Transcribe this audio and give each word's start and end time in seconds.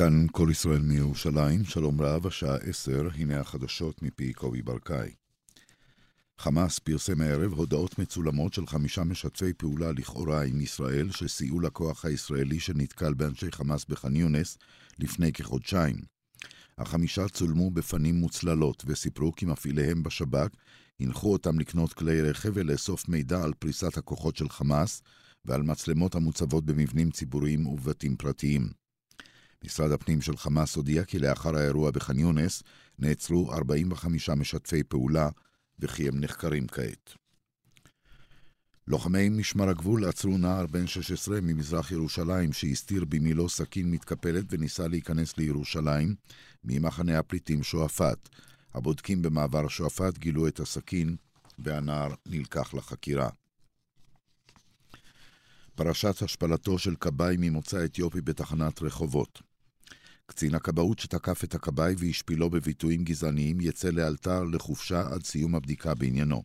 כאן 0.00 0.26
כל 0.32 0.48
ישראל 0.50 0.80
מירושלים, 0.80 1.64
שלום 1.64 2.00
רב, 2.00 2.26
השעה 2.26 2.56
עשר, 2.56 3.08
הנה 3.14 3.40
החדשות 3.40 4.02
מפי 4.02 4.32
קובי 4.32 4.62
ברקאי. 4.62 5.10
חמאס 6.38 6.78
פרסם 6.78 7.20
הערב 7.20 7.52
הודעות 7.52 7.98
מצולמות 7.98 8.54
של 8.54 8.66
חמישה 8.66 9.04
משתפי 9.04 9.52
פעולה 9.52 9.92
לכאורה 9.92 10.42
עם 10.42 10.60
ישראל 10.60 11.10
שסייעו 11.10 11.60
לכוח 11.60 12.04
הישראלי 12.04 12.60
שנתקל 12.60 13.14
באנשי 13.14 13.52
חמאס 13.52 13.84
בח'אן 13.84 14.16
יונס 14.16 14.58
לפני 14.98 15.32
כחודשיים. 15.32 15.96
החמישה 16.78 17.28
צולמו 17.28 17.70
בפנים 17.70 18.14
מוצללות 18.14 18.84
וסיפרו 18.86 19.32
כי 19.32 19.46
מפעיליהם 19.46 20.02
בשב"כ 20.02 20.48
הנחו 21.00 21.32
אותם 21.32 21.60
לקנות 21.60 21.92
כלי 21.92 22.22
רכב 22.22 22.50
ולאסוף 22.54 23.08
מידע 23.08 23.42
על 23.42 23.52
פריסת 23.58 23.96
הכוחות 23.96 24.36
של 24.36 24.48
חמאס 24.48 25.02
ועל 25.44 25.62
מצלמות 25.62 26.14
המוצבות 26.14 26.64
במבנים 26.64 27.10
ציבוריים 27.10 27.66
ובבתים 27.66 28.16
פרטיים. 28.16 28.80
משרד 29.64 29.92
הפנים 29.92 30.20
של 30.20 30.36
חמאס 30.36 30.76
הודיע 30.76 31.04
כי 31.04 31.18
לאחר 31.18 31.56
האירוע 31.56 31.90
בח'אן 31.90 32.18
יונס 32.18 32.62
נעצרו 32.98 33.52
45 33.52 34.30
משתפי 34.30 34.82
פעולה 34.82 35.28
וכי 35.78 36.08
הם 36.08 36.20
נחקרים 36.20 36.66
כעת. 36.66 37.14
לוחמי 38.86 39.28
משמר 39.28 39.68
הגבול 39.68 40.04
עצרו 40.04 40.38
נער 40.38 40.66
בן 40.66 40.86
16 40.86 41.40
ממזרח 41.40 41.92
ירושלים 41.92 42.52
שהסתיר 42.52 43.04
במילו 43.04 43.48
סכין 43.48 43.90
מתקפלת 43.90 44.44
וניסה 44.50 44.88
להיכנס 44.88 45.38
לירושלים 45.38 46.14
ממחנה 46.64 47.18
הפליטים 47.18 47.62
שועפאט. 47.62 48.28
הבודקים 48.74 49.22
במעבר 49.22 49.68
שועפאט 49.68 50.18
גילו 50.18 50.48
את 50.48 50.60
הסכין 50.60 51.16
והנער 51.58 52.14
נלקח 52.26 52.74
לחקירה. 52.74 53.28
פרשת 55.74 56.22
השפלתו 56.22 56.78
של 56.78 56.94
כבאי 57.00 57.36
ממוצא 57.38 57.84
אתיופי 57.84 58.20
בתחנת 58.20 58.82
רחובות. 58.82 59.49
קצין 60.30 60.54
הכבאות 60.54 60.98
שתקף 60.98 61.44
את 61.44 61.54
הכבאי 61.54 61.94
והשפילו 61.98 62.50
בביטויים 62.50 63.04
גזעניים 63.04 63.60
יצא 63.60 63.90
לאלתר 63.90 64.44
לחופשה 64.44 65.00
עד 65.00 65.24
סיום 65.24 65.54
הבדיקה 65.54 65.94
בעניינו. 65.94 66.42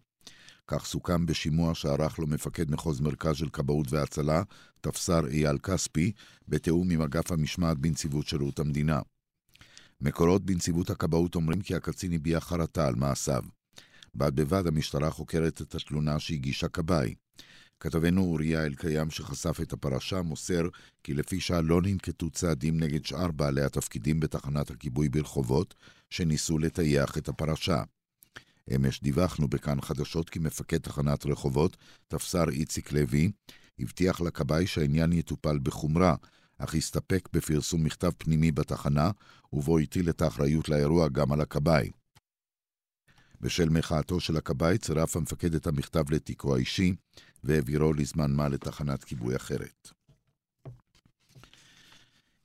כך 0.68 0.86
סוכם 0.86 1.26
בשימוע 1.26 1.76
שערך 1.76 2.20
לו 2.20 2.28
מפקד 2.28 2.72
מחוז 2.72 3.02
מרכז 3.02 3.36
של 3.36 3.50
כבאות 3.50 3.92
והצלה, 3.92 4.44
תפסר 4.82 5.28
אייל 5.28 5.58
כספי, 5.58 6.12
בתיאום 6.48 6.92
עם 6.92 7.02
אגף 7.02 7.32
המשמעת 7.32 7.78
בנציבות 7.78 8.28
שירות 8.28 8.60
המדינה. 8.60 9.00
מקורות 10.02 10.46
בנציבות 10.46 10.90
הכבאות 10.90 11.36
אומרים 11.36 11.62
כי 11.62 11.76
הקצין 11.76 12.14
הביע 12.14 12.40
חרטה 12.40 12.88
על 12.88 12.96
מעשיו. 12.96 13.44
בד 14.16 14.36
בבד 14.36 14.68
המשטרה 14.68 15.12
חוקרת 15.12 15.62
את 15.62 15.76
התלונה 15.76 16.20
שהגישה 16.20 16.68
כבאי. 16.68 17.16
כתבנו 17.80 18.22
אוריה 18.22 18.66
אלקיים 18.66 19.10
שחשף 19.10 19.62
את 19.62 19.74
הפרשה 19.74 20.22
מוסר 20.22 20.62
כי 21.04 21.14
לפי 21.14 21.40
שעה 21.40 21.62
לא 21.62 21.82
ננקטו 21.82 22.30
צעדים 22.30 22.80
נגד 22.80 23.06
שאר 23.06 23.32
בעלי 23.32 23.62
התפקידים 23.62 24.20
בתחנת 24.20 24.72
הכיבוי 24.72 25.10
ברחובות 25.10 25.74
שניסו 26.10 26.58
לטייח 26.58 27.18
את 27.18 27.30
הפרשה. 27.30 27.84
אמש 28.76 29.02
דיווחנו 29.02 29.48
בכאן 29.48 29.82
חדשות 29.82 30.30
כי 30.30 30.40
מפקד 30.40 30.78
תחנת 30.78 31.26
רחובות, 31.26 31.78
תפסר 32.08 32.50
איציק 32.50 32.92
לוי, 32.92 33.32
הבטיח 33.80 34.22
לכבאי 34.22 34.68
שהעניין 34.68 35.14
יטופל 35.14 35.60
בחומרה, 35.64 36.16
אך 36.58 36.76
הסתפק 36.76 37.30
בפרסום 37.34 37.84
מכתב 37.84 38.12
פנימי 38.18 38.52
בתחנה, 38.52 39.12
ובו 39.54 39.80
הטיל 39.80 40.10
את 40.10 40.22
האחריות 40.22 40.70
לאירוע 40.70 41.08
גם 41.08 41.32
על 41.32 41.42
הכבאי. 41.42 41.90
בשל 43.46 43.70
מחאתו 43.70 44.20
של 44.20 44.38
הכבאי 44.38 44.78
צירף 44.78 45.16
המפקד 45.16 45.56
את 45.56 45.68
המכתב 45.68 46.12
לתיקו 46.12 46.56
האישי, 46.56 46.96
והעבירו 47.44 47.94
לזמן 47.94 48.32
מה 48.32 48.50
לתחנת 48.50 49.04
כיבוי 49.04 49.36
אחרת. 49.36 49.90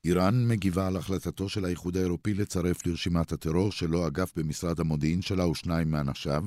איראן 0.04 0.48
מגיבה 0.48 0.86
על 0.86 0.96
החלטתו 0.96 1.48
של 1.48 1.64
האיחוד 1.64 1.96
האירופי 1.96 2.34
לצרף 2.34 2.86
לרשימת 2.86 3.32
הטרור 3.32 3.72
שלו 3.72 4.06
אגף 4.06 4.32
במשרד 4.36 4.80
המודיעין 4.80 5.22
שלה 5.22 5.46
ושניים 5.46 5.90
מאנשיו, 5.90 6.44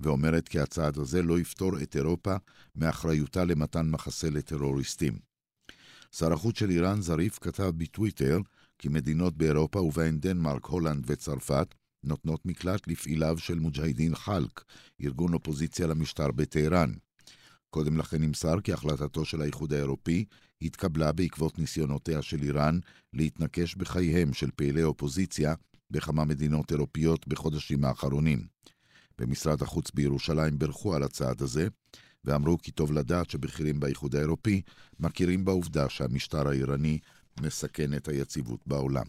ואומרת 0.00 0.48
כי 0.48 0.60
הצעד 0.60 0.98
הזה 0.98 1.22
לא 1.22 1.38
יפתור 1.38 1.82
את 1.82 1.96
אירופה 1.96 2.36
מאחריותה 2.76 3.44
למתן 3.44 3.90
מחסה 3.90 4.30
לטרוריסטים. 4.30 5.18
שר 6.12 6.32
החוץ 6.32 6.58
של 6.58 6.70
איראן 6.70 7.00
זריף 7.00 7.38
כתב 7.38 7.72
בטוויטר 7.76 8.38
כי 8.78 8.88
מדינות 8.88 9.36
באירופה 9.36 9.80
ובהן 9.80 10.18
דנמרק, 10.18 10.64
הולנד 10.64 11.04
וצרפת 11.06 11.74
נותנות 12.04 12.46
מקלט 12.46 12.88
לפעיליו 12.88 13.38
של 13.38 13.58
מוג'הידין 13.58 14.14
חלק, 14.14 14.64
ארגון 15.00 15.34
אופוזיציה 15.34 15.86
למשטר 15.86 16.30
בטהרן. 16.30 16.92
קודם 17.70 17.96
לכן 17.96 18.22
נמסר 18.22 18.60
כי 18.60 18.72
החלטתו 18.72 19.24
של 19.24 19.42
האיחוד 19.42 19.72
האירופי 19.72 20.24
התקבלה 20.62 21.12
בעקבות 21.12 21.58
ניסיונותיה 21.58 22.22
של 22.22 22.42
איראן 22.42 22.78
להתנקש 23.12 23.74
בחייהם 23.74 24.32
של 24.32 24.50
פעילי 24.56 24.82
אופוזיציה 24.82 25.54
בכמה 25.90 26.24
מדינות 26.24 26.72
אירופיות 26.72 27.28
בחודשים 27.28 27.84
האחרונים. 27.84 28.46
במשרד 29.18 29.62
החוץ 29.62 29.90
בירושלים 29.90 30.58
בירכו 30.58 30.94
על 30.94 31.02
הצעד 31.02 31.42
הזה, 31.42 31.68
ואמרו 32.24 32.58
כי 32.58 32.70
טוב 32.70 32.92
לדעת 32.92 33.30
שבכירים 33.30 33.80
באיחוד 33.80 34.16
האירופי 34.16 34.62
מכירים 35.00 35.44
בעובדה 35.44 35.88
שהמשטר 35.88 36.48
האיראני 36.48 36.98
מסכן 37.40 37.94
את 37.94 38.08
היציבות 38.08 38.60
בעולם. 38.66 39.06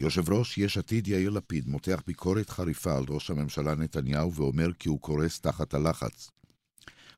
יושב 0.00 0.32
ראש 0.32 0.58
יש 0.58 0.78
עתיד 0.78 1.08
יאיר 1.08 1.30
לפיד 1.30 1.68
מותח 1.68 2.02
ביקורת 2.06 2.50
חריפה 2.50 2.96
על 2.96 3.04
ראש 3.08 3.30
הממשלה 3.30 3.74
נתניהו 3.74 4.34
ואומר 4.34 4.72
כי 4.78 4.88
הוא 4.88 5.00
קורס 5.00 5.40
תחת 5.40 5.74
הלחץ. 5.74 6.30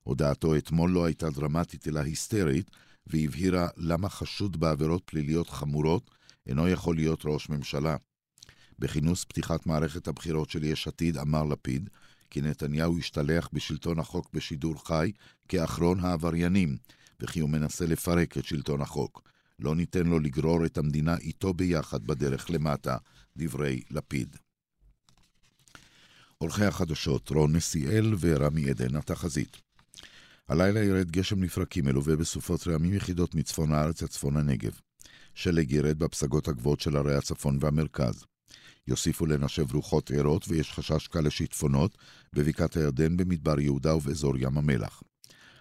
הודעתו 0.03 0.57
אתמול 0.57 0.91
לא 0.91 1.05
הייתה 1.05 1.31
דרמטית 1.31 1.89
אלא 1.89 2.01
היסטרית, 2.01 2.71
והבהירה 3.07 3.69
למה 3.77 4.09
חשוד 4.09 4.61
בעבירות 4.61 5.03
פליליות 5.05 5.51
חמורות 5.51 6.11
אינו 6.47 6.69
יכול 6.69 6.97
להיות 6.97 7.23
ראש 7.25 7.49
ממשלה. 7.49 7.97
בכינוס 8.79 9.25
פתיחת 9.25 9.67
מערכת 9.67 10.09
הבחירות 10.09 10.51
של 10.51 10.65
יש 10.65 10.89
עתיד 10.89 11.17
אמר 11.17 11.45
לפיד 11.45 11.91
כי 12.31 12.41
נתניהו 12.41 12.99
השתלח 12.99 13.49
בשלטון 13.53 13.99
החוק 13.99 14.31
בשידור 14.33 14.87
חי 14.87 15.13
כאחרון 15.49 16.01
העבריינים, 16.01 16.77
וכי 17.21 17.41
הוא 17.41 17.51
מנסה 17.51 17.87
לפרק 17.87 18.39
את 18.39 18.45
שלטון 18.45 18.81
החוק. 18.81 19.30
לא 19.61 19.75
ניתן 19.75 20.07
לו 20.07 20.19
לגרור 20.19 20.67
את 20.67 20.79
המדינה 20.79 21.17
איתו 21.17 21.55
ביחד 21.55 22.07
בדרך 22.07 22.51
למטה, 22.51 22.97
דברי 23.37 23.83
לפיד. 23.91 24.37
עורכי 26.39 26.65
החדשות 26.65 27.31
רון 27.31 27.57
נסיאל 27.57 28.15
ורמי 28.21 28.71
עדן, 28.71 28.97
התחזית. 28.97 29.57
הלילה 30.49 30.81
ירד 30.81 31.11
גשם 31.11 31.43
לפרקים 31.43 31.85
מלווה 31.85 32.17
בסופות 32.17 32.69
רעמים 32.69 32.95
יחידות 32.95 33.35
מצפון 33.35 33.73
הארץ 33.73 34.03
עד 34.03 34.09
צפון 34.09 34.37
הנגב. 34.37 34.81
שלג 35.35 35.73
ירד 35.73 35.99
בפסגות 35.99 36.49
הגבוהות 36.49 36.81
של 36.81 36.97
ערי 36.97 37.15
הצפון 37.15 37.59
והמרכז. 37.61 38.25
יוסיפו 38.89 39.27
לנשב 39.27 39.75
רוחות 39.75 40.11
ערות 40.11 40.45
ויש 40.49 40.73
חשש 40.73 41.09
קל 41.09 41.21
לשיטפונות 41.21 41.99
בבקעת 42.33 42.77
הירדן, 42.77 43.17
במדבר 43.17 43.61
יהודה 43.61 43.95
ובאזור 43.95 44.35
ים 44.39 44.59
המלח. 44.59 45.03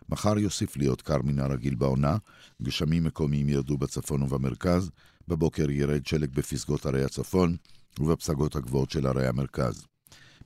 מחר 0.10 0.38
יוסיף 0.38 0.78
להיות 0.78 1.02
קר 1.02 1.22
מן 1.24 1.40
הרגיל 1.40 1.76
בעונה, 1.76 2.18
גשמים 2.62 3.04
מקומיים 3.04 3.50
ירדו 3.50 3.78
בצפון 3.78 4.22
ובמרכז, 4.22 4.92
בבוקר 5.28 5.70
ירד 5.70 6.06
שלג 6.06 6.36
בפסגות 6.36 6.86
ערי 6.86 7.04
הצפון 7.04 7.56
ובפסגות 8.00 8.56
הגבוהות 8.56 8.92
של 8.92 9.08
ערי 9.08 9.28
המרכז. 9.28 9.86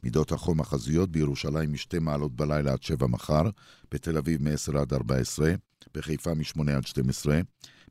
מידות 0.04 0.32
החום 0.32 0.60
החזויות 0.60 1.12
בירושלים 1.12 1.72
מ-2 1.72 2.00
מעלות 2.02 2.36
בלילה 2.36 2.74
עד 2.74 2.84
7 2.84 3.08
מחר, 3.08 3.44
בתל 3.92 4.18
אביב 4.18 4.42
מ-10 4.44 4.80
עד 4.80 4.94
14, 4.94 5.54
בחיפה 5.94 6.34
מ-8 6.34 6.72
עד 6.72 6.88
12, 6.88 7.40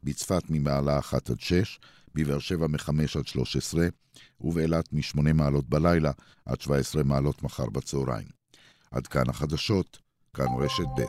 בצפת 0.05 0.43
ממעלה 0.49 0.99
1 0.99 1.31
עד 1.31 1.41
6, 1.41 1.81
בבאר 2.15 2.39
שבע 2.39 2.67
מ-5 2.67 3.19
עד 3.19 3.27
13, 3.27 3.87
ובאילת 4.41 4.93
מ-8 4.93 5.33
מעלות 5.33 5.69
בלילה 5.69 6.11
עד 6.47 6.61
17 6.61 7.03
מעלות 7.03 7.43
מחר 7.43 7.67
בצהריים. 7.67 8.29
עד 8.91 9.07
כאן 9.07 9.31
החדשות, 9.31 10.02
כאן 10.37 10.47
רשת 10.59 10.87
ב'. 10.97 11.03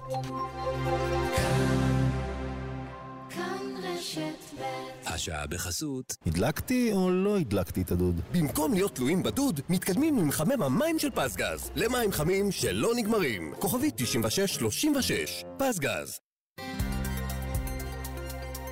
השעה 5.05 5.47
בחסות. 5.47 6.15
הדלקתי 6.25 6.91
או 6.93 7.11
לא 7.11 7.37
הדלקתי 7.37 7.81
את 7.81 7.91
הדוד? 7.91 8.21
במקום 8.31 8.73
להיות 8.73 8.95
תלויים 8.95 9.23
בדוד, 9.23 9.59
מתקדמים 9.69 10.17
עם 10.17 10.27
מחמם 10.27 10.63
המים 10.63 10.99
של 10.99 11.09
פסגז. 11.09 11.71
למים 11.75 12.11
חמים 12.11 12.51
שלא 12.51 12.89
נגמרים. 12.95 13.53
כוכבית 13.59 13.93
9636. 13.97 15.43
פסגז. 15.57 16.19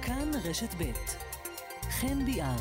כאן 0.01 0.31
רשת 0.43 0.73
ב' 0.77 0.91
חן 1.89 2.25
ביאר. 2.25 2.55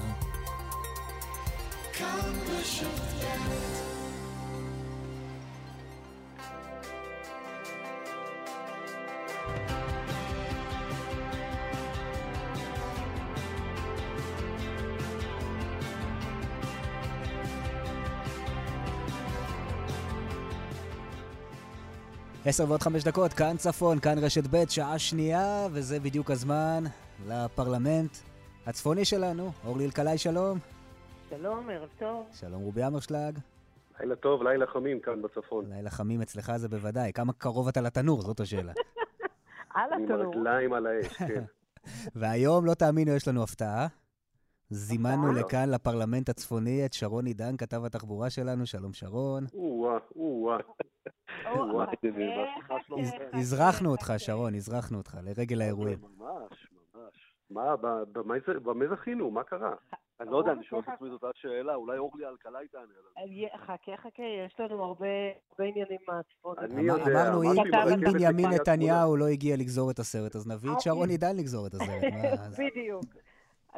כאן 1.93 2.33
רשת 2.49 2.87
ב' 2.87 4.00
עשר 22.45 22.65
ועוד 22.69 22.83
חמש 22.83 23.05
דקות, 23.05 23.33
כאן 23.33 23.57
צפון, 23.57 23.99
כאן 23.99 24.19
רשת 24.19 24.47
ב', 24.51 24.69
שעה 24.69 24.99
שנייה, 24.99 25.67
וזה 25.73 26.01
בדיוק 26.01 26.31
הזמן 26.31 26.85
לפרלמנט 27.29 28.17
הצפוני 28.67 29.05
שלנו, 29.05 29.51
אורלי 29.67 29.85
אלקלעי, 29.85 30.19
שלום. 30.19 30.59
שלום, 31.31 31.71
ערב 31.71 31.89
טוב. 31.99 32.27
שלום 32.33 32.63
רובי 32.63 32.87
אמרשלג. 32.87 33.39
לילה 34.01 34.17
טוב, 34.17 34.43
לילה 34.43 34.67
חמים 34.67 35.01
כאן 35.01 35.23
בצפון. 35.23 35.65
לילה 35.69 35.91
חמים 35.91 36.23
אצלך 36.23 36.53
זה 36.57 36.69
בוודאי. 36.69 37.13
כמה 37.13 37.33
קרוב 37.33 37.69
אתה 37.69 37.81
לתנור, 37.81 38.23
זאת 38.23 38.41
השאלה. 38.41 38.73
על 39.75 39.93
עם 39.93 40.03
התנור. 40.05 40.23
הרגליים 40.23 40.73
על 40.73 40.87
האש, 40.87 41.07
כן. 41.07 41.45
והיום, 42.17 42.67
לא 42.67 42.75
תאמינו, 42.75 43.11
יש 43.13 43.29
לנו 43.29 43.43
הפתעה. 43.43 43.87
זימנו? 44.71 45.33
לכאן, 45.33 45.69
לפרלמנט 45.71 46.29
הצפוני, 46.29 46.85
את 46.87 46.93
שרון 46.93 47.27
עידן, 47.27 47.57
כתב 47.57 47.85
התחבורה 47.85 48.31
שלנו. 48.31 48.67
שלום, 48.67 48.93
שרון. 48.93 49.45
או-אה, 49.55 49.99
או-אה. 50.17 50.57
או, 51.53 51.75
וואי, 51.75 51.87
חכה, 51.87 51.97
זה 52.03 52.11
בהצלחה 52.11 52.75
שלו. 52.87 52.99
הז- 53.01 53.09
חכה, 53.11 53.39
הזרחנו 53.39 53.91
אותך. 53.91 54.13
שרון, 54.19 54.55
הזרחנו 54.55 54.99
אותך, 54.99 55.19
לרגל 55.23 55.61
האירועים. 55.63 55.99
ממש, 56.01 56.13
ממש. 56.21 56.80
מה, 57.51 57.77
ב- 57.77 58.03
במה 58.13 58.35
זה- 58.47 58.95
זכינו? 58.95 59.31
מה 59.31 59.43
קרה? 59.45 59.75
אני 60.21 60.31
לא 60.31 60.37
יודע, 60.39 60.53
אני 60.53 60.65
שואל 60.65 60.81
את 60.81 60.89
עצמי 60.89 61.09
את 61.09 61.13
אותה 61.13 61.27
שאלה, 61.35 61.75
אולי 61.75 61.99
אורלי 61.99 62.27
אלקלעי 62.27 62.69
תענה 62.69 62.85
לנו. 62.85 63.45
אה, 63.53 63.59
חכה, 63.59 63.97
חכה, 63.97 64.23
יש 64.47 64.61
לנו 64.61 64.85
הרבה 64.85 65.07
עניינים 65.59 65.99
מהצפון. 66.09 66.57
אמרנו, 66.59 67.43
אם- 67.43 68.01
בנימין 68.13 68.47
נתניהו 68.55 69.17
לא 69.17 69.27
הגיע 69.27 69.57
לגזור 69.57 69.91
את 69.91 69.99
הסרט, 69.99 70.37
אז 70.37 70.47
נביא 70.49 70.71
את 70.71 70.77
אוקיי. 70.77 70.93
שרון 70.93 71.09
עידן 71.09 71.37
לגזור 71.37 71.67
את 71.67 71.75
הסרט. 71.75 72.03
בדיוק. 72.61 73.05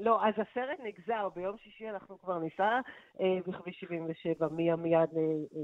לא, 0.01 0.25
אז 0.27 0.35
הסרט 0.35 0.79
נגזר, 0.85 1.29
ביום 1.37 1.57
שישי 1.59 1.91
אנחנו 1.91 2.19
כבר 2.19 2.39
ניסע 2.39 2.81
אה, 3.21 3.39
בכביש 3.47 3.77
77 3.81 4.49
מעמיעד 4.51 5.09
ל... 5.13 5.19
אה, 5.19 5.61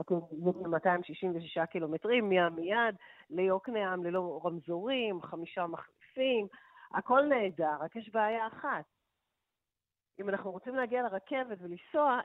אתם 0.00 0.14
יודעים, 0.14 0.70
266 0.70 1.58
קילומטרים, 1.70 2.28
מעמיעד 2.28 2.94
ליוקנעם 3.30 4.04
ללא 4.04 4.40
רמזורים, 4.44 5.22
חמישה 5.22 5.66
מחליפים, 5.66 6.46
הכל 6.92 7.22
נהדר, 7.22 7.76
רק 7.80 7.96
יש 7.96 8.10
בעיה 8.10 8.46
אחת. 8.46 8.84
אם 10.20 10.28
אנחנו 10.28 10.50
רוצים 10.50 10.74
להגיע 10.74 11.02
לרכבת 11.02 11.58
ולנסוע, 11.60 12.20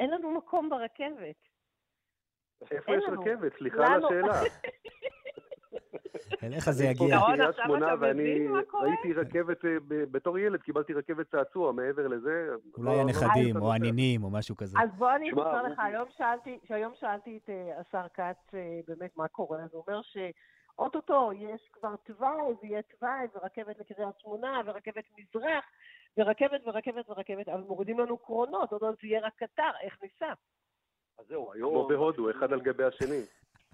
אין 0.00 0.10
לנו 0.10 0.30
מקום 0.30 0.70
ברכבת. 0.70 1.36
איפה 2.70 2.92
יש. 2.92 3.04
רכבת? 3.08 3.52
סליחה 3.58 3.86
על 3.86 4.04
השאלה. 4.04 4.40
אליך 6.42 6.70
זה 6.70 6.84
יגיע. 6.84 7.18
בקריית 7.18 7.40
עכשיו 7.40 7.64
שמונה, 7.64 7.86
אתה 7.86 7.94
ואני 8.00 8.22
מבין 8.22 8.50
מה 8.52 8.62
קורה? 8.62 8.88
ראיתי 8.88 9.12
רכבת, 9.12 9.64
אה, 9.64 9.76
בתור 9.88 10.38
ילד 10.38 10.62
קיבלתי 10.62 10.92
רכבת 10.92 11.30
צעצוע, 11.30 11.72
מעבר 11.72 12.08
לזה... 12.08 12.48
אולי 12.76 12.90
לא- 12.90 12.96
לא- 12.96 13.00
הנכדים, 13.00 13.56
או 13.56 13.72
הנינים, 13.72 14.24
או 14.24 14.30
משהו 14.30 14.56
כזה. 14.56 14.78
אז 14.82 14.90
בוא 14.98 15.10
אני 15.10 15.30
אספר 15.30 15.62
לך. 15.62 15.78
היום 16.68 16.94
שאלתי, 17.00 17.38
את 17.44 17.50
אה, 17.50 17.80
השר 17.80 18.06
כץ 18.14 18.54
אה, 18.54 18.80
באמת 18.88 19.16
מה 19.16 19.28
קורה, 19.28 19.58
אז 19.58 19.74
הוא 19.74 19.84
אומר 19.86 20.00
שאו-טו-טו 20.78 21.30
יש 21.32 21.68
כבר 21.72 21.96
תוואי, 21.96 22.54
ויהיה 22.62 22.82
תוואי, 22.82 23.26
ורכבת 23.34 23.78
לקריית 23.78 24.18
שמונה, 24.18 24.60
ורכבת 24.66 25.04
מזרח, 25.18 25.64
ורכבת 26.16 26.60
ורכבת 26.66 27.10
ורכבת, 27.10 27.48
אבל 27.48 27.60
מורידים 27.60 27.98
לנו 27.98 28.18
קרונות, 28.18 28.72
עוד 28.72 28.82
מעט 28.82 28.94
זה 29.02 29.08
יהיה 29.08 29.20
רק 29.26 29.32
קטר, 29.36 29.70
איך 29.82 30.02
ניסע? 30.02 30.32
אז 31.18 31.26
זהו, 31.28 31.52
היום... 31.52 31.72
כמו 31.72 31.88
בהודו, 31.88 32.30
אחד 32.30 32.52
על 32.52 32.60
גבי 32.60 32.84
השני. 32.84 33.22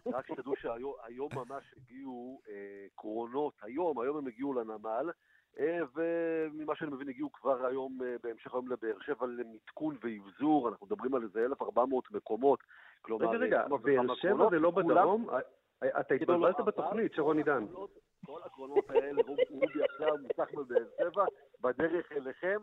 רק 0.14 0.26
שתדעו 0.26 0.56
שהיום 0.56 1.28
ממש 1.34 1.74
הגיעו 1.76 2.40
אה, 2.48 2.86
קרונות, 2.94 3.54
היום, 3.62 4.00
היום 4.00 4.16
הם 4.16 4.26
הגיעו 4.26 4.54
לנמל, 4.54 5.10
אה, 5.58 5.78
וממה 5.94 6.76
שאני 6.76 6.90
מבין 6.90 7.08
הגיעו 7.08 7.32
כבר 7.32 7.66
היום, 7.66 7.98
אה, 8.04 8.16
בהמשך 8.22 8.54
היום 8.54 8.68
לבאר 8.68 8.98
שבע 9.00 9.26
למיתקון 9.26 9.96
ואבזור, 10.02 10.68
אנחנו 10.68 10.86
מדברים 10.86 11.14
על 11.14 11.22
איזה 11.22 11.44
1,400 11.44 12.10
מקומות, 12.10 12.60
כלומר... 13.02 13.26
רגע, 13.30 13.38
רגע, 13.38 13.62
וכמה 13.66 13.78
באר 13.78 14.14
שבע 14.14 14.50
זה 14.50 14.58
לא 14.58 14.70
כולם- 14.74 14.88
בדרום? 14.88 15.26
אתה 15.78 16.18
כאילו, 16.18 16.34
התבלבלת 16.34 16.58
לא, 16.58 16.64
בתוכנית, 16.64 17.06
אבל 17.12 17.16
שרון 17.16 17.42
כל 17.42 17.50
עידן. 17.50 17.64
הקרונות- 17.64 17.98
כל 18.26 18.40
הקרונות 18.44 18.90
האלה, 18.90 19.22
רוב- 19.26 19.38
רובי 19.50 19.84
עכשיו 19.84 20.08
מוסך 20.22 20.54
בבאר 20.54 20.84
שבע, 20.98 21.24
בדרך 21.60 22.12
אליכם, 22.12 22.60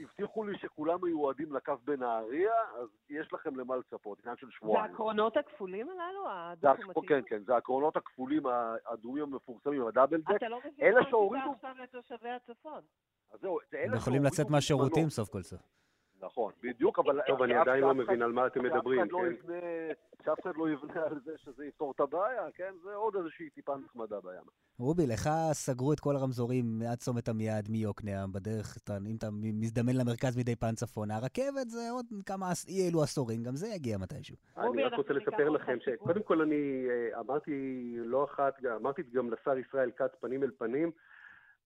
הבטיחו 0.00 0.44
לי 0.44 0.58
שכולם 0.58 0.98
מיועדים 1.04 1.52
לקו 1.52 1.72
בנהריה, 1.84 2.52
אז 2.82 2.88
יש 3.10 3.32
לכם 3.32 3.56
למה 3.60 3.76
לצפות, 3.76 4.18
עניין 4.24 4.36
של 4.36 4.46
זה 4.46 4.52
שבועיים. 4.52 4.92
הקרונות 4.92 5.36
הכפולים 5.36 5.88
הללו? 5.90 6.22
זה 6.60 6.70
הדו-קומתיים? 6.70 6.90
הקר- 6.90 7.28
כן, 7.28 7.36
כן, 7.38 7.44
זה 7.44 7.56
הקרונות 7.56 7.96
הכפולים 7.96 8.42
האדומים 8.46 9.22
המפורסמים, 9.22 9.86
הדאבל 9.86 10.20
דק. 10.20 10.30
אתה 10.36 10.48
לא 10.48 10.58
מבין 10.58 10.94
מה 10.94 11.00
שהורידו- 11.10 11.52
עכשיו 11.52 11.74
לתושבי 11.82 12.28
הצפון. 12.30 12.80
אז 13.32 13.40
זהו, 13.40 13.58
זה 13.70 13.76
אלה 13.76 13.86
הם 13.86 13.94
יכולים 13.96 14.00
שהורידו 14.22 14.34
לצאת 14.34 14.50
מהשירותים. 14.50 15.08
סוף 15.08 15.28
כל 15.28 15.42
סוף. 15.42 15.60
נכון, 16.20 16.52
בדיוק, 16.62 16.98
אבל... 16.98 17.20
טוב, 17.26 17.42
אני 17.42 17.54
עדיין 17.54 17.80
לא 17.80 17.94
מבין 17.94 18.22
על 18.22 18.32
מה 18.32 18.46
אתם 18.46 18.62
מדברים, 18.64 19.00
אחד 19.00 19.10
לא 19.12 19.18
כן? 19.18 19.52
שאף 20.24 20.40
אחד 20.42 20.52
לא 20.56 20.68
יבנה 20.70 21.02
על 21.10 21.20
זה 21.24 21.32
שזה 21.36 21.64
יפתור 21.64 21.92
את 21.96 22.00
הבעיה, 22.00 22.42
כן? 22.54 22.72
זה 22.84 22.94
עוד 22.94 23.16
איזושהי 23.16 23.50
טיפה 23.50 23.76
נחמדה 23.76 24.20
בים. 24.20 24.42
רובי, 24.78 25.06
לך 25.06 25.30
סגרו 25.52 25.92
את 25.92 26.00
כל 26.00 26.16
הרמזורים 26.16 26.82
עד 26.90 26.98
צומת 26.98 27.28
עמיעד 27.28 27.68
מיוקנעם, 27.70 28.32
בדרך, 28.32 28.76
אתה- 28.76 28.96
אם 29.10 29.16
אתה 29.18 29.26
מזדמן 29.32 29.92
למרכז 29.96 30.36
מדי 30.36 30.56
פעם 30.56 30.74
צפונה, 30.74 31.16
הרכבת 31.16 31.68
זה 31.68 31.90
עוד 31.92 32.06
כמה 32.26 32.46
אי 32.68 32.88
אלו 32.88 33.02
עשורים, 33.02 33.42
גם 33.42 33.56
זה 33.56 33.68
יגיע 33.68 33.98
מתישהו. 33.98 34.36
אני 34.56 34.84
רק 34.84 34.92
רוצה 34.96 35.12
לספר 35.12 35.48
לכם. 35.48 35.78
שקודם 35.80 36.22
כל 36.22 36.40
אני 36.42 36.86
אה, 36.90 37.20
אמרתי 37.20 37.52
לא 37.96 38.24
אחת, 38.24 38.54
אמרתי 38.76 39.02
גם 39.02 39.30
לשר 39.30 39.58
ישראל 39.58 39.90
כץ 39.96 40.10
פנים 40.20 40.42
אל 40.42 40.50
פנים, 40.58 40.90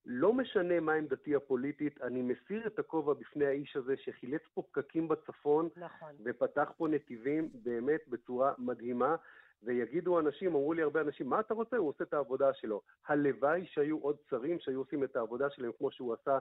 לא 0.05 0.33
משנה 0.33 0.79
מה 0.79 0.93
עמדתי 0.93 1.35
הפוליטית, 1.35 2.01
אני 2.01 2.21
מסיר 2.21 2.67
את 2.67 2.79
הכובע 2.79 3.13
בפני 3.13 3.45
האיש 3.45 3.75
הזה 3.75 3.97
שחילץ 3.97 4.41
פה 4.53 4.61
פקקים 4.61 5.07
בצפון 5.07 5.69
נכון. 5.75 6.09
ופתח 6.25 6.71
פה 6.77 6.87
נתיבים 6.87 7.49
באמת 7.53 8.01
בצורה 8.07 8.53
מדהימה, 8.57 9.15
ויגידו 9.63 10.19
אנשים, 10.19 10.49
אמרו 10.49 10.73
לי 10.73 10.81
הרבה 10.81 11.01
אנשים, 11.01 11.29
מה 11.29 11.39
אתה 11.39 11.53
רוצה? 11.53 11.77
הוא 11.77 11.89
עושה 11.89 12.03
את 12.03 12.13
העבודה 12.13 12.53
שלו. 12.53 12.81
הלוואי 13.07 13.65
שהיו 13.65 13.97
עוד 13.97 14.15
שרים 14.29 14.59
שהיו 14.59 14.79
עושים 14.79 15.03
את 15.03 15.15
העבודה 15.15 15.49
שלהם 15.49 15.71
כמו 15.77 15.91
שהוא 15.91 16.13
עשה 16.13 16.37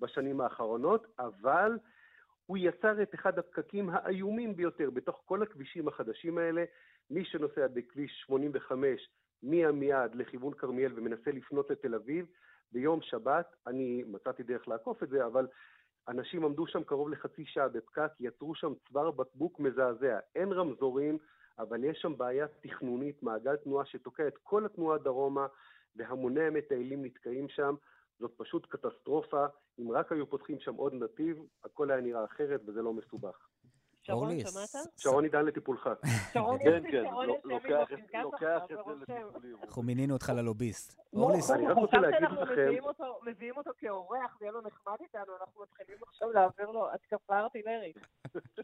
בשנים 0.00 0.40
האחרונות, 0.40 1.06
אבל 1.18 1.78
הוא 2.46 2.58
יצר 2.60 3.02
את 3.02 3.14
אחד 3.14 3.38
הפקקים 3.38 3.90
האיומים 3.90 4.56
ביותר 4.56 4.90
בתוך 4.90 5.22
כל 5.24 5.42
הכבישים 5.42 5.88
החדשים 5.88 6.38
האלה. 6.38 6.64
מי 7.10 7.24
שנוסע 7.24 7.66
בכביש 7.66 8.22
85 8.26 9.08
מעמיעד 9.42 10.14
לכיוון 10.14 10.54
כרמיאל 10.54 10.92
ומנסה 10.94 11.30
לפנות 11.30 11.70
לתל 11.70 11.94
אביב, 11.94 12.26
ביום 12.72 13.02
שבת, 13.02 13.56
אני 13.66 14.04
מצאתי 14.06 14.42
דרך 14.42 14.68
לעקוף 14.68 15.02
את 15.02 15.08
זה, 15.08 15.26
אבל 15.26 15.46
אנשים 16.08 16.44
עמדו 16.44 16.66
שם 16.66 16.84
קרוב 16.84 17.08
לחצי 17.08 17.44
שעה 17.46 17.68
בפקק, 17.68 18.10
יצרו 18.20 18.54
שם 18.54 18.72
צוואר 18.88 19.10
בקבוק 19.10 19.60
מזעזע. 19.60 20.18
אין 20.34 20.52
רמזורים, 20.52 21.18
אבל 21.58 21.84
יש 21.84 21.98
שם 21.98 22.18
בעיה 22.18 22.46
תכנונית, 22.48 23.22
מעגל 23.22 23.56
תנועה 23.56 23.84
שתוקע 23.84 24.28
את 24.28 24.38
כל 24.38 24.66
התנועה 24.66 24.98
דרומה, 24.98 25.46
והמוני 25.96 26.42
המטיילים 26.42 27.04
נתקעים 27.04 27.48
שם. 27.48 27.74
זאת 28.18 28.32
פשוט 28.36 28.66
קטסטרופה. 28.66 29.46
אם 29.80 29.92
רק 29.92 30.12
היו 30.12 30.30
פותחים 30.30 30.60
שם 30.60 30.74
עוד 30.74 30.94
נתיב, 30.94 31.42
הכל 31.64 31.90
היה 31.90 32.00
נראה 32.00 32.24
אחרת 32.24 32.60
וזה 32.66 32.82
לא 32.82 32.92
מסובך. 32.92 33.51
שרון, 34.02 34.30
שמעת? 34.40 34.86
שרון 34.96 35.24
עידן 35.24 35.44
לטיפולך. 35.46 35.90
שרון, 36.32 36.58
כן, 36.58 36.82
לי 36.82 36.90
כן, 36.92 37.04
יושב 37.50 37.96
עם 38.14 38.22
לוקח 38.22 38.62
את- 38.64 38.68
זה. 38.68 38.74
לטיפולים. 38.74 39.56
אנחנו 39.62 39.82
מינינו 39.82 40.14
אותך 40.14 40.32
ללוביסט. 40.36 41.00
אורלי, 41.12 41.38
הוא 41.38 41.54
אני 41.54 41.66
רק 41.66 41.76
רוצה 41.76 41.96
להגיד 41.96 42.28
לכם- 42.30 42.52
מביאים 42.52 42.84
אותו- 42.84 43.18
מביאים 43.26 43.56
אותו 43.56 43.70
כאורח 43.78 44.36
ויהיה 44.40 44.52
לו 44.52 44.60
נחמד 44.60 44.96
איתנו, 45.00 45.32
אנחנו 45.40 45.62
מתחילים 45.62 45.96
עכשיו 46.08 46.32
להעביר 46.32 46.70
לו 46.70 46.92
התקפה 46.92 47.38
ארטילרית. 47.38 47.96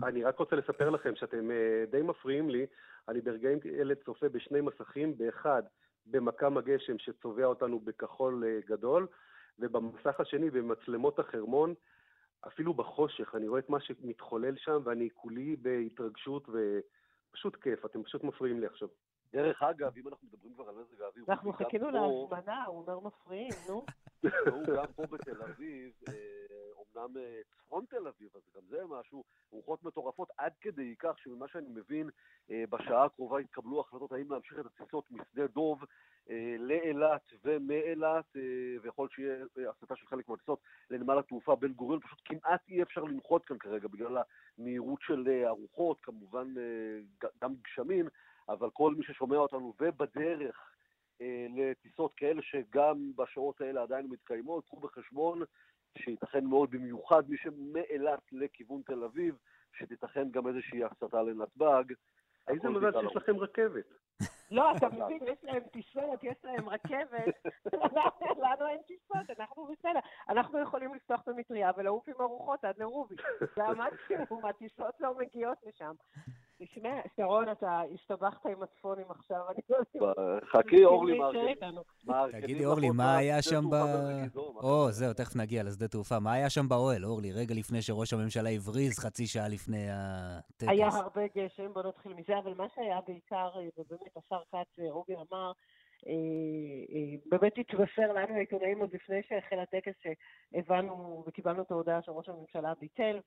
אני 0.02 0.24
רק 0.24 0.38
רוצה 0.38 0.56
לספר 0.56 0.90
לכם 0.90 1.16
שאתם 1.16 1.50
אה, 1.50 1.56
די 1.90 2.02
מפריעים 2.02 2.50
לי. 2.50 2.66
אני 3.08 3.20
ברגעים 3.20 3.58
אלה 3.80 3.94
צופה 4.04 4.28
בשני 4.28 4.60
מסכים, 4.60 5.18
באחד 5.18 5.62
במכ"ם 6.06 6.58
הגשם 6.58 6.98
שצובע 6.98 7.44
אותנו 7.44 7.80
בכחול 7.80 8.44
אה, 8.46 8.58
גדול, 8.66 9.06
ובמסך 9.58 10.20
השני 10.20 10.50
במצלמות 10.50 11.18
החרמון, 11.18 11.74
אפילו 12.46 12.74
בחושך, 12.74 13.34
אני 13.34 13.48
רואה 13.48 13.60
את 13.60 13.68
מה 13.68 13.80
שמתחולל 13.80 14.56
שם, 14.56 14.80
ואני 14.84 15.08
כולי 15.14 15.56
בהתרגשות 15.56 16.48
ופשוט 16.48 17.56
כיף, 17.56 17.84
אתם 17.84 18.02
פשוט 18.02 18.24
מפריעים 18.24 18.60
לי 18.60 18.66
עכשיו. 18.66 18.88
דרך 19.32 19.62
אגב, 19.62 19.92
אם 19.96 20.08
אנחנו 20.08 20.28
מדברים 20.28 20.54
כבר 20.54 20.68
על 20.68 20.74
מזג 20.74 21.02
האוויר, 21.02 21.24
אנחנו 21.28 21.52
חיכינו 21.52 21.90
להזמנה, 21.90 22.64
הוא 22.64 22.80
אומר 22.80 23.00
מפריעים, 23.00 23.52
נו. 23.68 23.84
והוא 24.46 24.66
גם 24.76 24.84
פה 24.96 25.02
בתל 25.06 25.42
אביב, 25.42 25.92
אה, 26.08 26.14
אומנם 26.76 27.16
אה, 27.16 27.40
צפון 27.56 27.84
תל 27.90 28.06
אביב, 28.08 28.28
אז 28.34 28.42
גם 28.56 28.62
זה 28.68 28.82
משהו, 28.88 29.24
רוחות 29.50 29.82
מטורפות 29.84 30.28
עד 30.38 30.52
כדי 30.60 30.94
כך 30.98 31.18
שממה 31.18 31.48
שאני 31.48 31.68
מבין, 31.68 32.10
אה, 32.50 32.64
בשעה 32.70 33.04
הקרובה 33.04 33.40
יתקבלו 33.40 33.80
החלטות 33.80 34.12
האם 34.12 34.32
להמשיך 34.32 34.58
את 34.58 34.66
הטיסות 34.66 35.10
משדה 35.10 35.46
דוב 35.46 35.82
אה, 35.82 35.86
לאילת 36.58 37.32
ומאילת, 37.44 38.24
אה, 38.36 38.42
ויכול 38.82 39.08
שיהיה 39.08 39.44
אה, 39.58 39.70
הסטה 39.70 39.96
של 39.96 40.06
חלק 40.06 40.28
מהטיסות 40.28 40.60
לנמל 40.90 41.18
התעופה 41.18 41.56
בן 41.56 41.72
גוריון, 41.72 42.00
פשוט 42.00 42.18
כמעט 42.24 42.60
אי 42.68 42.82
אפשר 42.82 43.04
לנחות 43.04 43.44
כאן 43.44 43.58
כרגע 43.58 43.88
בגלל 43.88 44.18
המהירות 44.58 45.00
של 45.02 45.28
אה, 45.28 45.48
הרוחות, 45.48 45.98
כמובן 46.02 46.54
אה, 46.58 47.28
גם 47.42 47.54
גשמים, 47.64 48.08
אבל 48.48 48.70
כל 48.70 48.94
מי 48.94 49.04
ששומע 49.04 49.36
אותנו 49.36 49.74
ובדרך 49.80 50.72
אה, 51.20 51.46
לטיסות 51.56 52.14
כאלה 52.16 52.42
שגם 52.42 53.12
בשעות 53.16 53.60
האלה 53.60 53.82
עדיין 53.82 54.06
מתקיימות, 54.06 54.64
קחו 54.64 54.80
בחשבון 54.80 55.42
שייתכן 55.98 56.44
מאוד, 56.44 56.70
במיוחד 56.70 57.30
מי 57.30 57.36
שמאילת 57.36 58.20
לכיוון 58.32 58.82
תל 58.86 59.04
אביב, 59.04 59.36
שתיתכן 59.72 60.30
גם 60.30 60.48
איזושהי 60.48 60.84
הסטה 60.84 61.22
לנתב"ג. 61.22 61.84
איזה 62.48 62.68
מזל 62.68 62.92
שיש 63.00 63.16
לכם 63.16 63.36
רכבת. 63.36 63.84
לא, 64.50 64.76
אתה 64.76 64.88
מבין, 64.88 65.18
יש 65.22 65.38
להם 65.42 65.62
טיסות, 65.72 66.24
יש 66.24 66.36
להם 66.44 66.68
רכבת, 66.68 67.34
לנו 68.42 68.68
אין 68.68 68.82
טיסות, 68.86 69.38
אנחנו 69.38 69.66
בסדר. 69.66 70.00
אנחנו 70.28 70.58
יכולים 70.58 70.94
לפתוח 70.94 71.20
את 71.22 71.28
המטריה 71.28 71.70
ולעוף 71.76 72.08
עם 72.08 72.14
ארוחות 72.20 72.64
עד 72.64 72.78
לרובי. 72.78 73.14
זה 73.56 73.64
המקסימום, 73.64 74.44
הטיסות 74.44 74.94
לא 75.00 75.18
מגיעות 75.18 75.58
לשם. 75.66 75.92
תשמע, 76.60 77.00
שרון, 77.16 77.48
אתה 77.52 77.80
הסתבכת 77.94 78.46
עם 78.46 78.62
הצפונים 78.62 79.04
עכשיו, 79.10 79.40
אני 79.50 79.60
לא 79.70 79.76
יודעת. 79.76 80.44
חכי, 80.44 80.84
אורלי 80.84 81.18
מארגנים. 81.18 81.56
תגידי, 82.32 82.66
אורלי, 82.66 82.90
מה 82.90 83.16
היה 83.16 83.42
שם 83.42 83.64
ב... 83.70 83.74
או, 84.36 84.90
זהו, 84.90 85.12
תכף 85.12 85.36
נגיע 85.36 85.62
לשדה 85.62 85.88
תעופה. 85.88 86.18
מה 86.18 86.32
היה 86.32 86.50
שם 86.50 86.68
באוהל, 86.68 87.04
אורלי, 87.04 87.32
רגע 87.32 87.54
לפני 87.54 87.82
שראש 87.82 88.12
הממשלה 88.12 88.50
הבריז 88.50 88.98
חצי 88.98 89.26
שעה 89.26 89.48
לפני 89.48 89.86
הטקס? 89.90 90.68
היה 90.68 90.88
הרבה 90.88 91.22
גשם, 91.36 91.72
בוא 91.72 91.82
נתחיל 91.82 92.14
מזה, 92.14 92.38
אבל 92.38 92.54
מה 92.54 92.66
שהיה 92.74 93.00
בעיקר, 93.06 93.50
ובאמת 93.78 94.16
השר 94.16 94.42
כץ, 94.52 94.78
רובי 94.90 95.14
אמר, 95.14 95.22
אה, 95.32 95.38
אה, 95.38 95.52
באמת 97.26 97.58
התבשר 97.58 98.12
לנו 98.12 98.34
העיתונאים 98.34 98.80
עוד 98.80 98.94
לפני 98.94 99.22
שהחל 99.22 99.58
הטקס 99.58 99.92
שהבנו 100.02 101.24
וקיבלנו 101.26 101.62
את 101.62 101.70
ההודעה 101.70 102.02
שראש 102.02 102.28
הממשלה 102.28 102.74
ביטל, 102.80 103.20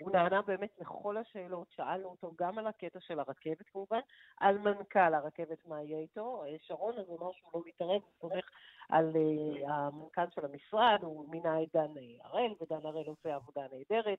והוא 0.00 0.10
נענה 0.12 0.42
באמת 0.42 0.70
לכל 0.80 1.16
השאלות, 1.16 1.66
שאלנו 1.70 2.08
אותו 2.08 2.32
גם 2.38 2.58
על 2.58 2.66
הקטע 2.66 3.00
של 3.00 3.18
הרכבת 3.18 3.66
כמובן, 3.72 4.00
על 4.40 4.58
מנכ"ל 4.58 5.14
הרכבת, 5.14 5.66
מה 5.66 5.82
יהיה 5.82 5.98
איתו. 5.98 6.44
אה, 6.44 6.56
שרון 6.58 6.98
אז 6.98 7.10
אמר 7.10 7.32
שהוא 7.32 7.50
לא 7.54 7.62
מתערב, 7.66 8.00
הוא 8.02 8.30
סומך 8.30 8.50
על 8.88 9.12
המנכ"ל 9.66 10.30
של 10.34 10.44
המשרד, 10.44 10.98
הוא 11.02 11.30
מינה 11.30 11.62
את 11.62 11.68
דן 11.74 11.92
הראל, 12.20 12.54
ודן 12.60 12.86
הראל 12.86 13.06
עושה 13.06 13.34
עבודה 13.34 13.62
נהדרת, 13.72 14.18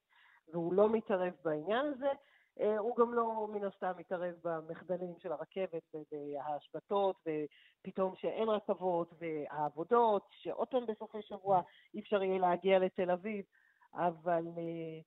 והוא 0.54 0.74
לא 0.74 0.90
מתערב 0.90 1.34
בעניין 1.44 1.86
הזה. 1.86 2.12
אה, 2.60 2.78
הוא 2.78 2.96
גם 2.98 3.14
לא 3.14 3.48
מן 3.54 3.64
הסתם 3.64 3.92
מתערב 3.98 4.36
במחדלים 4.44 5.14
של 5.20 5.32
הרכבת 5.32 5.96
וההשבתות, 6.12 7.16
ופתאום 7.28 8.16
שאין 8.16 8.50
רכבות 8.50 9.14
והעבודות, 9.20 10.28
שעוד 10.32 10.68
פעם 10.68 10.86
בסופי 10.86 11.22
שבוע 11.22 11.62
אי 11.94 12.00
אפשר 12.00 12.24
יהיה 12.24 12.40
להגיע 12.40 12.80
לתל 12.80 13.12
אביב, 13.12 13.46
אבל 13.94 14.44
uh, 14.46 15.04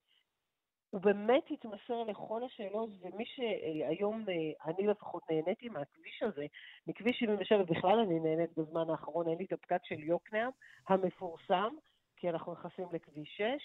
הוא 0.90 1.00
באמת 1.00 1.44
התמסר 1.50 2.02
לכל 2.02 2.44
השאלות, 2.44 2.90
ומי 3.00 3.24
שהיום, 3.26 4.24
uh, 4.24 4.64
אני 4.64 4.86
לפחות 4.86 5.22
נהניתי 5.30 5.68
מהכביש 5.68 6.22
הזה, 6.22 6.46
מכביש 6.86 7.18
77, 7.18 7.62
בכלל 7.62 7.98
אני 7.98 8.20
נהנית 8.20 8.58
בזמן 8.58 8.90
האחרון, 8.90 9.28
אין 9.28 9.38
לי 9.38 9.44
את 9.44 9.52
הפקק 9.52 9.80
של 9.84 10.00
יוקנעם 10.00 10.50
המפורסם, 10.88 11.74
כי 12.16 12.30
אנחנו 12.30 12.52
נכנסים 12.52 12.86
לכביש 12.92 13.28
6, 13.36 13.40
אה, 13.40 13.56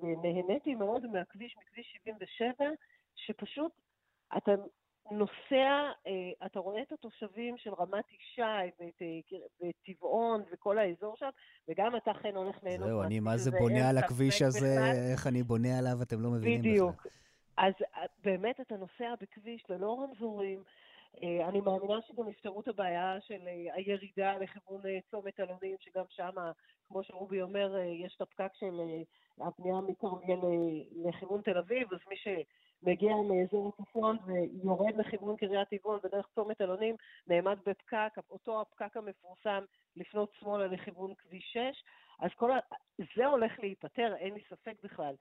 ונהניתי 0.00 0.74
מאוד 0.74 1.06
מהכביש, 1.06 1.56
מכביש 1.60 1.86
77, 2.04 2.64
שפשוט 3.16 3.72
אתה 4.36 4.52
נוסע, 5.10 5.90
אה, 6.06 6.46
אתה 6.46 6.58
רואה 6.58 6.82
את 6.82 6.92
התושבים 6.92 7.58
של 7.58 7.70
רמת 7.74 8.04
ישי 8.12 8.86
וטבעון 9.60 10.42
וכל 10.52 10.78
האזור 10.78 11.16
שם, 11.16 11.28
וגם 11.68 11.96
אתה 11.96 12.14
חן 12.22 12.36
הולך 12.36 12.56
ליהנות. 12.62 12.88
זהו, 12.88 13.02
אני 13.02 13.20
מה 13.20 13.36
זה 13.36 13.50
בונה 13.50 13.88
על 13.88 13.98
הכביש 13.98 14.42
הזה, 14.42 14.76
איך 15.12 15.26
אני 15.26 15.42
בונה 15.42 15.78
עליו, 15.78 16.02
אתם 16.02 16.20
לא 16.20 16.30
מבינים 16.30 16.60
בכלל. 16.60 16.72
בדיוק. 16.72 17.06
אז 17.56 17.72
אה, 17.94 18.04
באמת 18.24 18.60
אתה 18.60 18.76
נוסע 18.76 19.14
בכביש 19.20 19.64
ללא 19.68 20.02
רמזורים, 20.02 20.58
אה, 20.58 20.64
אני 21.18 21.60
מאמינה 21.60 22.02
שגם 22.02 22.28
יפתרו 22.28 22.60
את 22.60 22.68
הבעיה 22.68 23.20
של 23.20 23.48
אה, 23.48 23.74
הירידה 23.74 24.38
לכיוון 24.38 24.80
אה, 24.86 24.98
צומת 25.10 25.40
אלונים, 25.40 25.76
שגם 25.80 26.04
שם, 26.08 26.30
כמו 26.88 27.02
שרובי 27.04 27.42
אומר, 27.42 27.76
יש 27.78 28.16
את 28.16 28.20
הפקק 28.20 28.50
של 28.54 28.80
הפנייה 29.40 29.80
מכרמיאל 29.80 30.38
לכיוון 31.04 31.40
תל 31.42 31.58
אביב, 31.58 31.92
אז 31.92 31.98
מי 32.08 32.16
שמגיע 32.16 33.12
מאזור 33.16 33.72
הצפון 33.78 34.16
ויורד 34.26 34.96
לכיוון 34.96 35.36
קריית 35.36 35.68
טבעון 35.68 35.98
בדרך 36.04 36.26
צומת 36.34 36.60
אלונים, 36.60 36.96
נעמד 37.26 37.58
בפקק, 37.66 38.12
אותו 38.30 38.60
הפקק 38.60 38.96
המפורסם 38.96 39.64
לפנות 39.96 40.32
שמאלה 40.32 40.66
לכיוון 40.66 41.14
כביש 41.14 41.44
6, 41.52 41.84
אז 42.20 42.30
כל 42.36 42.52
ה... 42.52 42.58
זה 43.16 43.26
הולך 43.26 43.52
להיפתר, 43.58 44.14
אין 44.16 44.34
לי 44.34 44.40
ספק 44.50 44.74
בכלל. 44.82 45.14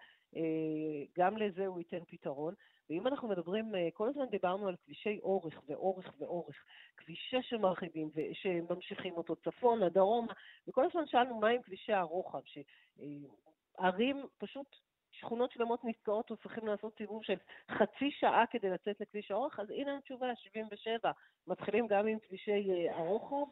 גם 1.17 1.37
לזה 1.37 1.67
הוא 1.67 1.79
ייתן 1.79 2.03
פתרון. 2.07 2.53
ואם 2.89 3.07
אנחנו 3.07 3.27
מדברים, 3.27 3.75
אה, 3.75 3.87
כל 3.93 4.09
הזמן 4.09 4.25
דיברנו 4.25 4.67
על 4.67 4.75
כבישי 4.85 5.19
אורך 5.23 5.61
ואורך 5.67 6.13
ואורך, 6.19 6.55
כביש 6.97 7.27
6 7.29 7.49
שמרחיבים 7.49 8.09
ושממשיכים 8.15 9.13
אותו 9.13 9.35
צפונה, 9.35 9.89
דרומה, 9.89 10.33
וכל 10.67 10.85
הזמן 10.85 11.07
שאלנו 11.07 11.39
מה 11.39 11.47
עם 11.49 11.61
כבישי 11.61 11.93
הרוחב, 11.93 12.39
שערים 12.45 14.25
פשוט 14.37 14.75
שכונות 15.11 15.51
שלמות 15.51 15.85
נתקעות 15.85 16.31
וצריכים 16.31 16.67
לעשות 16.67 16.97
סיבוב 16.97 17.23
של 17.23 17.37
חצי 17.71 18.11
שעה 18.11 18.43
כדי 18.49 18.69
לצאת 18.69 18.99
לכביש 18.99 19.31
האורך, 19.31 19.59
אז 19.59 19.69
הנה 19.69 19.97
התשובה, 19.97 20.35
77. 20.35 21.11
מתחילים 21.47 21.87
גם 21.87 22.07
עם 22.07 22.19
כבישי 22.19 22.71
אה, 22.71 22.97
הרוחב, 22.97 23.51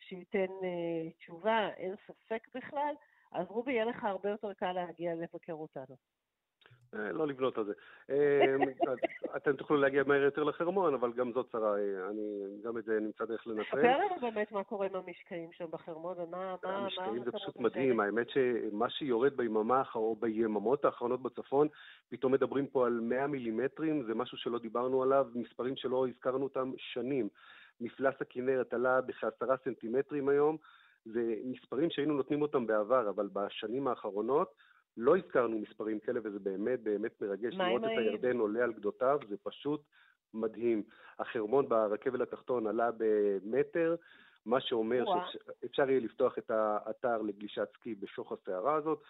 שייתן 0.00 0.46
תשובה, 1.18 1.68
אין 1.76 1.94
ספק 2.06 2.48
בכלל, 2.54 2.94
אז 3.32 3.46
רובי, 3.48 3.72
יהיה 3.72 3.84
לך 3.84 4.04
הרבה 4.04 4.30
יותר 4.30 4.54
קל 4.54 4.72
להגיע 4.72 5.14
לבקר 5.14 5.52
אותנו. 5.52 5.96
אה, 6.94 7.12
לא 7.12 7.26
לבנות 7.26 7.58
על 7.58 7.64
זה. 7.64 7.72
אה, 8.10 8.56
אתם 9.36 9.56
תוכלו 9.56 9.76
להגיע 9.76 10.02
מהר 10.06 10.22
יותר 10.22 10.44
לחרמון, 10.44 10.94
אבל 10.94 11.12
גם 11.12 11.32
זאת 11.32 11.48
צרה, 11.52 11.78
אה, 11.78 12.08
אני 12.10 12.62
גם 12.64 12.78
את 12.78 12.84
זה 12.84 13.00
נמצא 13.00 13.24
דרך 13.24 13.46
לנצל. 13.46 13.64
ספר 13.64 13.98
לנו 13.98 14.20
באמת 14.20 14.52
מה 14.52 14.64
קורה 14.64 14.86
עם 14.86 14.94
המשקעים 14.94 15.52
שם 15.52 15.64
בחרמון, 15.70 16.16
ומה... 16.20 16.56
המשקעים 16.62 17.24
זה 17.24 17.32
פשוט 17.32 17.56
מדהים, 17.56 18.00
האמת 18.00 18.26
שמה 18.30 18.90
שיורד 18.90 19.36
ביממה 19.36 19.82
או 19.94 20.16
ביממות 20.20 20.84
האחרונות 20.84 21.22
בצפון, 21.22 21.68
פתאום 22.08 22.32
מדברים 22.32 22.66
פה 22.66 22.86
על 22.86 23.00
100 23.02 23.26
מילימטרים, 23.26 24.02
זה 24.02 24.14
משהו 24.14 24.38
שלא 24.38 24.58
דיברנו 24.58 25.02
עליו, 25.02 25.26
מספרים 25.34 25.76
שלא 25.76 26.08
הזכרנו 26.08 26.44
אותם 26.44 26.72
שנים. 26.76 27.28
מפלס 27.80 28.14
הכנרת 28.20 28.74
עלה 28.74 29.00
בכעשרה 29.00 29.56
סנטימטרים 29.64 30.28
היום, 30.28 30.56
זה 31.04 31.34
מספרים 31.44 31.90
שהיינו 31.90 32.14
נותנים 32.14 32.42
אותם 32.42 32.66
בעבר, 32.66 33.08
אבל 33.08 33.28
בשנים 33.32 33.88
האחרונות, 33.88 34.54
לא 34.98 35.16
הזכרנו 35.16 35.58
מספרים 35.58 36.00
כאלה, 36.00 36.20
וזה 36.24 36.38
באמת 36.38 36.80
באמת 36.80 37.22
מרגש 37.22 37.54
לראות 37.54 37.84
את 37.84 37.88
הירדן 37.88 38.38
עולה 38.38 38.64
על 38.64 38.72
גדותיו, 38.72 39.18
זה 39.28 39.36
פשוט 39.42 39.82
מדהים. 40.34 40.82
החרמון 41.18 41.68
ברכבל 41.68 42.22
התחתון 42.22 42.66
עלה 42.66 42.90
במטר, 42.98 43.96
מה 44.46 44.60
שאומר 44.60 45.04
שאפשר 45.32 45.90
יהיה 45.90 46.00
לפתוח 46.00 46.38
את 46.38 46.50
האתר 46.50 47.22
לגלישת 47.22 47.68
סקי 47.74 47.94
בשוך 47.94 48.32
הסערה 48.32 48.74
הזאת, 48.74 49.02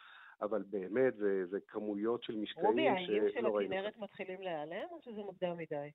אבל 0.43 0.63
באמת 0.71 1.17
זה, 1.17 1.47
זה 1.47 1.59
כמויות 1.69 2.23
של 2.23 2.37
משקעים 2.37 2.67
שלא 2.67 2.77
ראינו. 2.77 2.99
רובי, 2.99 3.15
האיים 3.17 3.33
של 3.33 3.47
הכנרת 3.47 3.97
מתחילים 3.97 4.43
להיעלם, 4.43 4.87
או 4.91 5.01
שזה 5.01 5.21
מוקדם 5.23 5.57
מדי? 5.57 5.91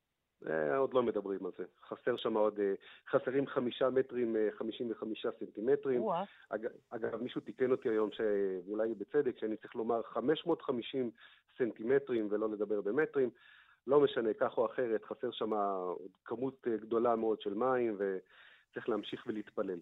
אה, 0.49 0.77
עוד 0.77 0.93
לא 0.93 1.03
מדברים 1.03 1.45
על 1.45 1.51
זה. 1.57 1.63
חסר 1.87 2.17
שם 2.17 2.33
עוד, 2.33 2.59
אה, 2.59 2.73
חסרים 3.09 3.47
חמישה 3.47 3.89
מטרים, 3.89 4.35
אה, 4.35 4.47
חמישים 4.57 4.91
וחמישה 4.91 5.29
סנטימטרים. 5.39 6.01
אג, 6.49 6.67
אגב, 6.89 7.21
מישהו 7.21 7.41
תיקן 7.41 7.71
אותי 7.71 7.89
היום, 7.89 8.09
שאולי 8.11 8.93
בצדק, 8.93 9.37
שאני 9.37 9.57
צריך 9.57 9.75
לומר 9.75 10.01
550 10.03 11.11
סנטימטרים 11.57 12.27
ולא 12.31 12.49
לדבר 12.49 12.81
במטרים. 12.81 13.29
לא 13.87 13.99
משנה, 13.99 14.33
כך 14.33 14.57
או 14.57 14.65
אחרת, 14.65 15.03
חסר 15.03 15.31
שם 15.31 15.51
כמות 16.25 16.67
גדולה 16.67 17.15
מאוד 17.15 17.41
של 17.41 17.53
מים, 17.53 17.97
וצריך 17.97 18.89
להמשיך 18.89 19.23
ולהתפלל. 19.27 19.79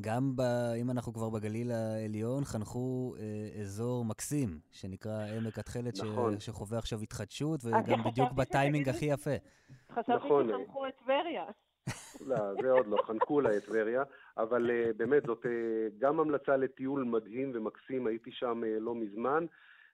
גם 0.00 0.36
ב, 0.36 0.40
אם 0.80 0.90
אנחנו 0.90 1.12
כבר 1.12 1.30
בגליל 1.30 1.72
העליון, 1.72 2.44
חנכו 2.44 3.14
אה, 3.18 3.60
אזור 3.60 4.04
מקסים, 4.04 4.58
שנקרא 4.70 5.26
עמק 5.36 5.58
התכלת, 5.58 5.94
נכון. 6.04 6.40
ש, 6.40 6.46
שחווה 6.46 6.78
עכשיו 6.78 6.98
התחדשות, 7.02 7.60
וגם 7.64 8.04
בדיוק 8.04 8.32
בטיימינג 8.32 8.88
הכי 8.88 9.04
יפה. 9.04 9.36
חשבתי 9.92 10.12
נכון. 10.12 10.48
שחנכו 10.48 10.86
את 10.86 10.92
טבריה. 11.04 11.44
לא, 12.28 12.36
זה 12.62 12.70
עוד 12.70 12.86
לא, 12.86 12.96
חנקו 13.06 13.40
לה 13.40 13.56
את 13.56 13.64
טבריה, 13.64 14.02
אבל 14.38 14.70
uh, 14.70 14.92
באמת 14.96 15.22
זאת 15.26 15.44
uh, 15.44 15.48
גם 15.98 16.20
המלצה 16.20 16.56
לטיול 16.56 17.04
מדהים 17.04 17.52
ומקסים, 17.54 18.06
הייתי 18.06 18.30
שם 18.32 18.62
uh, 18.62 18.80
לא 18.80 18.94
מזמן, 18.94 19.46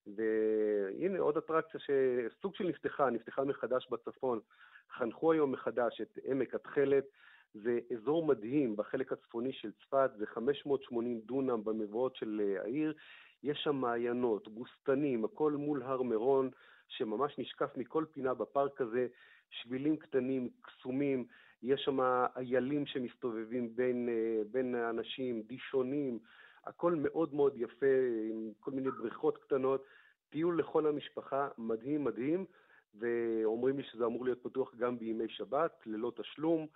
והנה 0.06 1.18
עוד 1.18 1.36
אטרקציה 1.36 1.80
שסוג 1.80 2.54
של 2.54 2.64
נפתחה, 2.64 3.10
נפתחה 3.10 3.44
מחדש 3.44 3.88
בצפון. 3.90 4.40
חנכו 4.98 5.32
היום 5.32 5.52
מחדש 5.52 6.00
את 6.00 6.18
עמק 6.24 6.54
התכלת, 6.54 7.04
זה 7.54 7.78
אזור 7.94 8.26
מדהים 8.26 8.76
בחלק 8.76 9.12
הצפוני 9.12 9.52
של 9.52 9.70
צפת, 9.72 10.10
זה 10.18 10.26
580 10.26 11.20
דונם 11.20 11.64
במבואות 11.64 12.16
של 12.16 12.56
העיר, 12.62 12.94
יש 13.42 13.58
שם 13.64 13.76
מעיינות, 13.76 14.48
בוסתנים, 14.48 15.24
הכל 15.24 15.52
מול 15.52 15.82
הר 15.82 16.02
מירון, 16.02 16.50
שממש 16.88 17.38
נשקף 17.38 17.76
מכל 17.76 18.04
פינה 18.12 18.34
בפארק 18.34 18.80
הזה, 18.80 19.06
שבילים 19.50 19.96
קטנים, 19.96 20.48
קסומים, 20.60 21.24
יש 21.62 21.80
שם 21.80 22.00
איילים 22.36 22.86
שמסתובבים 22.86 23.76
בין, 23.76 24.08
אה, 24.08 24.42
בין 24.50 24.74
האנשים, 24.74 25.42
דישונים, 25.42 26.18
הכל 26.64 26.94
מאוד 26.94 27.34
מאוד 27.34 27.52
יפה, 27.56 27.86
עם 28.30 28.52
כל 28.60 28.70
מיני 28.70 28.90
בריכות 28.90 29.38
קטנות, 29.38 29.84
טיול 30.30 30.58
לכל 30.58 30.86
המשפחה, 30.86 31.48
מדהים 31.58 32.04
מדהים, 32.04 32.44
ואומרים 32.94 33.76
לי 33.76 33.82
שזה 33.82 34.04
אמור 34.04 34.24
להיות 34.24 34.42
פתוח 34.42 34.74
גם 34.74 34.98
בימי 34.98 35.28
שבת, 35.28 35.82
ללא 35.86 36.12
תשלום, 36.16 36.60
אה, 36.60 36.66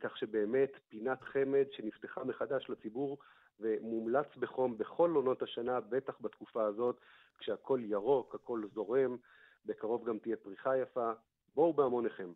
כך 0.00 0.16
שבאמת 0.16 0.70
פינת 0.88 1.22
חמד 1.22 1.64
שנפתחה 1.70 2.24
מחדש 2.24 2.70
לציבור 2.70 3.18
ומומלץ 3.60 4.36
בחום 4.36 4.78
בכל 4.78 5.10
עונות 5.10 5.42
השנה, 5.42 5.80
בטח 5.80 6.20
בתקופה 6.20 6.64
הזאת, 6.64 7.00
כשהכול 7.38 7.84
ירוק, 7.84 8.34
הכל 8.34 8.62
זורם, 8.74 9.16
בקרוב 9.66 10.08
גם 10.08 10.18
תהיה 10.18 10.36
פריחה 10.36 10.76
יפה. 10.78 11.12
בואו 11.54 11.72
בהמוניכם. 11.72 12.32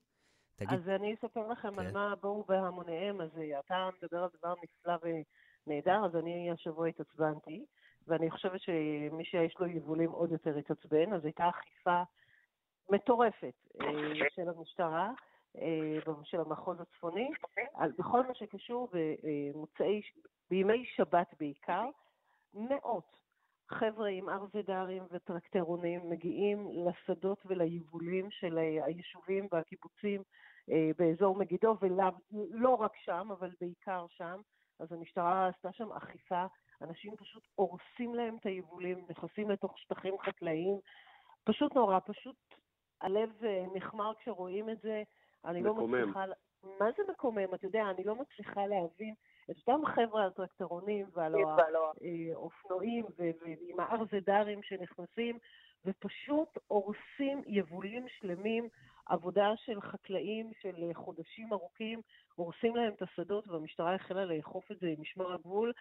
תגיד, 0.57 0.79
אז 0.79 0.89
אני 0.89 1.15
אספר 1.15 1.49
לכם 1.49 1.79
על 1.79 1.87
כן. 1.87 1.95
מה 1.95 2.15
בואו 2.21 2.45
בהמוניהם, 2.49 3.21
אז 3.21 3.39
אה, 3.39 3.61
אתה 3.61 3.89
מדבר 4.03 4.23
על 4.23 4.29
דבר 4.39 4.55
נפלא 4.63 4.95
ונהדר, 5.67 6.05
אז 6.05 6.17
אני 6.17 6.51
השבוע 6.51 6.87
התעצבנתי, 6.87 7.65
ואני 8.07 8.31
חושבת 8.31 8.61
שמי 8.61 9.25
שיש 9.25 9.57
לו 9.61 9.67
יבולים 9.67 10.11
עוד 10.11 10.33
יותר 10.33 10.57
התעצבן, 10.57 11.13
אז 11.13 11.25
הייתה 11.25 11.49
אכיפה 11.49 12.03
מטורפת 12.91 13.55
אה, 13.81 13.87
של 14.35 14.49
המשטרה, 14.49 15.07
אה, 15.07 15.32
של 16.25 16.41
המחוז 16.41 16.81
הצפוני, 16.81 17.31
על, 17.75 17.93
בכל 17.99 18.27
מה 18.27 18.35
שקשור 18.35 18.89
במוצאי, 18.93 20.01
בימי 20.51 20.85
שבת 20.97 21.35
בעיקר, 21.39 21.85
מאות 22.55 23.23
חבר'ה 23.73 24.09
עם 24.09 24.29
ארזדרים 24.29 25.03
וטרקטרונים 25.11 26.11
מגיעים 26.11 26.69
לשדות 26.87 27.39
וליבולים 27.47 28.31
של 28.31 28.59
אה, 28.59 28.85
היישובים 28.85 29.49
והקיבוצים 29.53 30.23
אה, 30.71 30.91
באזור 30.99 31.37
מגידו, 31.37 31.77
ולא 31.81 32.75
רק 32.75 32.93
שם, 32.97 33.29
אבל 33.31 33.51
בעיקר 33.61 34.07
שם. 34.09 34.41
אז 34.81 34.93
המשטרה 34.93 35.49
עשתה 35.49 35.73
שם 35.73 35.93
אכיפה, 35.93 36.45
אנשים 36.83 37.17
פשוט 37.17 37.43
הורסים 37.55 38.15
להם 38.15 38.37
את 38.37 38.47
היבולים, 38.47 39.05
נכנסים 39.09 39.51
לתוך 39.51 39.79
שטחים 39.79 40.15
חקלאיים. 40.19 40.79
פשוט 41.45 41.75
נורא, 41.75 41.99
פשוט 42.07 42.37
הלב 43.01 43.45
אה, 43.45 43.65
נחמר 43.75 44.13
כשרואים 44.19 44.71
את 44.71 44.81
זה. 44.81 45.03
אני 45.45 45.63
לא 45.63 45.75
מקומם. 45.75 46.03
מצליחה... 46.03 46.25
מה 46.81 46.87
זה 46.97 47.03
מקומם? 47.13 47.55
אתה 47.55 47.67
יודע, 47.67 47.91
אני 47.91 48.05
לא 48.05 48.15
מצליחה 48.15 48.67
להבין 48.67 49.15
את 49.51 49.57
אותם 49.57 49.87
חבר'ה 49.87 50.25
על 50.25 50.31
טרקטורונים 50.31 51.07
ועל 51.13 51.35
האופנועים 52.35 53.05
ו- 53.05 53.31
ועם 53.41 53.81
הארזדרים 53.81 54.63
שנכנסים, 54.63 55.39
ופשוט 55.87 56.59
הורסים 56.67 57.43
יבולים 57.47 58.09
שלמים, 58.09 58.69
עבודה 59.07 59.53
של 59.57 59.81
חקלאים 59.81 60.51
של 60.61 60.91
חודשים 60.95 61.53
ארוכים, 61.53 62.01
הורסים 62.35 62.77
להם 62.77 62.93
את 62.93 63.03
השדות, 63.03 63.49
והמשטרה 63.49 63.95
החלה 63.95 64.25
לאכוף 64.25 64.73
את 64.73 64.79
זה 64.81 64.87
עם 64.87 65.01
משמר 65.01 65.33
הגבול, 65.33 65.73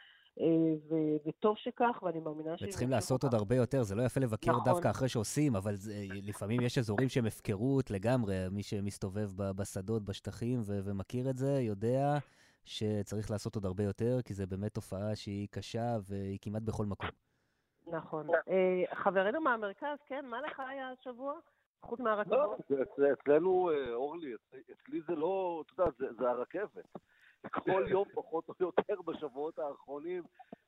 וטוב 1.26 1.58
שכך, 1.58 2.04
ואני 2.04 2.20
מאמינה 2.20 2.58
שהם 2.58 2.68
וצריכים 2.68 2.90
לעשות. 2.90 3.24
עוד 3.24 3.34
הרבה 3.34 3.56
יותר, 3.56 3.84
זה 3.84 3.96
לא 3.96 4.04
יפה 4.04 4.20
לבקר 4.20 4.52
נכון. 4.52 4.64
דווקא 4.66 4.90
אחרי 4.90 5.10
שעושים, 5.10 5.56
אבל 5.56 5.76
זה, 5.76 5.94
לפעמים 6.24 6.62
יש 6.62 6.78
אזורים 6.78 7.10
שהם 7.10 7.26
הפקרות 7.26 7.92
לגמרי. 7.92 8.36
מי 8.52 8.64
שמסתובב 8.64 9.30
בשדות, 9.38 10.04
בשטחים, 10.04 10.60
ו- 10.64 10.80
ומכיר 10.84 11.30
את 11.30 11.38
זה, 11.38 11.60
יודע 11.62 12.18
שצריך 12.66 13.32
לעשות 13.32 13.56
עוד 13.56 13.66
הרבה 13.66 13.84
יותר, 13.84 14.20
כי 14.26 14.34
זה 14.34 14.46
באמת 14.46 14.74
תופעה 14.74 15.16
שהיא 15.16 15.48
קשה 15.52 15.98
והיא 16.10 16.38
כמעט 16.42 16.62
בכל 16.62 16.86
מקום. 16.86 17.10
נכון. 17.88 18.28
אה, 18.30 18.84
חברנו 18.96 19.42
מהמרכז, 19.42 19.98
כן, 20.08 20.26
מה 20.26 20.42
לך 20.42 20.60
היה 20.70 20.92
השבוע? 21.00 21.34
חוץ 21.84 22.00
לא, 22.00 22.06
מהרכבות? 22.06 22.60
אצל- 22.60 23.14
אצלנו, 23.14 23.70
אה, 23.72 23.94
אורלי, 23.94 24.32
אצלי- 24.36 25.02
זה 25.08 25.16
לא, 25.16 25.64
אתה 25.66 25.82
יודע, 25.82 25.92
זה- 26.00 26.14
זה 26.20 26.30
הרכבת. 26.30 26.86
כל 27.50 27.86
יום 27.88 28.08
פחות 28.14 28.50
או 28.50 28.54
יותר 28.60 29.02
בשבועות 29.02 29.60
האחרונים 29.60 30.24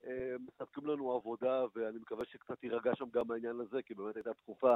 אה, 0.06 0.36
מספקים 0.40 0.88
לנו 0.88 1.12
עבודה, 1.12 1.66
ואני 1.76 1.98
מקווה 1.98 2.26
שקצת 2.26 2.64
יירגע 2.64 2.96
שם 2.96 3.10
גם 3.10 3.32
העניין 3.32 3.60
הזה, 3.60 3.82
כי 3.82 3.94
באמת 3.94 4.16
הייתה 4.16 4.34
תקופה, 4.34 4.76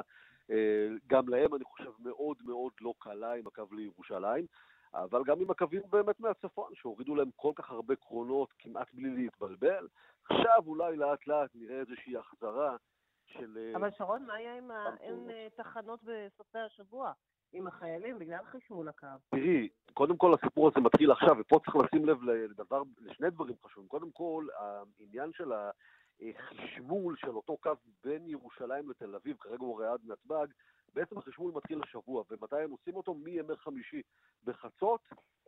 אה, 0.52 0.88
גם 1.08 1.30
להם, 1.30 1.56
אני 1.56 1.64
חושב, 1.64 1.92
מאוד 2.00 2.38
מאוד 2.46 2.72
לא 2.82 2.94
קלה 3.00 3.34
עם 3.34 3.48
הקו 3.48 3.64
לירושלים, 3.72 4.46
אבל 4.94 5.24
גם 5.26 5.42
עם 5.42 5.52
הקווים 5.52 5.82
באמת 5.90 6.20
מהצפון, 6.20 6.76
שהורידו 6.76 7.16
להם 7.16 7.30
כל 7.36 7.52
כך 7.56 7.72
הרבה 7.72 7.96
קרונות 7.96 8.54
כמעט 8.60 8.94
בלי 8.94 9.10
להתבלבל. 9.10 9.88
עכשיו 10.24 10.64
אולי 10.68 10.98
לאט 10.98 11.28
לאט 11.28 11.50
נראה 11.56 11.80
איזושהי 11.80 12.18
החזרה 12.18 12.76
של... 13.26 13.58
אה, 13.58 13.76
אבל 13.76 13.92
שרון, 13.98 14.26
מה 14.26 14.34
היה 14.34 14.58
עם 14.58 14.72
ה... 14.72 14.96
אין 15.00 15.30
תחנות 15.56 16.00
בסופי 16.04 16.60
השבוע 16.60 17.14
עם 17.54 17.68
החיילים 17.68 18.20
בגלל 18.20 18.44
חשמול 18.44 18.88
הקו? 18.88 19.08
תראי, 19.30 19.70
קודם 19.94 20.18
כל 20.18 20.34
הסיפור 20.34 20.68
הזה 20.68 20.80
מתחיל 20.80 21.12
עכשיו, 21.12 21.36
ופה 21.40 21.60
צריך 21.66 21.76
לשים 21.76 22.06
לב 22.06 22.24
לדבר, 22.24 22.84
לשני 23.00 23.30
דברים 23.30 23.56
חשובים. 23.66 23.88
קודם 23.88 24.12
כל, 24.12 24.48
העניין 24.60 25.32
של 25.34 25.52
החשמול 26.22 27.16
של 27.18 27.36
אותו 27.36 27.58
קו 27.58 27.72
בין 28.04 28.30
ירושלים 28.30 28.90
לתל 28.90 29.16
אביב, 29.16 29.38
כרגע 29.40 29.58
הוא 29.60 29.76
הרי 29.76 29.88
עד 29.88 30.00
נתב"ג, 30.04 30.48
בעצם 30.94 31.18
החשמול 31.18 31.52
מתחיל 31.56 31.82
השבוע, 31.84 32.24
ומתי 32.30 32.56
הם 32.56 32.72
עושים 32.72 32.96
אותו? 32.96 33.14
מימי 33.14 33.56
חמישי 33.56 34.02
בחצות, 34.44 35.02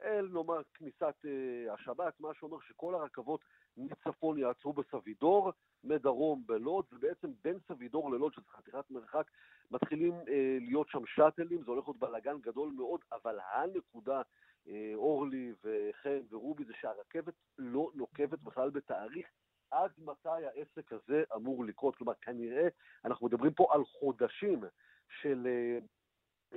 אל 0.03 0.27
נאמר 0.33 0.61
כניסת 0.73 1.15
אה, 1.25 1.73
השבת, 1.73 2.19
מה 2.19 2.33
שאומר 2.33 2.57
שכל 2.59 2.95
הרכבות 2.95 3.41
מצפון 3.77 4.37
יעצרו 4.37 4.73
בסבידור, 4.73 5.51
מדרום 5.83 6.43
בלוד, 6.45 6.85
ובעצם 6.91 7.31
בין 7.43 7.57
סבידור 7.67 8.11
ללוד, 8.11 8.33
שזה 8.33 8.45
חתיכת 8.49 8.85
מרחק, 8.89 9.31
מתחילים 9.71 10.13
אה, 10.13 10.57
להיות 10.61 10.89
שם 10.89 11.05
שאטלים, 11.05 11.63
זה 11.63 11.71
הולך 11.71 11.87
להיות 11.87 11.99
בלאגן 11.99 12.37
גדול 12.41 12.69
מאוד, 12.69 13.01
אבל 13.11 13.39
הנקודה, 13.53 14.21
אה, 14.67 14.91
אורלי 14.95 15.53
וחן 15.63 16.19
ורובי, 16.29 16.65
זה 16.65 16.73
שהרכבת 16.79 17.33
לא 17.57 17.91
נוקבת 17.95 18.39
בכלל 18.39 18.69
בתאריך 18.69 19.27
עד 19.71 19.91
מתי 19.97 20.29
העסק 20.45 20.93
הזה 20.93 21.23
אמור 21.35 21.65
לקרות. 21.65 21.95
כלומר, 21.95 22.13
כנראה 22.21 22.67
אנחנו 23.05 23.27
מדברים 23.27 23.53
פה 23.53 23.67
על 23.71 23.85
חודשים 23.85 24.63
של 25.21 25.47
אה, 25.47 25.79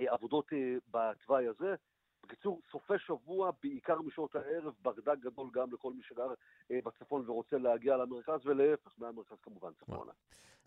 אה, 0.02 0.12
עבודות 0.12 0.52
אה, 0.52 0.76
בתוואי 0.90 1.46
הזה. 1.46 1.74
בקיצור, 2.22 2.60
סופי 2.70 2.98
שבוע, 2.98 3.50
בעיקר 3.62 4.02
משעות 4.02 4.34
הערב, 4.36 4.72
ברדק 4.82 5.18
גדול 5.20 5.50
גם 5.52 5.72
לכל 5.72 5.92
מי 5.92 6.02
שגר 6.02 6.34
בצפון 6.70 7.30
ורוצה 7.30 7.58
להגיע 7.58 7.96
למרכז, 7.96 8.46
ולהפך, 8.46 8.90
מהמרכז 8.98 9.36
כמובן 9.42 9.70
צפונה. 9.80 10.12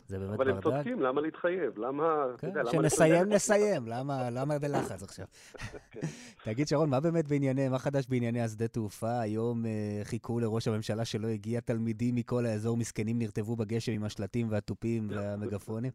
זה 0.07 0.19
באמת 0.19 0.33
אבל 0.33 0.49
הם 0.49 0.59
ברדק. 0.59 0.63
צודקים, 0.63 1.01
למה 1.01 1.21
להתחייב? 1.21 1.79
למה... 1.79 2.25
כן, 2.37 2.47
יודע, 2.47 2.61
למה 2.61 2.71
שנסיים, 2.71 3.13
לחייב? 3.13 3.27
נסיים. 3.27 3.87
למה, 3.87 4.59
בלחץ 4.59 5.03
עכשיו? 5.03 5.25
תגיד, 6.45 6.67
שרון, 6.67 6.89
מה 6.89 6.99
באמת 6.99 7.27
בענייני, 7.27 7.69
מה 7.69 7.79
חדש 7.79 8.07
בענייני 8.07 8.41
השדה 8.41 8.67
תעופה? 8.67 9.19
היום 9.19 9.65
חיכו 10.03 10.39
לראש 10.39 10.67
הממשלה 10.67 11.05
שלא 11.05 11.27
הגיע, 11.27 11.59
תלמידים 11.59 12.15
מכל 12.15 12.45
האזור 12.45 12.77
מסכנים 12.77 13.19
נרטבו 13.19 13.55
בגשם 13.55 13.91
עם 13.91 14.03
השלטים 14.03 14.47
והתופים 14.51 15.07
והמגפונים. 15.11 15.91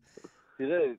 תראה, 0.60 0.92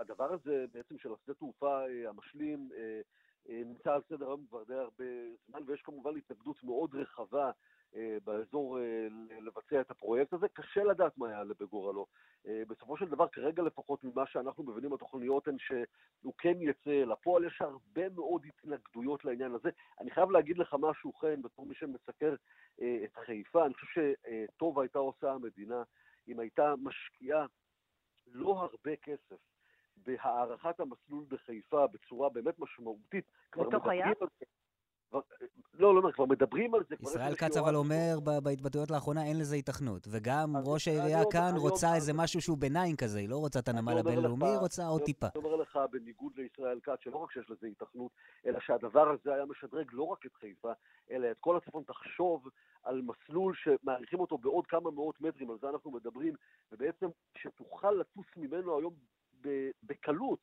הדבר 0.00 0.32
הזה 0.32 0.64
בעצם 0.72 0.98
של 0.98 1.12
השדה 1.12 1.34
תעופה 1.34 1.80
אה, 1.86 2.08
המשלים 2.08 2.68
אה, 2.76 3.00
אה, 3.48 3.62
נמצא 3.64 3.94
על 3.94 4.00
סדר 4.08 4.26
היום 4.26 4.46
כבר 4.48 4.64
די 4.64 4.74
הרבה 4.74 5.04
זמן, 5.48 5.60
ויש 5.66 5.82
כמובן 5.82 6.16
התנגדות 6.16 6.64
מאוד 6.64 6.94
רחבה 6.94 7.50
באזור 8.24 8.78
לבצע 9.40 9.80
את 9.80 9.90
הפרויקט 9.90 10.32
הזה. 10.32 10.48
קשה 10.48 10.84
לדעת 10.84 11.18
מה 11.18 11.30
יעלה 11.30 11.54
בגורלו. 11.60 12.06
בסופו 12.44 12.96
של 12.96 13.08
דבר, 13.08 13.28
כרגע 13.28 13.62
לפחות 13.62 14.04
ממה 14.04 14.26
שאנחנו 14.26 14.64
מבינים, 14.64 14.92
התוכניות 14.92 15.48
הן 15.48 15.56
שהוא 15.58 16.34
כן 16.38 16.54
יצא 16.60 16.90
לפועל. 16.90 17.44
יש 17.44 17.62
הרבה 17.62 18.08
מאוד 18.08 18.42
התנגדויות 18.46 19.24
לעניין 19.24 19.54
הזה. 19.54 19.70
אני 20.00 20.10
חייב 20.10 20.30
להגיד 20.30 20.58
לך 20.58 20.76
משהו, 20.80 21.12
חן, 21.12 21.42
בתור 21.42 21.66
מי 21.66 21.74
שמסקר 21.74 22.34
את 22.76 23.16
חיפה, 23.26 23.66
אני 23.66 23.74
חושב 23.74 24.12
שטוב 24.54 24.80
הייתה 24.80 24.98
עושה 24.98 25.32
המדינה 25.32 25.82
אם 26.28 26.40
הייתה 26.40 26.74
משקיעה 26.82 27.46
לא 28.32 28.60
הרבה 28.60 28.96
כסף 28.96 29.36
בהארכת 29.96 30.80
המסלול 30.80 31.24
בחיפה 31.28 31.86
בצורה 31.86 32.28
באמת 32.28 32.58
משמעותית. 32.58 33.24
מדברים 33.56 33.88
הים? 33.88 34.14
לא, 35.12 35.94
לא, 35.94 36.02
לא, 36.02 36.10
כבר 36.12 36.24
מדברים 36.24 36.74
על 36.74 36.80
זה. 36.88 36.94
ישראל 37.00 37.34
כץ 37.34 37.56
אבל 37.56 37.74
אומר 37.74 38.18
בהתבטאויות 38.42 38.90
לאחרונה, 38.90 39.24
אין 39.24 39.38
לזה 39.38 39.54
היתכנות. 39.54 40.06
וגם 40.10 40.56
ראש 40.64 40.88
אני 40.88 40.96
העירייה 40.96 41.22
כאן 41.30 41.42
אני 41.42 41.58
רוצה 41.58 41.94
איזה 41.94 42.12
משהו 42.12 42.40
שהוא 42.40 42.58
ביניים 42.58 42.96
כזה, 42.96 43.18
היא 43.18 43.28
לא 43.28 43.36
רוצה 43.36 43.58
את 43.58 43.68
הנמל 43.68 43.92
אני 43.92 44.00
הבינלאומי, 44.00 44.46
היא 44.48 44.58
רוצה 44.58 44.86
עוד 44.86 45.00
אני 45.00 45.06
טיפה. 45.06 45.26
אומר 45.34 45.56
לך, 45.56 45.78
בניגוד 45.90 46.32
לישראל 46.36 46.80
כץ, 46.82 46.98
שלא 47.00 47.16
רק 47.16 47.32
שיש 47.32 47.50
לזה 47.50 47.66
היתכנות, 47.66 48.12
אלא 48.46 48.60
שהדבר 48.60 49.08
הזה 49.08 49.34
היה 49.34 49.44
משדרג 49.44 49.86
לא 49.92 50.02
רק 50.02 50.26
את 50.26 50.34
חיפה, 50.40 50.72
אלא 51.10 51.30
את 51.30 51.36
כל 51.40 51.56
הצפון. 51.56 51.82
תחשוב 51.82 52.48
על 52.88 53.02
מסלול 53.02 53.54
שמאריכים 53.54 54.20
אותו 54.20 54.38
בעוד 54.38 54.66
כמה 54.66 54.90
מאות 54.90 55.20
מטרים, 55.20 55.50
על 55.50 55.58
זה 55.60 55.68
אנחנו 55.68 55.90
מדברים, 55.90 56.34
ובעצם 56.72 57.06
שתוכל 57.38 57.90
לטוס 57.90 58.26
ממנו 58.36 58.78
היום 58.78 58.94
בקלות. 59.82 60.38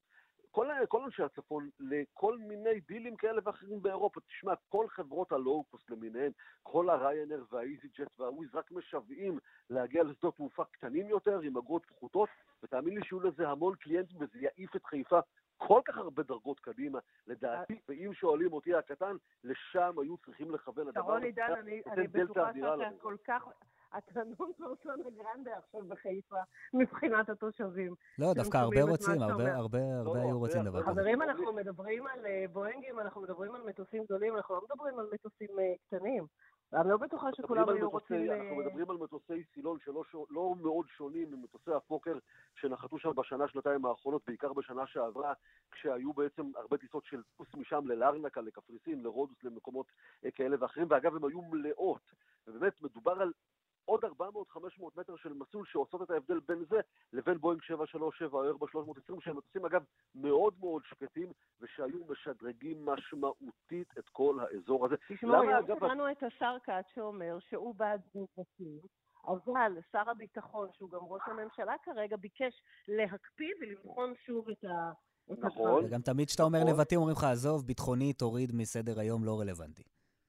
כל, 0.52 0.68
כל 0.88 1.04
אנשי 1.04 1.24
הצפון 1.24 1.70
לכל 1.80 2.38
מיני 2.38 2.80
דילים 2.88 3.16
כאלה 3.16 3.42
ואחרים 3.44 3.82
באירופה. 3.82 4.22
תשמע, 4.22 4.54
כל 4.70 4.88
חברות 4.90 5.32
הלואו-קוסט 5.32 5.90
למיניהן, 5.90 6.32
כל 6.64 6.90
הריינר 6.90 7.44
והאיזי 7.52 7.88
ג'ט 8.00 8.20
והוויז 8.20 8.56
רק 8.56 8.72
משוועים 8.72 9.40
להגיע 9.70 10.04
לשדות 10.04 10.36
תעופה 10.36 10.64
קטנים 10.66 11.10
יותר 11.10 11.40
עם 11.40 11.58
אגרות 11.58 11.86
פחותות, 11.86 12.30
ותאמין 12.64 12.98
לי 12.98 13.02
שיהיו 13.04 13.20
לזה 13.20 13.50
המון 13.50 13.76
קליינטים 13.76 14.18
וזה 14.22 14.38
יעיף 14.40 14.76
את 14.76 14.86
חיפה 14.86 15.20
כל 15.58 15.82
כך 15.86 15.98
הרבה 15.98 16.24
דרגות 16.24 16.60
קדימה. 16.60 17.00
לדעתי, 17.28 17.80
ואם 17.90 18.14
שואלים 18.14 18.54
אותי 18.54 18.76
הקטן, 18.76 19.16
לשם 19.44 20.00
היו 20.02 20.18
צריכים 20.18 20.52
לכוון. 20.52 20.88
הדבר 20.88 21.04
שרון 21.04 21.24
עידן, 21.24 21.54
אני 21.88 22.08
בטוחה 22.08 22.52
שאתה. 22.54 22.90
כל 23.02 23.16
כך... 23.28 23.44
אתה 23.98 24.20
נון 24.40 24.52
פרסונה 24.58 25.04
גרנדה 25.18 25.52
עכשיו 25.58 25.82
בחיפה, 25.88 26.36
מבחינת 26.74 27.30
התושבים. 27.30 27.96
לא, 28.20 28.34
דווקא 28.34 28.58
הרבה 28.58 28.76
שומעים 28.80 28.96
את 28.96 29.02
מה 29.02 29.14
רוצים, 29.14 29.22
הרבה. 29.22 29.56
הרבה 29.56 29.80
הרבה 29.98 30.04
לא, 30.04 30.16
היו 30.16 30.22
הרבה, 30.22 30.34
רוצים 30.34 30.62
הרבה. 30.62 30.70
דבר 30.70 30.82
כזה. 30.82 30.92
חברים, 30.92 31.22
אנחנו 31.22 31.54
מדברים 31.54 32.08
על 32.08 32.26
אה, 32.26 32.46
בואינגים, 32.54 33.00
אנחנו 33.00 33.22
מדברים 33.22 33.56
על 33.56 33.62
מטוסים 33.62 34.04
גדולים, 34.04 34.36
אנחנו 34.36 34.56
לא 34.56 34.62
מדברים 34.70 35.00
על 35.00 35.06
מטוסים 35.14 35.60
אה, 35.60 35.74
קטנים. 35.88 36.26
אני 36.76 36.90
לא 36.90 36.98
בטוחה 36.98 37.28
שכולם 37.36 37.70
היו 37.70 37.90
רוצים... 37.90 38.32
אנחנו 38.32 38.62
ל- 38.62 38.66
מדברים 38.66 38.90
על 38.90 38.98
מטוסי 38.98 39.44
סילון 39.54 39.78
שלא 39.86 40.04
לא 40.30 40.56
מאוד 40.62 40.86
שונים 40.98 41.32
ממטוסי 41.32 41.72
הפוקר 41.72 42.18
שנחתו 42.56 43.00
שם 43.00 43.10
בשנה-שנתיים 43.16 43.86
האחרונות, 43.86 44.22
בעיקר 44.28 44.54
בשנה 44.54 44.88
שעברה, 44.88 45.34
כשהיו 45.72 46.14
בעצם 46.14 46.52
הרבה 46.56 46.78
טיסות 46.78 47.06
של 47.06 47.22
טוס 47.38 47.48
משם 47.56 47.88
ללארנקה, 47.88 48.42
לקפריסין, 48.42 49.04
לרודוס, 49.04 49.38
למקומות 49.44 49.86
אה, 50.26 50.32
כאלה 50.32 50.56
ואחרים, 50.60 50.88
ואגב, 50.90 51.16
הן 51.16 51.30
היו 51.30 51.42
מלאות. 51.42 52.12
ובאמת, 52.48 52.82
מדובר 52.82 53.22
על 53.22 53.32
עוד 53.86 54.06
400-500 54.06 54.08
מטר 54.96 55.16
של 55.16 55.34
מסלול 55.34 55.66
שעושות 55.66 56.02
את 56.02 56.10
ההבדל 56.10 56.40
בין 56.40 56.66
זה 56.70 56.80
לבין 57.14 57.38
בואינג 57.38 57.62
737 57.62 58.38
או 58.38 58.44
איירבוס 58.44 58.72
320, 58.72 59.22
שהם 59.22 59.38
מטוסים 59.38 59.66
אגב 59.66 59.84
מאוד 60.16 60.54
מאוד 60.60 60.82
שקטים, 60.86 61.32
ושהיו 61.62 62.06
משדרגים 62.10 62.86
משמעותית 62.86 63.88
את 64.00 64.10
כל 64.10 64.38
האזור 64.40 64.86
הזה. 64.86 64.96
תשמעו, 65.10 65.42
היום 65.42 65.54
אגב, 65.54 65.80
שמענו 65.80 66.12
את 66.12 66.24
השר 66.24 66.58
כץ 66.64 66.86
שאומר 66.96 67.38
שהוא 67.50 67.76
בעד 67.76 68.02
נבטים, 68.16 68.80
אבל 69.28 69.82
שר 69.92 70.10
הביטחון, 70.10 70.68
שהוא 70.74 70.90
גם 70.90 71.00
ראש 71.02 71.22
הממשלה 71.26 71.74
כרגע, 71.84 72.18
ביקש 72.18 72.62
להקפיא 72.88 73.54
ולבחון 73.62 74.14
שוב 74.26 74.50
את 74.50 74.64
ה... 74.64 74.92
נכון. 75.28 75.86
וגם 75.86 76.02
תמיד 76.02 76.28
כשאתה 76.28 76.44
אומר 76.44 76.60
נכון. 76.60 76.74
נבטים, 76.74 77.00
אומרים 77.00 77.16
לך, 77.18 77.24
עזוב, 77.24 77.68
ביטחוני, 77.68 78.14
תוריד 78.14 78.52
מסדר 78.54 79.00
היום, 79.00 79.26
לא 79.26 79.40
רלוונטי. 79.40 79.84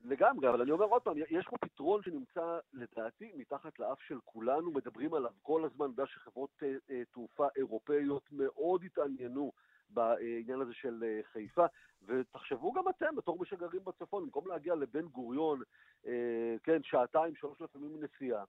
לגמרי, 0.08 0.48
אבל 0.48 0.62
אני 0.62 0.70
אומר 0.70 0.84
עוד 0.84 1.02
פעם, 1.02 1.14
יש 1.30 1.46
פה 1.50 1.56
פתרון 1.58 2.02
שנמצא 2.02 2.58
לדעתי 2.72 3.32
מתחת 3.36 3.78
לאף 3.78 4.00
של 4.02 4.18
כולנו, 4.24 4.70
מדברים 4.70 5.14
עליו 5.14 5.30
כל 5.42 5.64
הזמן, 5.64 5.84
אני 5.84 5.92
יודע 5.92 6.06
שחברות 6.06 6.50
אה, 6.62 6.74
אה, 6.90 7.02
תעופה 7.12 7.46
אירופאיות 7.56 8.22
מאוד 8.32 8.84
התעניינו 8.84 9.52
בעניין 9.90 10.60
הזה 10.60 10.74
של 10.74 11.04
אה, 11.06 11.20
חיפה, 11.32 11.66
ותחשבו 12.06 12.72
גם 12.72 12.88
אתם, 12.88 13.16
בתור 13.16 13.38
מי 13.40 13.46
שגרים 13.46 13.84
בצפון, 13.84 14.24
במקום 14.24 14.48
להגיע 14.48 14.74
לבן 14.74 15.06
גוריון, 15.06 15.62
כן, 16.62 16.82
שעתיים, 16.82 17.34
שלוש 17.34 17.60
לפעמים 17.60 18.04
נסיעה, 18.04 18.44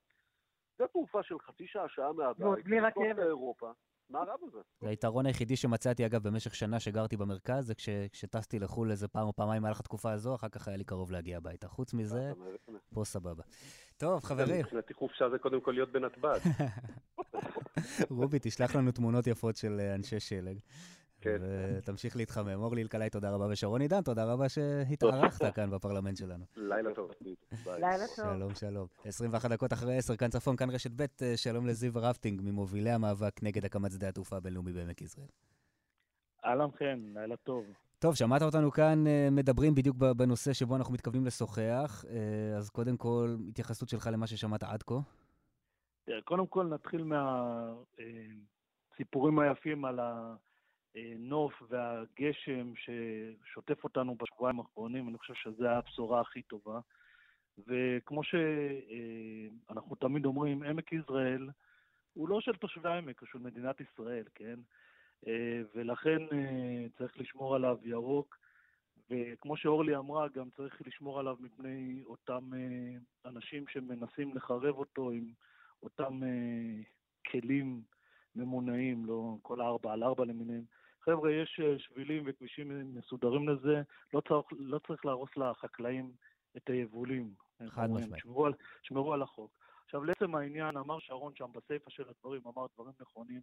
זה 0.78 0.88
תעופה 0.88 1.24
של 1.24 1.39
חצי 1.39 1.67
שעה, 1.67 1.89
שעה 1.89 2.12
ועוד 2.12 2.39
מהבית, 2.39 2.65
בלי 2.65 2.80
לטוס 2.80 3.04
רכבת. 3.04 3.17
לאירופה, 3.17 3.72
מה 4.10 4.20
רע 4.20 4.34
בזה? 4.48 4.60
זה 4.82 4.89
היתרון 4.89 5.26
היחידי 5.26 5.56
שמצאתי, 5.56 6.06
אגב, 6.06 6.24
במשך 6.28 6.56
שנה 6.56 6.80
שגרתי 6.80 7.17
במרכז, 7.17 7.67
זה 7.67 7.76
כש- 7.76 7.89
כשטסתי 8.12 8.60
לחו"ל 8.60 8.91
איזה 8.91 9.08
פעם 9.08 9.28
או 9.28 9.36
פעמיים 9.36 9.62
במהלך 9.62 9.80
התקופה 9.80 10.12
הזו, 10.12 10.36
אחר 10.36 10.50
כך 10.50 10.67
היה 10.67 10.78
לי 10.78 10.84
קרוב 10.84 11.12
להגיע 11.12 11.38
הביתה. 11.38 11.67
חוץ 11.67 11.93
מזה? 11.93 12.32
פה 12.93 13.04
סבבה. 13.06 13.43
טוב, 13.98 14.24
חברים, 14.24 14.60
מבחינתי 14.60 14.93
חופשה 14.93 15.30
זה 15.30 15.38
קודם 15.38 15.62
כל 15.62 15.72
להיות 15.72 15.91
בנתב"ג. 15.91 16.39
רובי, 18.10 18.38
תשלח 18.41 18.76
לנו 18.76 18.91
תמונות 18.91 19.28
יפות 19.28 19.56
של 19.56 19.80
אה, 19.80 19.96
אנשי 19.96 20.20
שלג. 20.20 20.58
כן. 21.28 21.44
ותמשיך 21.78 22.16
להתחמם. 22.16 22.63
אורלי 22.63 22.82
אלקלעי, 22.82 23.10
תודה 23.10 23.32
רבה, 23.32 23.48
ושרון 23.52 23.82
עידן, 23.82 24.02
תודה 24.02 24.26
רבה 24.34 24.50
שהתארחת 24.50 25.56
כאן 25.56 25.70
בפרלמנט 25.70 26.18
שלנו. 26.18 26.46
לילה 26.56 26.94
טוב. 26.96 27.12
לילה 27.66 28.06
טוב. 28.16 28.26
שלום, 28.38 28.56
שלום. 28.56 28.88
21 29.06 29.52
דקות 29.52 29.74
אחרי 29.74 29.98
10, 29.98 30.16
כאן 30.16 30.30
צפון, 30.30 30.56
כאן 30.56 30.70
רשת 30.70 30.92
ב', 30.96 31.06
אה, 31.22 31.38
שלום 31.38 31.68
לזיו 31.68 31.92
רפטינג, 31.96 32.42
ממובילי 32.44 32.90
המאבק 32.92 33.44
נגד 33.44 33.66
הקמת 33.66 33.92
שדה 33.92 34.10
התעופה 34.10 34.38
הבינלאומי 34.38 34.74
בעמק 34.74 35.02
יזרעאל. 35.02 35.28
אהלן 36.46 36.72
חן, 36.80 37.00
לילה 37.13 37.36
טוב. 37.38 37.66
טוב, 38.00 38.16
שמעת 38.16 38.42
אותנו 38.42 38.72
כאן 38.72 39.08
אה, 39.08 39.28
מדברים 39.32 39.76
בדיוק 39.76 39.96
ב- 39.98 40.12
בנושא 40.12 40.54
שבו 40.54 40.76
אנחנו 40.76 40.94
מתכוונים 40.94 41.26
לשוחח, 41.26 42.06
אה, 42.10 42.58
אז 42.58 42.70
קודם 42.70 42.98
כל, 42.98 43.36
התייחסות 43.50 43.90
שלך 43.90 44.10
למה 44.13 44.28
ששמעת 44.28 44.63
עד 44.63 44.84
כה. 44.84 44.96
קודם 46.24 46.48
כל 46.48 46.66
נתחיל 46.66 47.04
מהסיפורים 48.94 49.40
היפים 49.40 49.86
על 49.86 50.00
הנוף 50.95 51.63
והגשם 51.69 52.73
ששוטף 52.76 53.84
אותנו 53.84 54.15
בשבועיים 54.15 54.60
האחרונים, 54.60 55.10
אני 55.10 55.17
חושב 55.17 55.34
שזו 55.34 55.67
הבשורה 55.67 56.21
הכי 56.21 56.41
טובה. 56.41 56.80
וכמו 57.67 58.21
שאנחנו 58.23 59.95
תמיד 59.95 60.26
אומרים, 60.26 60.63
עמק 60.63 60.93
יזרעאל 60.93 61.50
הוא 62.13 62.30
לא 62.30 62.41
של 62.41 62.56
תושבי 62.56 62.89
העמק, 62.89 63.19
הוא 63.19 63.28
של 63.32 63.39
מדינת 63.39 63.82
ישראל, 63.82 64.23
כן? 64.36 64.60
אה, 65.28 65.62
ולכן 65.76 66.21
אה, 66.34 66.86
צריך 66.97 67.19
לשמור 67.19 67.56
עליו 67.56 67.78
ירוק, 67.84 68.38
וכמו 69.10 69.58
שאורלי 69.58 69.95
אמרה, 69.95 70.28
גם 70.28 70.50
צריך 70.50 70.82
לשמור 70.88 71.19
עליו 71.19 71.36
מפני 71.39 72.04
אותם 72.06 72.54
אה, 72.54 73.30
אנשים 73.30 73.65
שמנסים 73.67 74.36
לחרב 74.36 74.76
אותו 74.76 75.12
עם 75.12 75.32
אותם 75.84 76.23
אה, 76.23 76.84
כלים 77.32 77.82
ממונעים, 78.38 79.06
לא 79.06 79.36
כל 79.41 79.62
הארבע 79.62 79.93
על 79.93 80.04
ארבע 80.04 80.26
למיניהם. 80.26 80.63
חבר'ה, 81.02 81.32
יש 81.32 81.60
אה, 81.63 81.80
שבילים 81.80 82.23
וכבישים 82.26 82.95
מסודרים 82.95 83.50
לזה, 83.50 83.82
לא 84.13 84.21
צריך, 84.21 84.45
לא 84.58 84.80
צריך 84.88 85.06
להרוס 85.06 85.30
לחקלאים 85.38 86.12
את 86.58 86.69
היבולים. 86.69 87.34
חד? 87.69 87.89
משמעית. 87.89 88.23
שמרו 88.23 88.45
על, 88.45 88.54
שמרו 88.84 89.13
על 89.13 89.21
החוק. 89.21 89.52
עכשיו, 89.86 90.04
לעצם 90.04 90.36
העניין, 90.36 90.78
אמר 90.78 91.00
שרון 91.00 91.34
שם 91.36 91.50
בסיפא 91.56 91.89
של 91.89 92.04
הדברים, 92.10 92.41
אמר 92.45 92.65
דברים 92.73 92.93
נכונים 93.02 93.41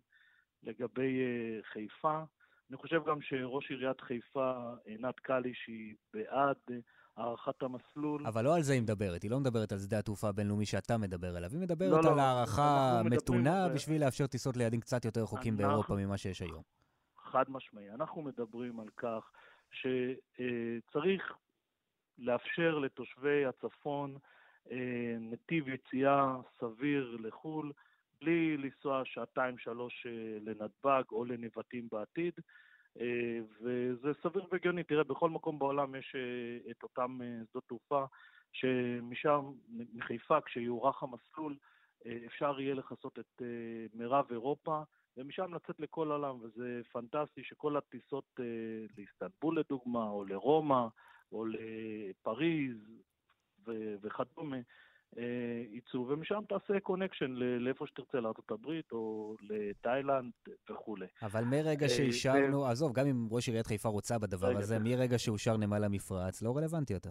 לגבי 0.63 1.21
אה, 1.21 1.63
חיפה. 1.63 2.23
אני 2.71 2.77
חושב 2.77 3.01
גם 3.07 3.21
שראש 3.23 3.71
עיריית 3.71 4.01
חיפה, 4.01 4.53
עינת 4.85 5.21
קליש, 5.21 5.65
היא 5.69 5.95
בעד 6.15 6.57
אה, 6.71 6.77
הארכת 7.17 7.63
המסלול. 7.63 8.27
אבל 8.27 8.45
לא 8.45 8.57
על 8.57 8.63
זה 8.63 8.73
היא 8.73 8.83
מדברת, 8.83 9.23
היא 9.23 9.31
לא 9.31 9.41
מדברת 9.41 9.73
על 9.73 9.79
שדה 9.79 9.99
התעופה 9.99 10.29
הבינלאומי 10.29 10.67
שאתה 10.67 10.99
מדבר 10.99 11.37
עליו, 11.37 11.51
היא 11.53 11.61
מדברת 11.61 11.91
לא, 11.91 12.03
לא, 12.03 12.13
על 12.13 12.19
אנחנו 12.21 12.63
מדברים 13.05 13.13
מתונה 13.13 13.69
זה. 13.69 13.75
בשביל 13.75 14.05
לאפשר 14.05 14.27
טיסות 14.27 14.57
ליעדים 14.57 14.81
קצת 14.81 15.05
יותר 15.05 15.23
רחוקים 15.23 15.55
אנחנו- 15.55 15.69
באירופה 15.69 15.95
ממה 15.97 16.17
שיש 16.17 16.43
היום. 16.43 16.63
חד 17.19 17.45
משמעי. 17.49 17.91
אנחנו 17.91 18.23
מדברים 18.23 18.81
על 18.81 18.89
כך 18.97 19.31
שצריך 19.71 21.33
לאפשר 22.19 22.79
לתושבי 22.79 23.45
הצפון 23.47 24.17
אה, 24.71 24.77
נתיב 25.21 25.69
יציאה 25.69 26.37
סביר 26.61 27.17
לחו"ל, 27.21 27.73
בלי 28.25 28.57
לנסוע 28.57 29.03
שעתיים-שלוש 29.05 30.07
אה, 30.07 30.39
לנתב"ג 30.41 31.03
או 31.13 31.25
לנבטים 31.25 31.89
בעתיד. 31.93 32.35
אה, 33.01 33.39
וזה 33.61 34.13
סביר 34.23 34.45
והגיוני. 34.53 34.83
תראה, 34.85 35.05
בכל 35.05 35.31
מקום 35.31 35.59
בעולם 35.59 35.95
יש 35.95 36.15
אה, 36.17 36.71
את 36.71 36.83
אותם 36.83 37.19
שדות 37.51 37.65
תעופה, 37.69 38.05
שמשם, 38.53 39.53
מחיפה, 39.95 40.41
כשיוארך 40.41 41.03
המסלול, 41.03 41.57
אפשר 42.27 42.61
יהיה 42.61 42.75
לכסות 42.75 43.19
את 43.19 43.43
מירב 43.95 44.27
אירופה, 44.31 44.83
ומשם 45.17 45.55
לצאת 45.55 45.81
לכל 45.81 46.11
העולם, 46.11 46.37
וזה 46.43 46.81
פנטסטי 46.93 47.45
שכל 47.45 47.77
הטיסות 47.77 48.41
לאיסטנבול 48.97 49.59
לדוגמה, 49.59 50.09
או 50.11 50.25
לרומא, 50.25 50.87
או 51.33 51.47
לפריז 51.47 52.77
ו- 53.67 53.95
וכדומה, 54.03 54.57
יצאו, 55.71 56.09
ומשם 56.09 56.41
תעשה 56.49 56.81
קונקשן 56.81 57.31
לאיפה 57.37 57.87
שתרצה, 57.87 58.21
לארה"ב 58.21 58.67
או 58.93 59.35
לתאילנד 59.41 60.33
וכולי. 60.71 61.07
אבל 61.23 61.45
מרגע 61.45 61.85
אה, 61.85 61.89
שאישרנו, 61.89 62.67
עזוב, 62.67 62.93
גם 62.93 63.07
אם 63.07 63.27
ראש 63.31 63.49
עיריית 63.49 63.67
חיפה 63.67 63.89
רוצה 63.89 64.19
בדבר 64.19 64.47
הזה, 64.57 64.63
זה- 64.63 64.79
מרגע 64.79 65.19
שאושר 65.19 65.57
נמל 65.57 65.85
המפרץ, 65.85 66.43
לא 66.43 66.57
רלוונטי 66.57 66.93
יותר. 66.93 67.11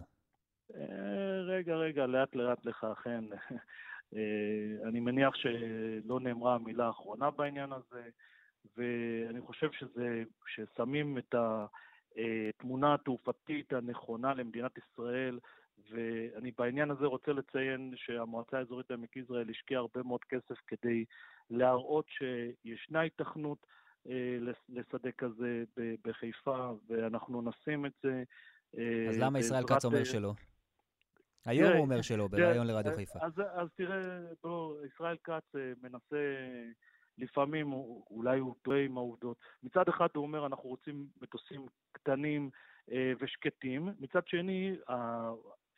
אה, 0.74 1.40
רגע, 1.46 1.74
רגע, 1.76 2.06
לאט 2.06 2.34
לאט 2.34 2.66
לך, 2.66 2.84
אכן. 2.92 3.24
אה, 4.16 4.88
אני 4.88 5.00
מניח 5.00 5.34
שלא 5.34 6.20
נאמרה 6.20 6.54
המילה 6.54 6.86
האחרונה 6.86 7.30
בעניין 7.30 7.72
הזה, 7.72 8.02
ואני 8.76 9.40
חושב 9.40 9.68
שזה, 9.72 10.22
ששמים 10.46 11.18
את 11.18 11.34
התמונה 12.58 12.94
התעופתית 12.94 13.72
הנכונה 13.72 14.34
למדינת 14.34 14.72
ישראל, 14.78 15.38
ואני 15.90 16.50
בעניין 16.58 16.90
הזה 16.90 17.06
רוצה 17.06 17.32
לציין 17.32 17.92
שהמועצה 17.96 18.58
האזורית 18.58 18.90
עמק 18.90 19.16
יזרעאל 19.16 19.50
השקיעה 19.50 19.80
הרבה 19.80 20.02
מאוד 20.02 20.24
כסף 20.24 20.58
כדי 20.66 21.04
להראות 21.50 22.06
שישנה 22.08 23.00
היתכנות 23.00 23.66
אה, 24.08 24.38
לשדה 24.68 25.12
כזה 25.12 25.64
בחיפה, 26.04 26.72
ואנחנו 26.88 27.42
נשים 27.42 27.86
את 27.86 27.92
זה. 28.02 28.22
אה, 28.78 29.06
אז 29.08 29.18
למה 29.18 29.38
ישראל 29.38 29.64
כץ 29.66 29.84
אומר 29.84 29.98
אה, 29.98 30.04
שלא? 30.04 30.32
היום 31.44 31.72
הוא 31.72 31.80
אומר 31.80 32.02
שלא, 32.02 32.26
בריאיון 32.28 32.66
לרדיו 32.66 32.90
אז- 32.92 32.96
חיפה. 32.96 33.18
אז, 33.22 33.32
אז 33.52 33.68
תראה, 33.74 34.20
בוא, 34.42 34.84
ישראל 34.86 35.16
כץ 35.24 35.54
אה, 35.56 35.72
מנסה, 35.82 36.16
לפעמים 37.18 37.68
הוא- 37.70 38.06
אולי 38.10 38.38
הוא 38.38 38.54
טועה 38.62 38.80
עם 38.84 38.96
העובדות. 38.96 39.36
מצד 39.62 39.88
אחד 39.88 40.08
הוא 40.14 40.22
אומר, 40.22 40.46
אנחנו 40.46 40.68
רוצים 40.68 41.06
מטוסים 41.22 41.66
קטנים 41.92 42.50
אה, 42.92 43.12
ושקטים, 43.20 43.88
מצד 44.00 44.26
שני, 44.26 44.76
אה, 44.90 45.30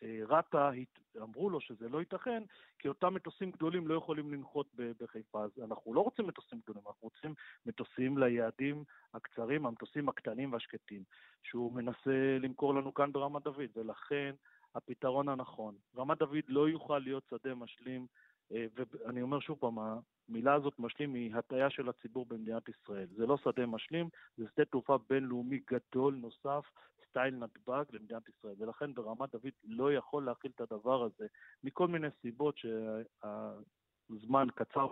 רת"א 0.03 0.57
הת- 0.57 1.17
אמרו 1.23 1.51
לו 1.51 1.61
שזה 1.61 1.89
לא 1.89 1.99
ייתכן, 1.99 2.43
כי 2.79 2.89
אותם 2.89 3.15
מטוסים 3.15 3.51
גדולים 3.51 3.87
לא 3.87 3.95
יכולים 3.95 4.33
לנחות 4.33 4.67
בחיפה. 4.77 5.45
אז 5.45 5.51
אנחנו 5.65 5.95
לא 5.95 6.01
רוצים 6.01 6.27
מטוסים 6.27 6.61
גדולים, 6.63 6.83
אנחנו 6.87 7.09
רוצים 7.15 7.35
מטוסים 7.67 8.19
ליעדים 8.19 8.85
הקצרים, 9.15 9.67
המטוסים 9.67 10.09
הקטנים 10.09 10.53
והשקטים, 10.53 11.03
שהוא 11.43 11.73
מנסה 11.73 12.39
למכור 12.41 12.75
לנו 12.75 12.95
כאן 12.95 13.13
ברמת 13.13 13.43
דוד, 13.43 13.71
ולכן 13.77 14.35
הפתרון 14.75 15.29
הנכון. 15.29 15.75
רמת 15.97 16.19
דוד 16.19 16.45
לא 16.49 16.69
יוכל 16.69 16.99
להיות 16.99 17.25
שדה 17.31 17.55
משלים, 17.55 18.01
אה, 18.03 18.07
ואני 18.51 19.23
אומר 19.23 19.41
שוב 19.41 19.59
פעם, 19.61 19.79
המילה 20.29 20.55
הזאת 20.55 20.75
משלים 20.79 21.15
היא 21.15 21.35
הטעיה 21.35 21.71
של 21.71 21.89
הציבור 21.89 22.27
במדינת 22.27 22.63
ישראל. 22.69 23.07
זה 23.17 23.27
לא 23.27 23.37
שדה 23.37 23.67
משלים, 23.67 24.09
זה 24.37 24.45
שדה 24.55 24.65
תעופה 24.65 24.99
בינלאומי 25.11 25.61
גדול 25.71 26.15
נוסף, 26.15 26.65
סטייל 27.09 27.35
נתב"ג 27.35 27.85
למדינת 27.93 28.23
ישראל, 28.29 28.55
ולכן 28.59 28.95
ברמת 28.95 29.33
דוד 29.33 29.53
לא 29.65 29.93
יכול 29.93 30.25
להכיל 30.25 30.51
את 30.55 30.61
הדבר 30.61 31.03
הזה, 31.03 31.27
מכל 31.65 31.89
מיני 31.89 32.09
סיבות 32.23 32.59
שהזמן 32.59 34.47
קצר 34.55 34.87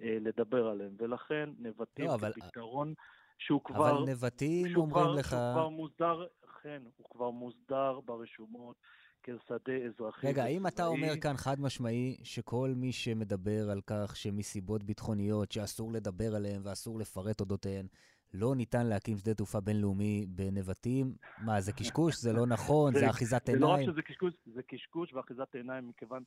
מלדבר 0.00 0.66
עליהן, 0.66 0.92
ולכן 0.98 1.50
נבטים 1.58 2.04
לא, 2.04 2.14
אבל- 2.14 2.32
כפתרון 2.32 2.94
שהוא 3.38 3.60
כבר... 3.64 3.90
אבל 3.90 4.10
נבטים 4.10 4.76
אומרים 4.76 4.90
כבר, 4.90 5.14
לך... 5.14 5.28
שהוא 5.28 5.52
כבר 5.52 5.68
מוסדר, 5.68 6.26
אכן, 6.44 6.82
הוא 6.96 7.06
כבר 7.10 7.30
מוסדר 7.30 8.00
ברשומות 8.00 8.76
כשדה 9.22 9.72
אזרחי 9.86 10.26
רגע, 10.26 10.44
האם 10.44 10.66
אתה. 10.66 10.86
אומר 10.86 11.20
כאן 11.20 11.36
חד 11.36 11.60
משמעי 11.60 12.16
שכל 12.22 12.72
מי 12.76 12.92
שמדבר 12.92 13.70
על 13.70 13.80
כך 13.86 14.16
שמסיבות 14.16 14.84
ביטחוניות 14.84 15.52
שאסור 15.52 15.92
לדבר 15.92 16.34
עליהן 16.34 16.60
ואסור 16.64 16.98
לפרט 16.98 17.40
אודותיהן, 17.40 17.86
לא 18.34 18.54
ניתן 18.54 18.86
להקים 18.86 19.16
שדה 19.18 19.34
תעופה 19.34 19.60
בינלאומי 19.60 20.26
בנבטים? 20.28 21.14
מה, 21.38 21.60
זה 21.60 21.72
קשקוש? 21.72 22.16
זה 22.16 22.32
לא 22.32 22.46
נכון? 22.46 22.94
זה 22.94 23.10
אחיזת 23.10 23.46
זה 23.46 23.58
לא 23.58 23.66
רק 23.66 23.78
עיניים? 23.78 23.92
שזה 23.92 24.02
קשקוש, 24.02 24.34
זה 24.54 24.62
קשקוש 24.62 25.14
ואחיזת 25.14 25.54
עיניים, 25.54 25.88
מכיוון, 25.88 26.22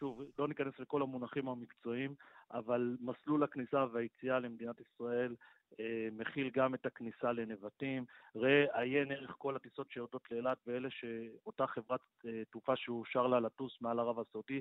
שוב, 0.00 0.22
לא 0.38 0.48
ניכנס 0.48 0.78
לכל 0.78 1.02
המונחים 1.02 1.48
המקצועיים, 1.48 2.14
אבל 2.52 2.96
מסלול 3.00 3.42
הכניסה 3.42 3.84
והיציאה 3.92 4.38
למדינת 4.38 4.76
ישראל 4.80 5.34
אה, 5.80 6.08
מכיל 6.12 6.50
גם 6.54 6.74
את 6.74 6.86
הכניסה 6.86 7.32
לנבטים. 7.32 8.04
ראה, 8.36 8.64
עיין 8.80 9.12
ערך 9.12 9.34
כל 9.38 9.56
הטיסות 9.56 9.90
שיורדות 9.90 10.30
לאילת, 10.30 10.58
ואלה 10.66 10.88
שאותה 10.90 11.66
חברת 11.66 12.00
אה, 12.26 12.42
תעופה 12.50 12.76
שאושר 12.76 13.26
לה 13.26 13.40
לטוס 13.40 13.78
מעל 13.80 13.98
ערב 13.98 14.18
הסעודי, 14.18 14.60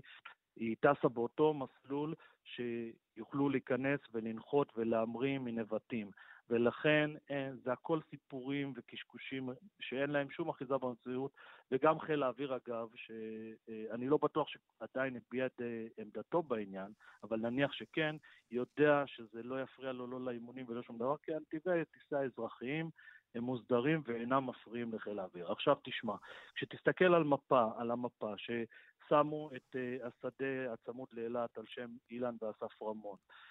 היא 0.55 0.75
טסה 0.79 1.09
באותו 1.09 1.53
מסלול 1.53 2.13
שיוכלו 2.43 3.49
להיכנס 3.49 3.99
ולנחות 4.13 4.73
ולהמריא 4.75 5.39
מנבטים. 5.39 6.11
ולכן 6.49 7.11
אה, 7.31 7.49
זה 7.63 7.73
הכל 7.73 7.99
סיפורים 8.09 8.73
וקשקושים 8.75 9.49
שאין 9.79 10.09
להם 10.09 10.29
שום 10.31 10.49
אחיזה 10.49 10.77
במציאות, 10.77 11.31
וגם 11.71 11.99
חיל 11.99 12.23
האוויר 12.23 12.55
אגב, 12.55 12.87
שאני 12.95 14.07
לא 14.07 14.17
בטוח 14.21 14.47
שעדיין 14.47 15.15
הביע 15.15 15.45
את 15.45 15.61
אה, 15.61 15.85
עמדתו 15.97 16.43
בעניין, 16.43 16.91
אבל 17.23 17.39
נניח 17.39 17.71
שכן, 17.71 18.15
יודע 18.51 19.03
שזה 19.07 19.43
לא 19.43 19.61
יפריע 19.61 19.91
לו 19.91 20.07
לא 20.07 20.21
לאימונים 20.21 20.65
ולא 20.67 20.81
שום 20.81 20.97
דבר, 20.97 21.15
כי 21.23 21.33
הנתיבי 21.33 21.81
הטיסה 21.81 22.19
האזרחיים 22.19 22.89
הם 23.35 23.43
מוסדרים 23.43 24.01
ואינם 24.05 24.45
מפריעים 24.45 24.93
לחיל 24.93 25.19
האוויר. 25.19 25.51
עכשיו 25.51 25.75
תשמע, 25.83 26.15
כשתסתכל 26.55 27.13
על 27.13 27.23
מפה, 27.23 27.65
על 27.77 27.91
המפה, 27.91 28.33
ששמו 28.37 29.49
את 29.55 29.75
אה, 29.75 30.07
השדה 30.07 30.73
הצמוד 30.73 31.07
לאילת 31.11 31.57
על 31.57 31.63
שם 31.67 31.89
אילן 32.11 32.35
ואסף 32.41 32.81
רמון, 32.81 33.17
אה, 33.17 33.48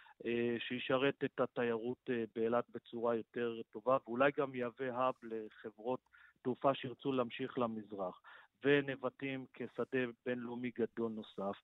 שישרת 0.58 1.24
את 1.24 1.40
התיירות 1.40 2.10
אה, 2.10 2.24
באילת 2.34 2.64
בצורה 2.74 3.16
יותר 3.16 3.60
טובה, 3.70 3.96
ואולי 4.04 4.30
גם 4.36 4.54
יהווה 4.54 4.96
האב 4.96 5.14
לחברות 5.22 6.00
תעופה 6.42 6.74
שירצו 6.74 7.12
להמשיך 7.12 7.58
למזרח, 7.58 8.20
ונבטים 8.64 9.46
כשדה 9.52 9.98
בינלאומי 10.26 10.70
גדול 10.78 11.12
נוסף. 11.12 11.60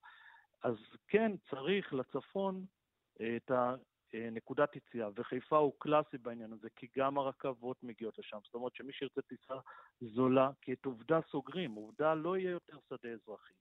אז 0.63 0.77
כן, 1.09 1.33
צריך 1.51 1.95
לצפון 1.95 2.65
אה, 3.21 3.37
את 3.37 3.51
הנקודת 4.13 4.77
יציאה, 4.77 5.09
וחיפה 5.17 5.57
הוא 5.57 5.73
קלאסי 5.79 6.19
בעניין 6.19 6.53
הזה, 6.53 6.69
כי 6.77 6.87
גם 6.97 7.19
הרכבות 7.19 7.83
מגיעות 7.83 8.19
לשם. 8.19 8.39
זאת 8.45 8.55
אומרת 8.55 8.75
שמי 8.75 8.93
שירצה 8.93 9.23
טיסה 9.23 9.55
זולה, 10.01 10.51
כי 10.63 10.73
את 10.73 10.85
עובדה 10.85 11.21
סוגרים, 11.31 11.73
עובדה 11.73 12.15
לא 12.15 12.37
יהיה 12.37 12.51
יותר 12.51 12.79
שדה 12.89 13.09
אזרחי. 13.09 13.55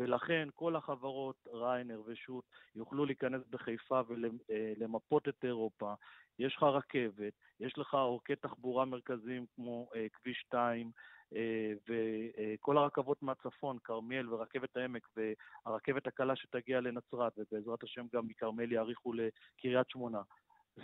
ולכן 0.00 0.48
כל 0.54 0.76
החברות, 0.76 1.36
ריינר 1.52 2.02
ושות', 2.06 2.44
יוכלו 2.74 3.04
להיכנס 3.04 3.42
בחיפה 3.50 4.00
ולמפות 4.08 5.28
את 5.28 5.44
אירופה. 5.44 5.94
יש 6.38 6.56
לך 6.56 6.62
רכבת, 6.62 7.32
יש 7.60 7.78
לך 7.78 7.94
עורקי 7.94 8.36
תחבורה 8.36 8.84
מרכזיים 8.84 9.46
כמו 9.54 9.88
אה, 9.94 10.06
כביש 10.12 10.38
2, 10.46 10.90
אה, 11.36 11.72
וכל 11.88 12.78
הרכבות 12.78 13.22
מהצפון, 13.22 13.78
כרמיאל 13.84 14.34
ורכבת 14.34 14.76
העמק, 14.76 15.08
והרכבת 15.66 16.06
הקלה 16.06 16.36
שתגיע 16.36 16.80
לנצרת, 16.80 17.32
ובעזרת 17.38 17.82
השם 17.82 18.06
גם 18.14 18.26
מכרמיאל 18.26 18.72
יאריכו 18.72 19.12
לקריית 19.12 19.90
שמונה. 19.90 20.20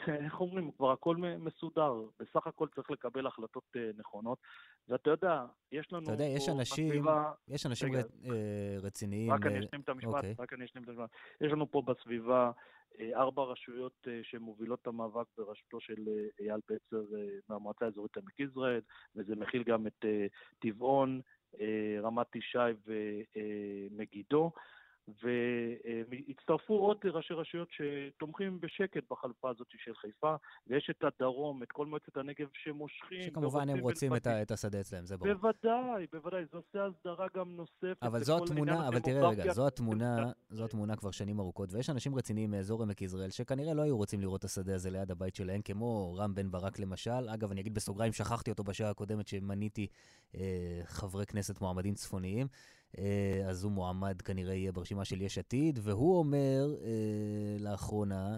זה, 0.07 0.15
איך 0.15 0.41
אומרים, 0.41 0.71
כבר 0.71 0.91
הכל 0.91 1.17
מסודר. 1.17 1.95
בסך 2.21 2.47
הכל 2.47 2.69
צריך 2.75 2.91
לקבל 2.91 3.27
החלטות 3.27 3.65
אה, 3.77 3.91
נכונות. 3.99 4.39
ואתה 4.89 5.11
יודע, 5.11 5.45
יש 5.73 5.93
לנו 5.93 6.05
אתה 6.05 6.13
יודע, 6.13 6.25
יש 6.25 6.49
אנשים, 6.49 6.89
בסביבה... 6.89 7.33
יש 7.49 7.67
אנשים 7.67 7.89
רגע, 7.89 8.03
אה, 8.25 8.77
רציניים. 8.83 9.33
רק 9.33 9.47
אה, 9.47 9.51
אני 9.51 9.61
אשלים 9.61 9.81
את 9.81 9.89
המשפט, 9.89 10.15
אוקיי. 10.15 10.35
רק 10.39 10.53
אני 10.53 10.65
אשלים 10.65 10.85
את 10.85 10.89
המשפט. 10.89 11.11
יש 11.41 11.53
לנו 11.53 11.71
פה 11.71 11.83
בסביבה 11.83 12.51
אה, 13.01 13.11
ארבע 13.21 13.43
רשויות 13.43 14.09
אה, 14.09 14.21
שמובילות 14.23 14.79
את 14.83 14.87
המאבק 14.87 15.27
בראשותו 15.39 15.81
של 15.81 16.09
אה, 16.09 16.45
אייל 16.45 16.61
בצר 16.69 17.17
אה, 17.17 17.39
מהמועצה 17.49 17.85
האזורית 17.85 18.17
עמק 18.17 18.41
יזרעאל, 18.41 18.81
וזה 19.17 19.37
מכיל 19.37 19.63
גם 19.63 19.87
את 19.87 20.05
אה, 20.05 20.27
טבעון, 20.59 21.21
אה, 21.61 21.99
רמת 22.03 22.37
ישי 22.37 22.59
ומגידו. 22.87 24.51
והצטרפו 25.09 26.75
עוד 26.75 26.97
ראשי 27.05 27.35
רשויות 27.35 27.69
שתומכים 27.71 28.61
בשקט 28.61 29.03
בחלופה 29.11 29.51
הזאת 29.51 29.67
של 29.85 29.95
חיפה, 29.95 30.35
ויש 30.67 30.91
את 30.91 31.05
הדרום, 31.05 31.63
את 31.63 31.73
כל 31.73 31.87
מועצת 31.87 32.17
הנגב 32.17 32.47
שמושכים. 32.53 33.23
שכמובן 33.23 33.69
הם 33.69 33.79
רוצים 33.79 34.17
את. 34.17 34.27
ה- 34.27 34.43
את 34.43 34.51
השדה 34.51 34.81
אצלם, 34.81 35.07
זה 35.07 35.17
ברור. 35.17 35.35
בוודאי, 35.35 36.07
בוודאי, 36.13 36.45
זה 36.53 36.57
עושה 36.59 36.87
הסדרה 36.87 37.27
גם 37.37 37.57
נוספת. 37.57 37.97
אבל 38.03 38.23
זו 38.23 38.45
התמונה, 38.45 38.89
אבל 38.89 38.99
תראה 39.01 39.29
רגע. 39.29 39.53
זו 39.53 39.67
התמונה, 39.67 40.17
זו 40.51 40.65
התמונה 40.65 40.97
כבר 40.97 41.11
שנים 41.11 41.41
ארוכות, 41.41 41.73
ויש 41.73 41.91
אנשים 41.91 42.15
רציניים 42.15 42.51
מאזור 42.51 42.83
עמק 42.83 43.03
יזרעאל 43.03 43.31
שכנראה 43.31 43.75
לא 43.75 43.83
היו 43.83 43.97
רוצים 43.97 44.21
לראות 44.21 44.41
את 44.41 44.45
השדה 44.45 44.75
הזה 44.75 44.91
ליד 44.91 45.11
הבית 45.11 45.35
שלהם, 45.35 45.63
כמו 45.63 46.15
רם 46.19 46.35
בן 46.35 46.51
ברק 46.51 46.79
למשל. 46.79 47.29
אגב, 47.35 47.51
אני 47.51 47.61
אגיד 47.61 47.75
בסוגריים, 47.75 48.13
שכחתי 48.13 48.51
אותו 48.51 48.65
בשעה 48.65 48.91
הקודמת 48.91 49.29
שמניתי 49.29 49.87
אה, 50.35 50.41
חברי 50.85 51.27
כנסת 51.27 51.61
מועמדים 51.61 51.95
צפוניים, 51.95 52.47
אז 53.49 53.65
הוא 53.65 53.73
מועמד 53.73 54.23
כנראה 54.23 54.55
יהיה 54.55 54.73
ברשימה 54.73 55.05
של 55.05 55.23
יש 55.23 55.39
עתיד, 55.39 55.79
והוא 55.83 56.19
אומר 56.19 56.75
אה, 56.85 57.57
לאחרונה, 57.61 58.37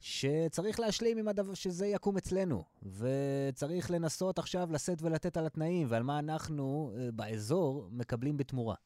שצריך 0.00 0.80
להשלים 0.80 1.18
עם 1.18 1.28
הדבר, 1.28 1.54
שזה 1.54 1.86
יקום 1.86 2.16
אצלנו, 2.16 2.64
וצריך 2.82 3.90
לנסות 3.90 4.38
עכשיו 4.38 4.68
לשאת 4.72 5.02
ולתת 5.02 5.36
על 5.36 5.46
התנאים 5.46 5.86
ועל 5.90 6.02
מה 6.02 6.18
אנחנו 6.18 6.92
אה, 6.96 7.08
באזור 7.12 7.88
מקבלים 7.92 8.36
בתמורה. 8.36 8.76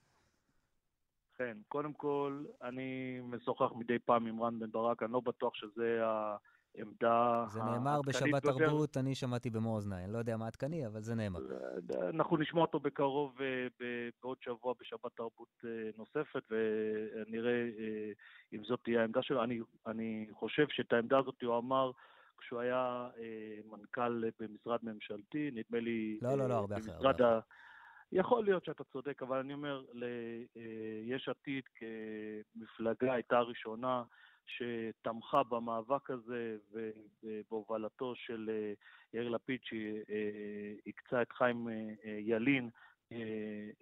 כן, 1.36 1.56
קודם 1.68 1.92
כל, 1.92 2.44
אני 2.62 3.20
משוחח 3.22 3.72
מדי 3.74 3.98
פעם 3.98 4.26
עם 4.26 4.42
רן 4.42 4.58
בן 4.58 4.70
ברק, 4.70 5.02
אני 5.02 5.12
לא 5.12 5.20
בטוח 5.20 5.54
שזה 5.54 6.00
העמדה 6.78 7.44
זה 7.48 7.60
נאמר 7.62 8.00
בשבת 8.06 8.42
ביותר. 8.42 8.58
תרבות, 8.58 8.96
אני 8.96 9.14
שמעתי 9.14 9.50
במו 9.50 9.74
אוזניי. 9.74 10.06
לא 10.08 10.18
יודע 10.18 10.36
מה 10.36 10.46
עדכני, 10.46 10.86
אבל 10.86 11.02
זה 11.02 11.14
נאמר. 11.14 11.40
אנחנו 12.08 12.36
נשמע 12.36 12.60
אותו 12.60 12.80
בקרוב, 12.80 13.40
אה, 13.40 13.66
בעוד 14.22 14.36
שבוע 14.40 14.74
בשבת 14.80 15.16
תרבות 15.16 15.64
אה, 15.64 15.90
נוספת, 15.96 16.42
ונראה 16.50 17.68
אה, 17.78 18.12
אם 18.52 18.64
זאת 18.64 18.80
תהיה 18.84 19.00
העמדה 19.00 19.22
שלו. 19.22 19.44
אני, 19.44 19.60
אני 19.86 20.26
חושב 20.32 20.66
שאת 20.68 20.92
העמדה 20.92 21.18
הזאת 21.18 21.42
הוא 21.42 21.58
אמר 21.58 21.90
כשהוא 22.38 22.60
היה 22.60 23.08
אה, 23.18 23.58
מנכ"ל 23.70 24.24
במשרד 24.40 24.78
ממשלתי, 24.82 25.50
נדמה 25.54 25.80
לי... 25.80 26.18
לא, 26.22 26.38
לא, 26.38 26.48
לא, 26.48 26.54
הרבה 26.54 26.76
במשרד 26.76 27.22
הרבה 27.22 27.36
ה... 27.36 27.40
יכול 28.12 28.44
להיות 28.44 28.64
שאתה 28.64 28.84
צודק, 28.84 29.22
אבל 29.22 29.38
אני 29.38 29.52
אומר, 29.52 29.82
ליש 29.94 31.28
עתיד 31.28 31.64
כמפלגה 31.74 33.12
הייתה 33.12 33.38
הראשונה 33.38 34.02
שתמכה 34.46 35.42
במאבק 35.42 36.10
הזה 36.10 36.56
ובהובלתו 36.72 38.14
של 38.16 38.50
אה, 38.52 38.72
יאיר 39.14 39.28
לפיד, 39.28 39.60
שהקצה 39.62 41.22
את 41.22 41.32
חיים 41.32 41.68
אה, 41.68 41.74
אה, 42.04 42.18
ילין, 42.20 42.70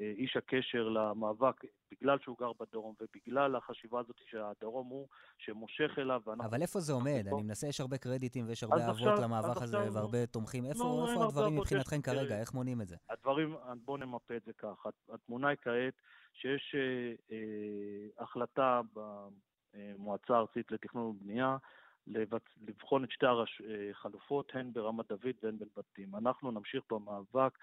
איש 0.00 0.36
הקשר 0.36 0.88
למאבק, 0.88 1.54
בגלל 1.90 2.18
שהוא 2.18 2.36
גר 2.38 2.52
בדרום 2.60 2.94
ובגלל 3.00 3.56
החשיבה 3.56 4.00
הזאת 4.00 4.16
שהדרום 4.30 4.88
הוא 4.88 5.08
שמושך 5.38 5.98
אליו. 5.98 6.20
אבל 6.40 6.62
איפה 6.62 6.80
זה 6.80 6.92
עומד? 6.92 7.24
אני 7.32 7.42
מנסה, 7.42 7.66
יש 7.66 7.80
הרבה 7.80 7.98
קרדיטים 7.98 8.48
ויש 8.48 8.62
הרבה 8.62 8.86
אהבות 8.86 9.18
למאבק 9.22 9.62
הזה 9.62 9.92
והרבה 9.92 10.26
תומכים. 10.26 10.64
איפה 10.64 10.84
לא, 10.84 11.10
הרבה 11.12 11.24
הדברים 11.24 11.56
מבחינתכם 11.56 12.02
כרגע? 12.02 12.40
איך 12.40 12.54
מונעים 12.54 12.80
את 12.80 12.88
זה? 12.88 12.96
הדברים, 13.10 13.56
בואו 13.84 13.96
נמפה 13.96 14.36
את 14.36 14.44
זה 14.44 14.52
ככה. 14.52 14.88
התמונה 15.12 15.48
היא 15.48 15.56
כעת 15.62 15.94
שיש 16.32 16.74
החלטה 18.18 18.80
במועצה 19.74 20.34
הארצית 20.34 20.72
לתכנון 20.72 21.06
ובנייה. 21.06 21.56
לבחון 22.06 23.04
את 23.04 23.10
שתי 23.10 23.26
החלופות, 23.90 24.52
הן 24.54 24.72
ברמת 24.72 25.08
דוד 25.08 25.34
והן 25.42 25.58
בנבטים. 25.58 26.16
אנחנו 26.16 26.50
נמשיך 26.50 26.84
במאבק, 26.90 27.58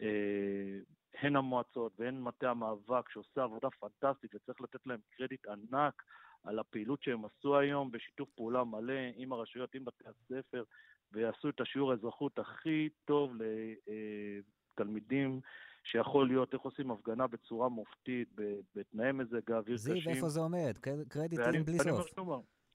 אה, 0.00 0.78
הן 1.20 1.36
המועצות 1.36 1.92
והן 1.98 2.20
מטה 2.20 2.50
המאבק 2.50 3.10
שעושה 3.10 3.42
עבודה 3.42 3.68
פנטסטית 3.70 4.34
וצריך 4.34 4.60
לתת 4.60 4.86
להם 4.86 5.00
קרדיט 5.10 5.46
ענק 5.46 6.02
על 6.44 6.58
הפעילות 6.58 7.02
שהם 7.02 7.24
עשו 7.24 7.58
היום 7.58 7.90
בשיתוף 7.90 8.28
פעולה 8.34 8.64
מלא 8.64 8.94
עם 9.16 9.32
הרשויות, 9.32 9.74
עם 9.74 9.84
בתי 9.84 10.04
הספר, 10.08 10.64
ועשו 11.12 11.48
את 11.48 11.60
השיעור 11.60 11.92
האזרחות 11.92 12.38
הכי 12.38 12.88
טוב 13.04 13.32
לתלמידים 14.76 15.40
שיכול 15.84 16.26
להיות, 16.28 16.52
איך 16.54 16.62
עושים 16.62 16.90
הפגנה 16.90 17.26
בצורה 17.26 17.68
מופתית, 17.68 18.28
בתנאי 18.74 19.12
מזג 19.12 19.50
האוויר 19.52 19.76
קשים. 19.76 20.00
זיו, 20.00 20.12
איפה 20.12 20.28
זה 20.28 20.40
עומד? 20.40 20.78
קרדיטים 21.08 21.64
בלי 21.64 21.78
סוף. 21.78 22.06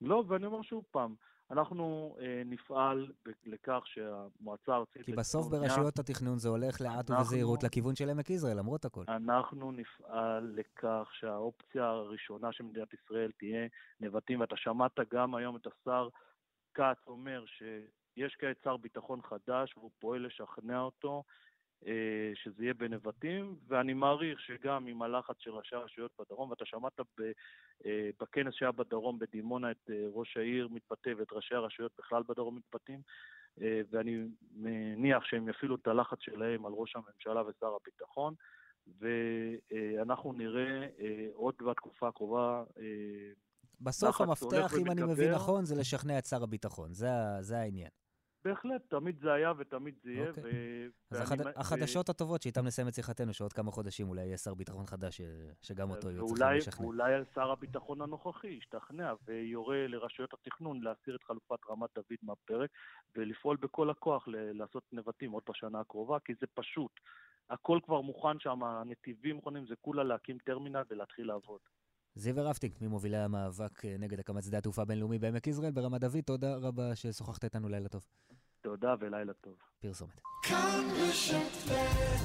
לא, 0.02 0.24
ואני 0.28 0.46
אומר 0.46 0.62
שוב 0.62 0.84
פעם, 0.92 1.16
אנחנו 1.52 2.16
אה, 2.20 2.42
נפעל 2.46 3.12
ב- 3.26 3.32
לכך 3.46 3.82
שהמועצה 3.86 4.74
הארצית... 4.74 5.06
כי 5.06 5.12
בסוף 5.14 5.46
לתכנון 5.46 5.62
ברשויות 5.68 6.00
התכנון 6.00 6.38
זה 6.38 6.50
הולך 6.50 6.82
לאט 6.82 6.92
אנחנו- 7.10 7.16
ובזהירות 7.16 7.64
לכיוון 7.64 7.96
של 7.96 8.10
עמק 8.10 8.30
יזרעאל, 8.30 8.58
למרות 8.58 8.86
הכל. 8.86 9.04
אנחנו 9.08 9.72
נפעל 9.72 10.54
לכך 10.56 11.10
שהאופציה 11.14 11.86
הראשונה 11.86 12.52
של 12.52 12.64
מדינת 12.64 12.94
ישראל 12.94 13.32
תהיה 13.38 13.68
נבטים, 14.00 14.42
ואתה 14.42 14.56
שמעת 14.58 15.00
גם 15.14 15.36
היום 15.36 15.56
את 15.56 15.68
השר 15.68 16.10
כץ 16.74 17.08
אומר 17.08 17.44
שיש 17.46 18.36
כעת 18.40 18.58
שר 18.64 18.78
ביטחון 18.78 19.22
חדש 19.22 19.78
והוא 19.78 19.92
פועל 20.00 20.26
לשכנע 20.26 20.80
אותו 20.82 21.24
שזה 22.34 22.64
יהיה 22.64 22.74
בנבטים, 22.74 23.56
ואני 23.68 23.94
מעריך 23.94 24.40
שגם 24.40 24.88
עם 24.88 25.02
הלחץ 25.02 25.36
של 25.40 25.52
ראשי 25.52 25.76
הרשויות 25.76 26.12
בדרום, 26.20 26.50
ואתה 26.50 26.66
שמעת 26.66 27.00
ב, 27.00 27.32
אה, 27.86 28.10
בכנס 28.20 28.54
שהיה 28.54 28.72
בדרום 28.72 29.20
בדימונה 29.20 29.72
את 29.72 29.90
אה, 29.90 30.06
ראש 30.14 30.38
העיר 30.38 30.68
מתבטא 30.72 31.12
ואת 31.18 31.34
ראשי 31.34 31.56
הרשויות 31.56 31.92
בכלל 31.98 32.24
בדרום 32.28 32.56
מתבטאים, 32.56 33.02
אה, 33.62 33.82
ואני 33.92 34.18
מניח 34.56 35.24
שהם 35.26 35.50
יפעילו 35.50 35.76
את 35.76 35.88
הלחץ 35.88 36.18
שלהם 36.22 36.66
על 36.66 36.72
ראש 36.76 36.96
הממשלה 36.96 37.42
ושר 37.48 37.76
הביטחון, 37.82 38.34
ואנחנו 39.00 40.34
נראה 40.34 40.88
אה, 41.00 41.28
עוד 41.34 41.56
בתקופה 41.70 42.08
הקרובה 42.08 42.64
אה, 42.80 42.84
בסוף 43.82 44.22
המפתח, 44.22 44.74
אם 44.82 44.92
אני 44.92 45.04
מבין. 45.04 45.32
נכון, 45.32 45.66
זה 45.66 45.76
לשכנע 45.76 46.20
את 46.20 46.26
שר 46.26 46.44
הביטחון. 46.44 46.94
זה 46.94 47.08
זה 47.42 47.60
העניין. 47.60 47.90
בהחלט, 48.46 48.82
תמיד 48.90 49.20
זה 49.20 49.34
היה 49.34 49.52
ותמיד 49.58 49.96
זה 50.04 50.12
יהיה. 50.12 50.30
אוקיי. 50.30 50.44
ו- 50.44 50.88
אז 51.12 51.18
ואני 51.18 51.24
החד... 51.24 51.48
מ- 51.48 51.52
החדשות 51.56 52.10
הטובות 52.10 52.42
שאיתן 52.42 52.66
נסיים 52.66 52.88
את 52.88 52.94
שיחתנו, 52.94 53.34
שעוד 53.34 53.54
כמה 53.54 53.72
חודשים 53.72 54.10
אולי 54.10 54.22
יהיה 54.26 54.38
שר 54.38 54.54
ביטחון 54.54 54.86
חדש, 54.86 55.18
ש... 55.18 55.22
שגם 55.62 55.90
אותו 55.90 56.12
יהיו 56.12 56.26
צריכים 56.26 56.48
לשכנע. 56.58 56.86
ואולי 56.86 57.14
שר 57.36 57.52
הביטחון 57.52 58.02
הנוכחי 58.02 58.48
ישתכנע 58.48 59.14
ויורה 59.26 59.88
לרשויות 59.88 60.34
התכנון 60.34 60.82
להסיר 60.84 61.16
את 61.16 61.24
חלופת 61.24 61.60
רמת 61.70 61.90
דוד 61.96 62.18
מהפרק 62.24 62.70
ולפעול 63.16 63.58
בכל 63.58 63.90
הכוח 63.90 64.28
ל- 64.28 64.52
לעשות 64.52 64.84
נבטים 64.92 65.32
עוד 65.32 65.44
בשנה 65.50 65.80
הקרובה, 65.80 66.18
כי 66.20 66.34
זה 66.42 66.48
פשוט. 66.54 66.92
הכל 67.50 67.80
כבר 67.86 68.02
מוכן 68.02 68.40
שם, 68.40 68.64
הנתיבים 68.64 69.36
מוכנים, 69.36 69.68
זה 69.68 69.76
כולה 69.82 70.04
להקים 70.04 70.38
טרמינל 70.38 70.82
ולהתחיל 70.90 71.28
לעבוד. 71.28 71.60
זיו 72.16 72.36
ורפטינג, 72.36 72.74
ממובילי 72.82 73.18
המאבק 73.18 73.86
אה, 73.86 73.96
נגד 74.00 74.20
הקמת 74.20 74.44
שדה 74.44 74.58
התעופה 74.58 74.82
הבינלאומי 74.82 75.20
בעמק 75.20 75.48
יזרעאל 75.48 75.72
ברמת 75.72 76.02
דוד, 76.02 76.22
תודה 76.26 76.56
רבה 76.56 76.96
ששוחחת 76.96 77.44
איתנו, 77.44 77.70
לילה 77.70 77.90
טוב. 77.90 78.06
תודה 78.62 78.96
ולילה 79.00 79.34
טוב. 79.34 79.54
פרסומת. 79.80 80.22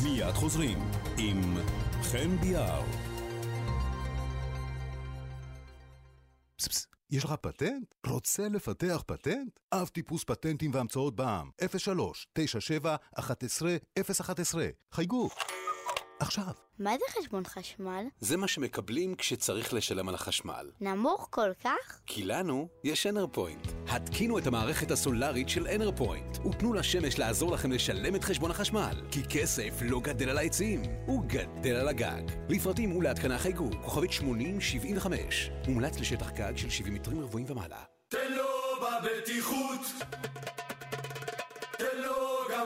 מיד 0.05 0.33
חוזרים 0.35 0.79
עם 1.19 1.41
חן 2.03 2.37
ביאר. 2.37 2.83
יש 7.11 7.25
לך 7.25 7.33
פטנט? 7.33 7.95
רוצה 8.07 8.49
לפתח 8.49 9.03
פטנט? 9.07 9.61
אב 9.73 9.89
טיפוס 9.89 10.25
פטנטים 10.25 10.71
והמצאות 10.75 11.17
בע"מ, 11.17 11.51
03 11.79 12.27
97 12.33 12.97
11 13.15 13.77
011 13.99 14.69
חייגו. 14.93 15.29
עכשיו. 16.21 16.53
מה 16.79 16.91
זה 16.99 17.05
חשבון 17.21 17.45
חשמל? 17.45 18.05
זה 18.21 18.37
מה 18.37 18.49
שמקבלים 18.49 19.15
כשצריך 19.15 19.75
לשלם 19.75 20.09
על 20.09 20.15
החשמל. 20.15 20.71
נמוך 20.81 21.29
כל 21.31 21.51
כך? 21.65 22.01
כי 22.07 22.25
לנו 22.25 22.69
יש 22.85 23.07
אנרפוינט. 23.07 23.67
התקינו 23.89 24.39
את 24.39 24.47
המערכת 24.47 24.91
הסולארית 24.91 25.49
של 25.49 25.67
אנרפוינט, 25.67 26.39
ותנו 26.47 26.73
לשמש 26.73 27.19
לעזור 27.19 27.53
לכם 27.53 27.73
לשלם 27.73 28.15
את 28.15 28.25
חשבון 28.25 28.51
החשמל. 28.51 29.03
כי 29.11 29.23
כסף 29.31 29.71
לא 29.83 30.01
גדל 30.01 30.29
על 30.29 30.39
העצים, 30.39 30.83
הוא 31.07 31.25
גדל 31.27 31.75
על 31.75 31.89
הגג. 31.89 32.23
לפרטים 32.49 32.97
ולהתקנה 32.97 33.39
חייגו, 33.39 33.71
כוכבית 33.83 34.13
8075. 34.13 35.51
מומלץ 35.69 35.99
לשטח 36.01 36.31
גג 36.31 36.57
של 36.57 36.71
70 36.71 36.95
מטרים 36.95 37.21
רבועים 37.21 37.47
ומעלה. 37.51 37.83
תן 38.09 38.33
לו 38.33 38.45
בבטיחות, 38.83 39.81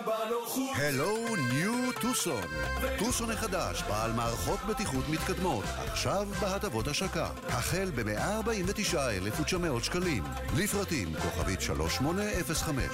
בנוחות. 0.06 0.76
הלו 0.76 1.36
ניו 1.52 1.92
טוסון. 2.00 2.42
טוסון 2.98 3.30
החדש, 3.30 3.82
בעל 3.82 4.12
מערכות 4.12 4.60
בטיחות 4.68 5.08
מתקדמות, 5.08 5.64
עכשיו 5.86 6.28
בהטבות 6.40 6.88
השקה. 6.88 7.30
החל 7.48 7.90
ב-149,900 7.94 9.84
שקלים. 9.84 10.24
לפרטים 10.56 11.14
כוכבית 11.14 11.60
3805. 11.60 12.84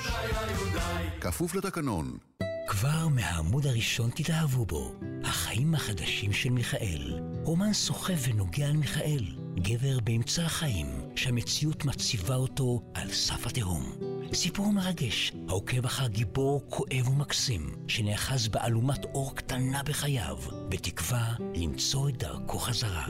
כפוף 1.21 1.55
לתקנון. 1.55 2.19
כבר 2.67 3.09
מהעמוד 3.09 3.67
הראשון 3.67 4.11
תתאהבו 4.11 4.67
בו. 4.67 4.95
החיים 5.25 5.75
החדשים 5.75 6.33
של 6.33 6.51
מיכאל. 6.51 7.21
רומן 7.43 7.73
סוחב 7.73 8.15
ונוגע 8.29 8.67
על 8.67 8.77
מיכאל. 8.77 9.25
גבר 9.57 10.01
באמצע 10.05 10.45
החיים, 10.45 10.87
שהמציאות 11.17 11.85
מציבה 11.85 12.35
אותו 12.35 12.83
על 12.95 13.13
סף 13.13 13.47
התהום. 13.47 14.08
סיפור 14.35 14.73
מרגש, 14.73 15.33
העוקב 15.49 15.85
אחר 15.85 16.07
גיבור 16.07 16.63
כואב 16.69 17.09
ומקסים, 17.09 17.77
שנאחז 17.89 18.49
באלומת 18.49 19.05
אור 19.05 19.37
קטנה 19.37 19.83
בחייו, 19.83 20.39
בתקווה 20.69 21.35
למצוא 21.57 22.09
את 22.09 22.17
דרכו 22.17 22.59
חזרה. 22.59 23.07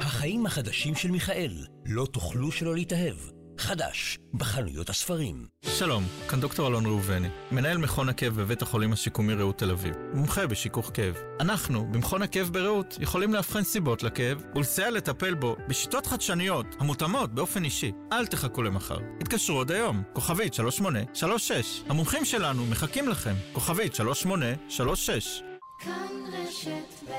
החיים 0.00 0.46
החדשים 0.46 0.94
של 0.94 1.10
מיכאל, 1.10 1.66
לא 1.86 2.06
תוכלו 2.06 2.52
שלא 2.52 2.74
להתאהב. 2.74 3.16
חדש, 3.58 4.18
בחנויות 4.34 4.88
הספרים. 4.88 5.46
שלום, 5.64 6.04
כאן 6.28 6.40
דוקטור 6.40 6.68
אלון 6.68 6.86
ראובני, 6.86 7.28
מנהל 7.52 7.78
מכון 7.78 8.08
הכאב 8.08 8.34
בבית 8.40 8.62
החולים 8.62 8.92
השיקומי 8.92 9.34
רעות 9.34 9.58
תל 9.58 9.70
אביב, 9.70 9.94
מומחה 10.14 10.46
בשיכוך 10.46 10.90
כאב. 10.94 11.16
אנחנו, 11.40 11.92
במכון 11.92 12.22
הכאב 12.22 12.50
ברעות, 12.52 12.96
יכולים 13.00 13.34
לאבחן 13.34 13.62
סיבות 13.62 14.02
לכאב 14.02 14.42
ולסייע 14.54 14.90
לטפל 14.90 15.34
בו 15.34 15.56
בשיטות 15.68 16.06
חדשניות 16.06 16.66
המותאמות 16.78 17.34
באופן 17.34 17.64
אישי. 17.64 17.92
אל 18.12 18.26
תחכו 18.26 18.62
למחר. 18.62 18.98
התקשרו 19.20 19.56
עוד 19.56 19.70
היום, 19.70 20.02
כוכבית 20.12 20.54
3836. 20.54 21.82
המומחים 21.88 22.24
שלנו 22.24 22.66
מחכים 22.66 23.08
לכם, 23.08 23.34
כוכבית 23.52 23.94
3836. 23.94 25.42
כאן 25.84 25.92
רשת 26.32 27.08
ב' 27.08 27.12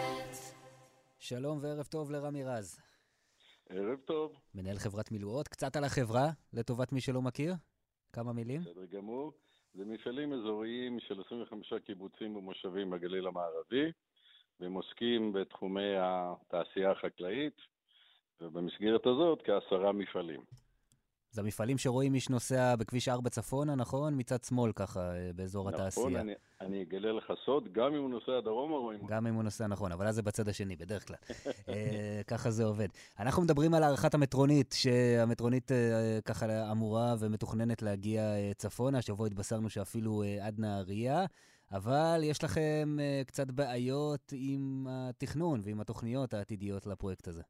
שלום 1.19 1.60
וערב 1.62 1.86
טוב 1.86 2.12
לרמי 2.12 2.43
רז. 2.43 2.78
ערב 3.75 3.99
טוב. 4.05 4.39
מנהל 4.55 4.77
חברת 4.77 5.12
מילואות, 5.12 5.47
קצת 5.47 5.75
על 5.75 5.83
החברה, 5.83 6.29
לטובת 6.53 6.91
מי 6.91 7.01
שלא 7.01 7.21
מכיר. 7.21 7.53
כמה 8.13 8.33
מילים? 8.33 8.62
בסדר 8.62 8.86
גמור. 8.86 9.31
זה 9.73 9.86
מפעלים 9.86 10.33
אזוריים 10.33 10.99
של 10.99 11.21
25 11.25 11.73
קיבוצים 11.86 12.36
ומושבים 12.36 12.89
בגליל 12.89 13.27
המערבי, 13.27 13.91
והם 14.59 14.73
עוסקים 14.73 15.33
בתחומי 15.33 15.93
התעשייה 15.97 16.91
החקלאית, 16.91 17.57
ובמסגרת 18.41 19.05
הזאת 19.05 19.41
כעשרה 19.43 19.91
מפעלים. 19.91 20.41
זה 21.34 21.41
המפעלים 21.41 21.78
שרואים 21.78 22.12
מי 22.12 22.19
שנוסע 22.19 22.76
בכביש 22.76 23.10
4 23.10 23.30
צפונה, 23.30 23.76
נכון? 23.76 24.13
מצד 24.17 24.43
שמאל 24.43 24.72
ככה, 24.72 25.00
אה, 25.00 25.32
באזור 25.36 25.69
נכון, 25.69 25.82
התעשייה. 25.82 26.22
אני, 26.22 26.34
אני 26.62 26.84
אגלה 26.84 27.12
לך 27.12 27.34
סוד, 27.46 27.74
גם 27.74 27.96
אם 27.96 28.02
הוא 28.02 28.10
נוסע 28.10 28.39
דרומה 28.43 28.76
רואים 28.76 29.00
אותו. 29.00 29.13
גם 29.13 29.28
אם 29.28 29.34
הוא 29.34 29.43
נוסע 29.43 29.67
נכון, 29.67 29.91
אבל 29.91 30.08
אז 30.08 30.15
זה 30.15 30.22
בצד 30.22 30.48
השני, 30.48 30.76
בדרך 30.76 31.08
כלל. 31.08 31.17
אה, 31.69 32.22
ככה 32.32 32.52
זה 32.52 32.63
עובד. 32.65 32.88
אנחנו 33.19 33.41
מדברים 33.43 33.74
על 33.74 33.84
הארכת 33.84 34.13
המטרונית, 34.13 34.76
שהמטרונית 34.78 35.72
אה, 35.72 36.19
ככה 36.26 36.72
אמורה 36.72 37.15
ומתוכננת 37.19 37.82
להגיע 37.82 38.22
אה, 38.22 38.52
צפונה. 38.58 38.98
השבוע 38.98 39.28
התבשרנו 39.28 39.69
שאפילו 39.69 40.24
אה, 40.24 40.48
עד 40.48 40.60
נהריה, 40.60 41.26
אבל 41.72 42.19
יש 42.24 42.43
לכם 42.43 42.98
אה, 43.00 43.22
קצת 43.28 43.52
בעיות 43.52 44.34
עם 44.36 44.88
התכנון 44.89 45.60
ועם 45.63 45.80
התוכניות 45.80 46.34
העתידיות 46.34 46.88
לפרויקט 46.88 47.28
הזה. 47.28 47.43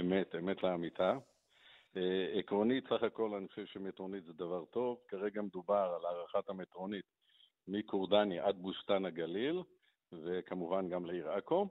אמת, 0.00 0.34
אמת 0.38 0.62
לאמיתה. 0.62 1.12
אה, 1.96 2.38
עקרונית, 2.38 2.84
סך 2.88 3.02
הכל 3.02 3.34
אני 3.34 3.48
חושב 3.48 3.66
שמטרונית 3.66 4.24
זה 4.24 4.32
דבר 4.32 4.64
טוב. 4.64 4.98
כרגע 5.08 5.42
מדובר 5.42 5.98
על 5.98 6.06
הארכת 6.06 6.48
המטרונית 6.48 7.04
מכורדני 7.68 8.38
עד 8.38 8.56
בוסתן 8.56 9.04
הגליל, 9.04 9.62
וכמובן 10.12 10.88
גם 10.88 11.06
לעיר 11.06 11.30
עכו. 11.30 11.68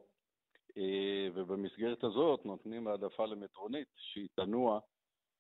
אה, 0.77 1.27
ובמסגרת 1.33 2.03
הזאת 2.03 2.45
נותנים 2.45 2.87
העדפה 2.87 3.25
למטרונית 3.25 3.87
שהיא 3.95 4.27
תנוע 4.35 4.79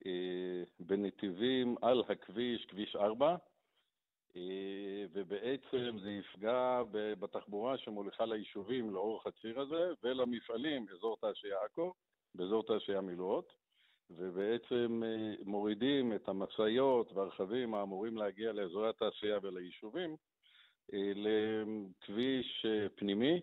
אה, 0.05 0.63
בנתיבים 0.79 1.75
על 1.81 2.03
הכביש, 2.09 2.65
כביש 2.65 2.95
4, 2.95 3.35
אה, 4.35 5.05
ובעצם 5.13 5.97
זה 6.03 6.11
יפגע 6.11 6.81
בתחבורה 6.91 7.77
שמוליכה 7.77 8.25
ליישובים 8.25 8.93
לאורך 8.93 9.27
הציר 9.27 9.59
הזה 9.59 9.93
ולמפעלים 10.03 10.85
באזור 10.85 11.17
תעשייה 11.21 11.57
עכו, 11.65 11.93
באזור 12.35 12.63
תעשייה 12.63 13.01
מילואות, 13.01 13.53
ובעצם 14.09 15.03
אה, 15.05 15.33
מורידים 15.45 16.13
את 16.13 16.27
המשאיות 16.29 17.11
והרכבים 17.13 17.73
האמורים 17.73 18.17
להגיע 18.17 18.51
לאזורי 18.51 18.89
התעשייה 18.89 19.37
וליישובים 19.41 20.15
אה, 20.93 21.11
לכביש 21.15 22.65
אה, 22.65 22.89
פנימי 22.95 23.41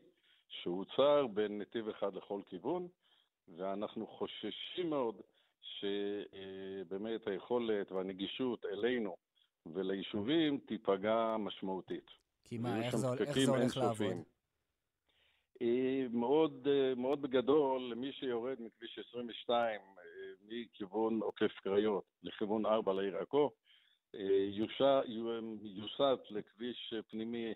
שהוצר 0.48 1.26
בין 1.26 1.58
נתיב 1.58 1.88
אחד 1.88 2.14
לכל 2.14 2.40
כיוון, 2.46 2.88
ואנחנו 3.56 4.06
חוששים 4.06 4.90
מאוד 4.90 5.20
שבאמת 5.62 7.26
היכולת 7.26 7.92
והנגישות 7.92 8.64
אלינו 8.64 9.16
וליישובים 9.66 10.58
תיפגע 10.58 11.36
משמעותית. 11.38 12.10
כי 12.44 12.58
מה, 12.58 12.84
איך 12.84 12.96
זה, 12.96 13.06
איך 13.20 13.38
זה 13.38 13.50
הולך. 13.50 13.76
לעבוד? 13.76 14.16
מאוד, 16.10 16.68
מאוד 16.96 17.22
בגדול, 17.22 17.82
למי 17.82 18.12
שיורד 18.12 18.56
מכביש 18.60 18.98
22 19.08 19.80
אה, 19.98 20.01
מכיוון 20.48 21.20
עוקף 21.22 21.52
קריות 21.62 22.04
לכיוון 22.22 22.66
4 22.66 22.92
לעיר 22.92 23.16
עכו, 23.16 23.50
אה, 24.14 24.46
יוסט 25.62 26.30
לכביש 26.30 26.94
פנימי 27.10 27.54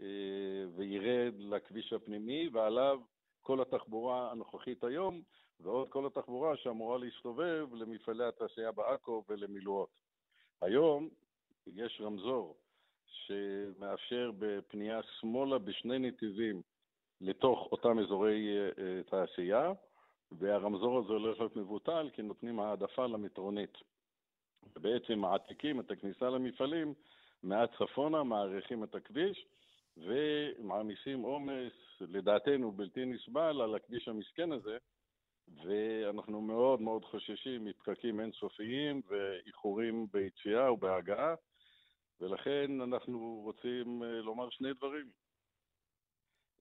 אה, 0.00 0.64
וירד 0.76 1.34
לכביש 1.38 1.92
הפנימי, 1.92 2.48
ועליו 2.52 3.00
כל 3.42 3.62
התחבורה 3.62 4.30
הנוכחית 4.30 4.84
היום, 4.84 5.22
ועוד 5.60 5.88
כל 5.88 6.06
התחבורה 6.06 6.56
שאמורה 6.56 6.98
להסתובב 6.98 7.68
למפעלי 7.74 8.24
התעשייה 8.24 8.72
בעכו 8.72 9.24
ולמילואות. 9.28 10.00
היום 10.62 11.08
יש 11.66 12.00
רמזור 12.04 12.56
שמאפשר 13.06 14.30
בפנייה 14.38 15.00
שמאלה 15.20 15.58
בשני 15.58 15.98
נתיבים 15.98 16.62
לתוך 17.20 17.68
אותם 17.72 17.98
אזורי 17.98 18.48
אה, 18.58 19.02
תעשייה, 19.02 19.72
והרמזור 20.38 20.98
הזה 20.98 21.12
הולך 21.12 21.38
להיות 21.38 21.56
מבוטל 21.56 22.10
כי 22.12 22.22
נותנים 22.22 22.60
העדפה 22.60 23.06
למטרונית. 23.06 23.78
בעצם 24.76 25.18
מעתיקים 25.18 25.80
את 25.80 25.90
הכניסה 25.90 26.30
למפעלים 26.30 26.94
מעט 27.42 27.70
צפונה, 27.78 28.22
מאריכים 28.22 28.84
את 28.84 28.94
הכביש 28.94 29.46
ומעמיסים 29.96 31.22
עומס, 31.22 31.72
לדעתנו 32.00 32.72
בלתי 32.72 33.04
נסבל, 33.04 33.60
על 33.60 33.74
הכביש 33.74 34.08
המסכן 34.08 34.52
הזה, 34.52 34.78
ואנחנו 35.48 36.40
מאוד 36.40 36.80
מאוד 36.80 37.04
חוששים 37.04 37.64
מפקקים 37.64 38.20
אינסופיים 38.20 39.02
ואיחורים 39.08 40.06
ביציאה 40.12 40.72
ובהגעה, 40.72 41.34
ולכן 42.20 42.80
אנחנו 42.80 43.40
רוצים 43.44 44.02
אה, 44.02 44.08
לומר 44.08 44.50
שני 44.50 44.72
דברים. 44.74 45.10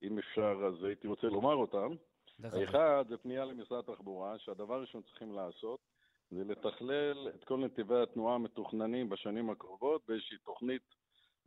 אם 0.04 0.20
אפשר, 0.20 0.62
אז 0.68 0.84
הייתי 0.84 1.08
רוצה 1.08 1.28
לומר 1.28 1.56
אותם. 1.56 1.96
האחד 2.44 3.06
זה 3.10 3.18
פנייה 3.18 3.46
למשרד 3.46 3.80
התחבורה, 3.90 4.40
שהדבר 4.40 4.74
הראשון 4.74 5.02
צריכים 5.02 5.36
לעשות 5.36 5.80
זה 6.32 6.44
לתכלל 6.44 7.28
את 7.36 7.44
כל 7.44 7.58
נתיבי 7.58 8.02
התנועה 8.02 8.36
המתוכננים 8.36 9.10
בשנים 9.10 9.50
הקרובות 9.50 10.02
באיזושהי 10.08 10.38
תוכנית 10.38 10.96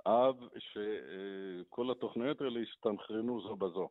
אב, 0.07 0.37
שכל 0.59 1.91
התוכניות 1.91 2.41
האלה 2.41 2.61
יסתנכרנו 2.61 3.41
זו 3.41 3.57
בזו. 3.57 3.89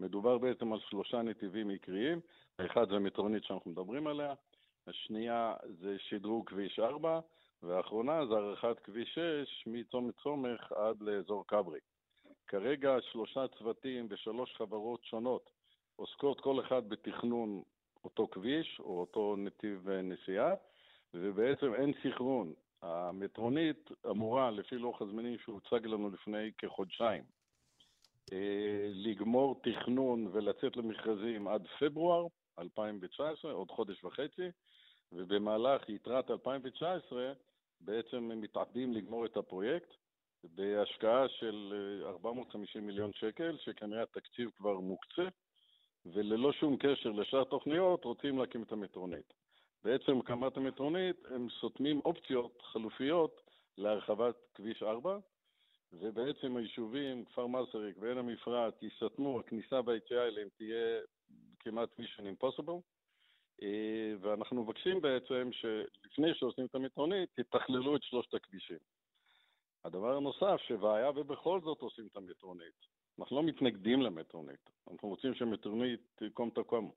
מדובר 0.00 0.38
בעצם 0.38 0.72
על 0.72 0.80
שלושה 0.80 1.22
נתיבים 1.22 1.68
עיקריים, 1.68 2.20
האחד 2.58 2.88
זה 2.88 2.98
מטרונית 2.98 3.44
שאנחנו 3.44 3.70
מדברים 3.70 4.06
עליה, 4.06 4.34
השנייה 4.86 5.54
זה 5.80 5.96
שדרוג 5.98 6.48
כביש 6.48 6.78
4, 6.78 7.20
והאחרונה 7.62 8.26
זה 8.26 8.34
הארכת 8.34 8.78
כביש 8.78 9.18
6 9.44 9.64
מצומת 9.66 10.14
סומך 10.22 10.72
עד 10.72 11.02
לאזור 11.02 11.44
כברי. 11.46 11.80
כרגע 12.46 12.96
שלושה 13.00 13.48
צוותים 13.58 14.06
ושלוש 14.10 14.54
חברות 14.56 15.04
שונות 15.04 15.50
עוסקות 15.98 16.40
כל 16.40 16.60
אחד 16.60 16.88
בתכנון 16.88 17.62
אותו 18.04 18.28
כביש 18.30 18.80
או 18.80 19.00
אותו 19.00 19.36
נתיב 19.38 19.88
נסיעה, 19.90 20.54
ובעצם 21.14 21.74
אין 21.74 21.92
סינכרון. 22.02 22.52
המטרונית 22.82 23.90
אמורה, 24.10 24.50
לפי 24.50 24.78
לוח 24.78 25.02
הזמנים 25.02 25.38
שהוצג 25.38 25.86
לנו 25.86 26.10
לפני 26.10 26.50
כחודשיים, 26.58 27.24
אה, 28.32 28.88
לגמור 28.90 29.60
תכנון 29.62 30.28
ולצאת 30.32 30.76
למכרזים 30.76 31.48
עד 31.48 31.66
פברואר 31.78 32.26
2019, 32.58 33.52
עוד 33.52 33.70
חודש 33.70 34.04
וחצי, 34.04 34.48
ובמהלך 35.12 35.88
יתרת 35.88 36.30
2019 36.30 37.32
בעצם 37.80 38.16
הם 38.16 38.40
מתעתדים 38.40 38.92
לגמור 38.92 39.26
את 39.26 39.36
הפרויקט 39.36 39.94
בהשקעה 40.44 41.28
של 41.28 41.72
450 42.06 42.86
מיליון 42.86 43.10
שקל, 43.12 43.56
שכנראה 43.58 44.02
התקציב 44.02 44.50
כבר 44.56 44.80
מוקצה, 44.80 45.28
וללא 46.12 46.52
שום 46.52 46.76
קשר 46.76 47.10
לשאר 47.10 47.42
התוכניות 47.42 48.04
רוצים 48.04 48.38
להקים 48.38 48.62
את 48.62 48.72
המטרונית. 48.72 49.32
בעצם 49.84 50.18
הקמת 50.18 50.56
המטרונית 50.56 51.16
הם 51.30 51.48
סותמים 51.60 52.00
אופציות 52.04 52.62
חלופיות 52.62 53.40
להרחבת 53.78 54.34
כביש 54.54 54.82
4, 54.82 55.18
ובעצם 55.92 56.56
היישובים, 56.56 57.24
כפר 57.24 57.46
מסריק 57.46 57.96
ועין 58.00 58.18
המפרט, 58.18 58.82
ייסתמו, 58.82 59.40
הכניסה 59.40 59.80
והיציאה 59.86 60.26
אליהם 60.26 60.48
תהיה 60.56 61.00
כמעט 61.60 61.88
mission 62.00 62.22
impossible, 62.22 62.80
אה, 63.62 64.14
ואנחנו 64.20 64.62
מבקשים 64.62 65.00
בעצם 65.00 65.50
שלפני 65.52 66.34
שעושים 66.34 66.66
את 66.66 66.74
המטרונית, 66.74 67.30
תתכללו 67.34 67.96
את 67.96 68.02
שלושת 68.02 68.34
הכבישים. 68.34 68.78
הדבר 69.84 70.16
הנוסף, 70.16 70.56
שבעיה 70.66 71.10
ובכל 71.10 71.60
זאת 71.60 71.80
עושים 71.80 72.06
את 72.06 72.16
המטרונית. 72.16 72.97
אנחנו 73.18 73.36
לא 73.36 73.42
מתנגדים 73.42 74.02
למטרונית, 74.02 74.70
אנחנו 74.90 75.08
רוצים 75.08 75.34
שמטרונית 75.34 76.00
תקום 76.16 76.50
תקום. 76.50 76.90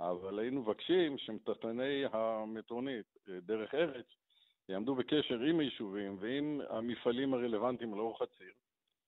אבל 0.00 0.38
היינו 0.38 0.62
מבקשים 0.62 1.18
שמתכנני 1.18 2.04
המטרונית, 2.12 3.06
אה, 3.28 3.40
דרך 3.40 3.74
ארץ, 3.74 4.06
יעמדו 4.68 4.94
בקשר 4.94 5.40
עם 5.40 5.60
היישובים 5.60 6.16
ועם 6.20 6.60
המפעלים 6.68 7.34
הרלוונטיים 7.34 7.94
לאורך 7.94 8.22
הציר, 8.22 8.52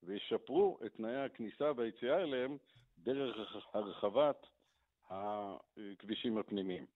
וישפרו 0.02 0.78
את 0.86 0.92
תנאי 0.96 1.16
הכניסה 1.16 1.72
והיציאה 1.76 2.22
אליהם 2.22 2.56
דרך 2.98 3.36
הרחבת 3.72 4.46
הכבישים 5.10 6.38
הפנימיים. 6.38 6.86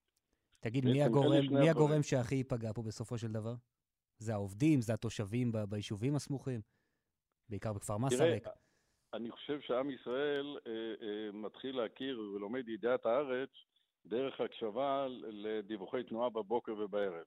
תגיד, 0.59 0.85
מי 0.85 1.03
הגורם, 1.03 1.45
מי 1.59 1.69
הגורם 1.69 2.03
שהכי 2.03 2.35
ייפגע 2.35 2.73
פה 2.73 2.81
בסופו 2.81 3.17
של 3.17 3.31
דבר? 3.31 3.55
זה 4.19 4.33
העובדים, 4.33 4.81
זה 4.81 4.93
התושבים 4.93 5.51
ביישובים 5.69 6.15
הסמוכים? 6.15 6.61
בעיקר 7.49 7.73
בכפר 7.73 7.97
מסריק. 7.97 8.43
תראה, 8.43 8.55
אני 9.17 9.31
חושב 9.31 9.59
שעם 9.61 9.89
ישראל 9.89 10.57
אה, 10.67 10.71
אה, 11.07 11.29
מתחיל 11.33 11.77
להכיר 11.77 12.19
ולומד 12.19 12.69
ידיעת 12.69 13.05
הארץ 13.05 13.49
דרך 14.05 14.41
הקשבה 14.41 15.07
לדיווחי 15.27 16.03
תנועה 16.03 16.29
בבוקר 16.29 16.71
ובערב. 16.77 17.23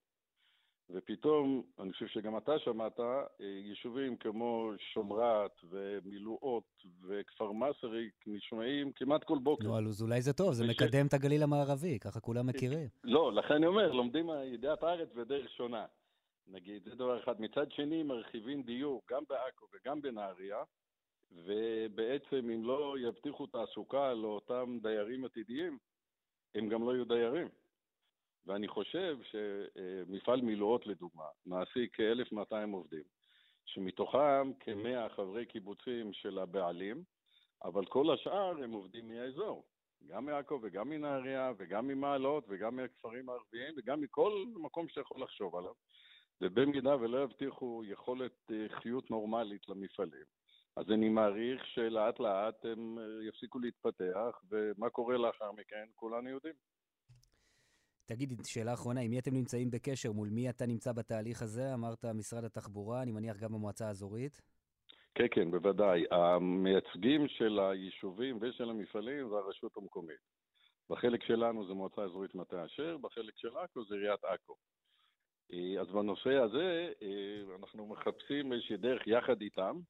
ופתאום, 0.91 1.63
אני 1.79 1.93
חושב 1.93 2.07
שגם 2.07 2.37
אתה 2.37 2.59
שמעת, 2.59 3.01
אה, 3.01 3.23
יישובים 3.41 4.17
כמו 4.17 4.73
שומרת 4.95 5.51
ומילואות 5.71 6.65
וכפר 7.09 7.53
מסריק 7.53 8.15
נשמעים 8.27 8.93
כמעט 8.93 9.25
כל 9.25 9.39
בוקר. 9.39 9.65
נו, 9.67 9.79
אז 9.79 10.03
אולי 10.03 10.23
זה 10.23 10.33
טוב, 10.33 10.53
זה 10.53 10.65
וש- 10.65 10.71
מקדם 10.71 11.07
את 11.07 11.15
הגליל 11.15 11.43
המערבי, 11.43 11.99
ככה 11.99 12.21
כולם 12.21 12.47
מכירים. 12.47 12.89
לא, 13.05 13.33
לכן 13.33 13.55
אני 13.55 13.67
אומר, 13.67 13.93
לומדים 13.93 14.31
ידיעת 14.45 14.83
הארץ 14.83 15.09
בדרך 15.15 15.51
שונה. 15.51 15.87
נגיד, 16.47 16.85
זה 16.85 16.95
דבר 16.95 17.23
אחד. 17.23 17.41
מצד 17.41 17.73
שני, 17.73 18.03
מרחיבים 18.03 18.63
דיור 18.63 19.03
גם 19.11 19.23
בעכו 19.29 19.67
וגם 19.75 20.03
בנהריה, 20.03 20.63
ובעצם 21.33 22.51
אם 22.51 22.65
לא 22.65 22.97
יבטיחו 22.99 23.47
תעסוקה 23.47 24.15
לאותם 24.15 24.79
דיירים 24.83 25.25
עתידיים, 25.25 25.79
הם 26.55 26.69
גם 26.69 26.85
לא 26.85 26.93
יהיו 26.93 27.05
דיירים. 27.05 27.49
ואני 28.47 28.69
חושב 28.69 29.19
שמפעל 29.23 30.41
מילואות, 30.41 30.87
לדוגמה, 30.87 31.25
מעסיק 31.47 31.97
כ-1,200 31.97 32.73
עובדים, 32.73 33.05
שמתוכם 33.65 34.53
כ-100 34.61 35.09
חברי 35.17 35.47
קיבוצים 35.47 36.13
של 36.13 36.39
הבעלים, 36.39 37.05
אבל 37.65 37.87
כל 37.87 38.15
השאר 38.15 38.63
הם 38.63 38.73
עובדים 38.73 39.09
מהאזור. 39.09 39.65
גם 40.07 40.27
מעכו 40.27 40.59
וגם 40.63 40.89
מנהריה 40.89 41.53
וגם 41.59 41.89
ממעלות 41.89 42.45
וגם 42.49 42.77
מהכפרים 42.77 43.29
הערביים 43.29 43.75
וגם 43.77 44.01
מכל 44.01 44.45
מקום 44.57 44.89
שיכול 44.89 45.23
לחשוב 45.23 45.57
עליו. 45.57 45.73
ובמידה 46.41 46.97
ולא 46.97 47.23
יבטיחו 47.23 47.83
יכולת 47.85 48.33
אה, 48.51 48.67
חיות 48.69 49.11
נורמלית 49.11 49.69
למפעלים, 49.69 50.25
אז 50.77 50.91
אני 50.91 51.09
מעריך 51.09 51.67
שלאט 51.67 52.21
לאט 52.21 52.65
הם 52.65 52.99
אה, 52.99 53.05
יפסיקו 53.29 53.59
להתפתח, 53.59 54.43
ומה 54.51 54.91
קורה 54.91 55.17
לאחר 55.17 55.53
מכן 55.53 55.87
כולנו 55.95 56.31
יודעים. 56.31 56.55
תגיד, 58.05 58.33
שאלה 58.45 58.75
אחרונה, 58.75 59.01
עם 59.01 59.11
מי 59.11 59.19
אתם 59.19 59.35
נמצאים 59.35 59.71
בקשר? 59.71 60.13
מול 60.13 60.29
מי 60.29 60.51
אתה 60.51 60.67
נמצא 60.67 60.93
בתהליך 60.93 61.43
הזה? 61.43 61.75
אמרת 61.75 62.05
משרד 62.05 62.45
התחבורה, 62.45 63.03
אני 63.03 63.13
מניח 63.13 63.37
גם 63.37 63.53
במועצה 63.53 63.89
האזורית. 63.89 64.41
כן, 65.15 65.27
כן, 65.31 65.51
בוודאי. 65.51 66.05
המייצגים 66.11 67.29
של 67.29 67.61
היישובים 67.61 68.39
ושל 68.41 68.71
המפעלים 68.71 69.29
זה 69.29 69.35
הרשות 69.35 69.77
המקומית. 69.77 70.21
בחלק 70.91 71.23
שלנו 71.23 71.67
זה 71.67 71.75
מועצה 71.75 72.03
אזורית 72.03 72.35
מטה 72.35 72.65
אשר, 72.65 72.97
בחלק 72.99 73.35
של 73.37 73.57
עכו 73.57 73.85
זה 73.85 73.95
עיריית 73.95 74.25
עכו. 74.25 74.55
אה, 75.53 75.81
אז 75.81 75.87
בנושא 75.87 76.35
הזה 76.35 76.93
אה, 77.03 77.57
אנחנו 77.61 77.87
מחפשים 77.87 78.53
איזושהי 78.53 78.77
דרך 78.77 79.07
יחד 79.07 79.41
איתם, 79.41 79.81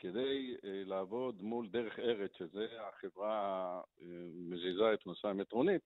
כדי 0.00 0.56
אה, 0.64 0.82
לעבוד 0.86 1.42
מול 1.42 1.68
דרך 1.68 1.98
ארץ, 1.98 2.30
שזה 2.38 2.66
החברה 2.80 3.80
המזיזה 4.00 4.94
את 4.94 5.06
נושא 5.06 5.28
המטרונית, 5.28 5.82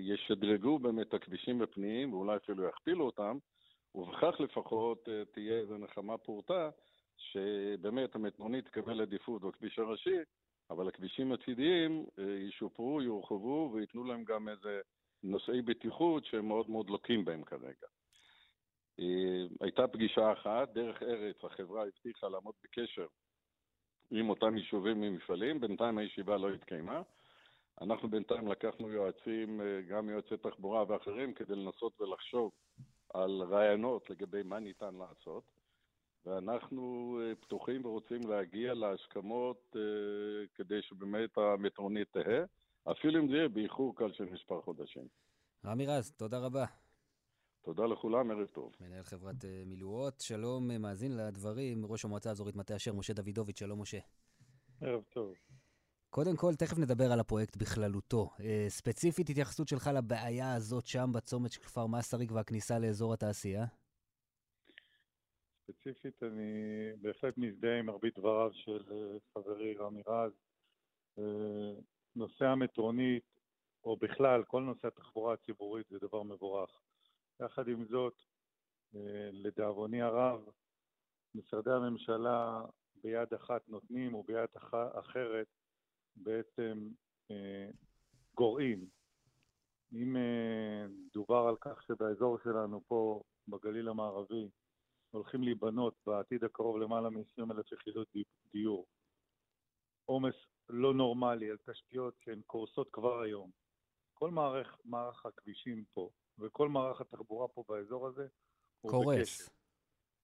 ישדרגו 0.00 0.78
באמת 0.78 1.08
את 1.08 1.14
הכבישים 1.14 1.62
הפנימיים 1.62 2.12
ואולי 2.12 2.36
אפילו 2.36 2.68
יכפילו 2.68 3.06
אותם, 3.06 3.38
ובכך 3.94 4.40
לפחות 4.40 5.08
תהיה 5.32 5.58
איזו 5.58 5.78
נחמה 5.78 6.18
פורתא, 6.18 6.68
שבאמת 7.16 8.14
המטרונית 8.14 8.64
תקבל 8.64 9.00
עדיפות 9.00 9.42
בכביש 9.42 9.78
הראשי, 9.78 10.18
אבל 10.70 10.88
הכבישים 10.88 11.32
הצידיים 11.32 12.06
ישופרו, 12.48 13.02
יורחבו 13.02 13.70
וייתנו 13.74 14.04
להם 14.04 14.24
גם 14.24 14.48
איזה 14.48 14.80
נושאי 15.22 15.62
בטיחות 15.62 16.24
שהם 16.24 16.48
מאוד 16.48 16.70
מאוד 16.70 16.90
לוקים 16.90 17.24
בהם 17.24 17.42
כרגע. 17.42 17.86
הייתה 19.60 19.86
פגישה 19.86 20.32
אחת, 20.32 20.68
דרך 20.74 21.02
ארץ, 21.02 21.36
החברה 21.44 21.82
הבטיחה 21.82 22.28
לעמוד 22.28 22.54
בקשר 22.64 23.06
עם 24.10 24.30
אותם 24.30 24.56
יישובים 24.56 25.02
ומפעלים, 25.02 25.60
בינתיים 25.60 25.98
הישיבה 25.98 26.36
לא 26.36 26.50
התקיימה. 26.50 27.02
אנחנו 27.80 28.08
בינתיים 28.08 28.48
לקחנו 28.48 28.90
יועצים, 28.90 29.60
גם 29.88 30.08
יועצי 30.08 30.36
תחבורה 30.36 30.84
ואחרים, 30.88 31.34
כדי 31.34 31.54
לנסות 31.54 32.00
ולחשוב 32.00 32.50
על 33.14 33.42
רעיונות 33.42 34.10
לגבי 34.10 34.42
מה 34.42 34.60
ניתן 34.60 34.94
לעשות, 34.94 35.44
ואנחנו 36.26 37.18
אה, 37.22 37.34
פתוחים 37.34 37.84
ורוצים 37.84 38.20
להגיע 38.28 38.74
להסכמות 38.74 39.76
אה, 39.76 39.80
כדי 40.54 40.82
שבאמת 40.82 41.38
המטרונית 41.38 42.08
תהא, 42.12 42.44
אפילו 42.92 43.20
אם 43.20 43.28
זה 43.28 43.36
יהיה 43.36 43.48
באיחור 43.48 43.96
קל 43.96 44.12
של 44.12 44.24
מספר 44.24 44.60
חודשים. 44.62 45.08
רמי 45.64 45.86
רז, 45.86 46.12
תודה 46.12 46.38
רבה. 46.38 46.83
תודה 47.64 47.86
לכולם, 47.86 48.30
ערב 48.30 48.46
טוב. 48.46 48.72
מנהל 48.80 49.02
חברת 49.02 49.44
אה, 49.44 49.62
מילואות, 49.66 50.20
שלום, 50.20 50.70
אה, 50.70 50.78
מאזין 50.78 51.16
לדברים, 51.16 51.86
ראש 51.86 52.04
המועצה 52.04 52.28
האזורית 52.28 52.56
מטה 52.56 52.76
אשר, 52.76 52.92
משה 52.92 53.12
דוידוביץ', 53.12 53.58
שלום 53.58 53.80
משה. 53.80 53.98
ערב 54.80 55.02
טוב. 55.02 55.34
קודם 56.10 56.36
כל, 56.36 56.54
תכף 56.54 56.78
נדבר 56.78 57.12
על 57.12 57.20
הפרויקט 57.20 57.56
בכללותו. 57.56 58.30
אה, 58.40 58.66
ספציפית, 58.68 59.28
התייחסות 59.30 59.68
שלך 59.68 59.90
לבעיה 59.96 60.54
הזאת 60.54 60.86
שם 60.86 61.10
בצומת 61.14 61.52
של 61.52 61.60
כפר 61.60 61.86
מסריק 61.86 62.32
והכניסה 62.32 62.78
לאזור 62.78 63.12
התעשייה? 63.12 63.64
ספציפית, 65.66 66.22
אני 66.22 66.52
בהחלט 67.02 67.38
מזדהה 67.38 67.78
עם 67.78 67.86
מרבית 67.86 68.18
דבריו 68.18 68.50
של 68.52 68.82
חברי 69.34 69.74
רמי 69.74 70.02
רז. 70.06 70.32
נושא 72.16 72.44
המטרונית, 72.44 73.24
או 73.84 73.96
בכלל, 73.96 74.44
כל 74.44 74.62
נושא 74.62 74.88
התחבורה 74.88 75.34
הציבורית 75.34 75.86
זה 75.90 75.98
דבר 75.98 76.22
מבורך. 76.22 76.83
יחד 77.40 77.68
עם 77.68 77.84
זאת, 77.84 78.14
אה, 78.94 79.28
לדאבוני 79.32 80.02
הרב, 80.02 80.48
משרדי 81.34 81.70
הממשלה 81.70 82.62
ביד 83.02 83.34
אחת 83.34 83.68
נותנים 83.68 84.14
וביד 84.14 84.48
אח- 84.56 84.98
אחרת 84.98 85.46
בעצם 86.16 86.88
אה, 87.30 87.68
גורעים. 88.34 88.88
אם 89.92 90.16
אה, 90.16 90.86
דובר 91.12 91.46
על 91.48 91.56
כך 91.60 91.82
שבאזור 91.82 92.38
שלנו 92.44 92.80
פה, 92.88 93.22
בגליל 93.48 93.88
המערבי, 93.88 94.48
הולכים 95.10 95.42
להיבנות 95.42 95.94
בעתיד 96.06 96.44
הקרוב 96.44 96.78
למעלה 96.78 97.10
מ-20 97.10 97.52
אלף 97.52 97.72
יחידות 97.72 98.08
די- 98.14 98.22
דיור, 98.52 98.86
עומס 100.04 100.34
לא 100.68 100.94
נורמלי 100.94 101.50
על 101.50 101.56
תשתיות 101.70 102.14
שהן 102.24 102.40
קורסות 102.46 102.88
כבר 102.92 103.20
היום. 103.20 103.50
כל 104.14 104.30
מערך, 104.30 104.78
מערך 104.84 105.26
הכבישים 105.26 105.84
פה 105.94 106.10
וכל 106.38 106.68
מערך 106.68 107.00
התחבורה 107.00 107.48
פה 107.48 107.64
באזור 107.68 108.06
הזה 108.06 108.26
הוא 108.80 108.90
קורס. 108.90 109.18
בכשל. 109.40 109.50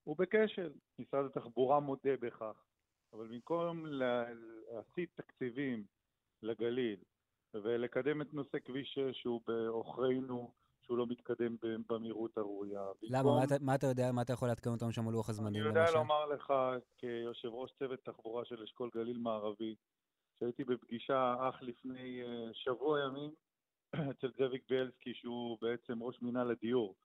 הוא 0.04 0.16
בכשל. 0.18 0.72
משרד 0.98 1.24
התחבורה 1.24 1.80
מודה 1.80 2.16
בכך, 2.20 2.64
אבל 3.12 3.26
במקום 3.26 3.86
לה- 3.86 4.32
להסיט 4.72 5.10
תקציבים 5.20 5.84
לגליל 6.42 6.96
ולקדם 7.54 8.22
את 8.22 8.34
נושא 8.34 8.58
כביש 8.64 8.94
6 8.94 9.20
שהוא 9.22 9.40
בעוכרינו, 9.46 10.52
שהוא 10.82 10.98
לא 10.98 11.06
מתקדם 11.06 11.56
במהירות 11.88 12.38
הראויה. 12.38 12.80
למה? 13.02 13.22
במקום- 13.22 13.38
מה 13.38 13.44
אתה- 13.44 13.64
מה 13.64 13.74
אתה 13.74 13.86
יודע? 13.86 14.12
מה 14.12 14.22
אתה 14.22 14.32
יכול 14.32 14.48
לעדכן 14.48 14.70
אותנו 14.70 14.92
שם 14.92 15.06
על 15.08 15.12
לוח 15.12 15.28
הזמנים, 15.30 15.60
אני 15.62 15.68
יודע 15.68 15.80
למשל? 15.80 15.94
לומר 15.94 16.26
לך, 16.26 16.52
כיושב 16.98 17.48
ראש 17.48 17.72
צוות 17.78 18.00
תחבורה 18.04 18.44
של 18.44 18.62
אשכול 18.62 18.90
גליל 18.94 19.18
מערבי, 19.18 19.74
שהייתי 20.40 20.64
בפגישה 20.64 21.34
אך 21.48 21.62
לפני 21.62 22.22
אה, 22.22 22.48
שבוע 22.52 23.00
ימים 23.04 23.34
אצל 23.94 24.30
זאביק 24.38 24.62
בילסקי, 24.68 25.14
שהוא 25.14 25.58
בעצם 25.60 26.02
ראש 26.02 26.22
מינהל 26.22 26.50
הדיור, 26.50 26.96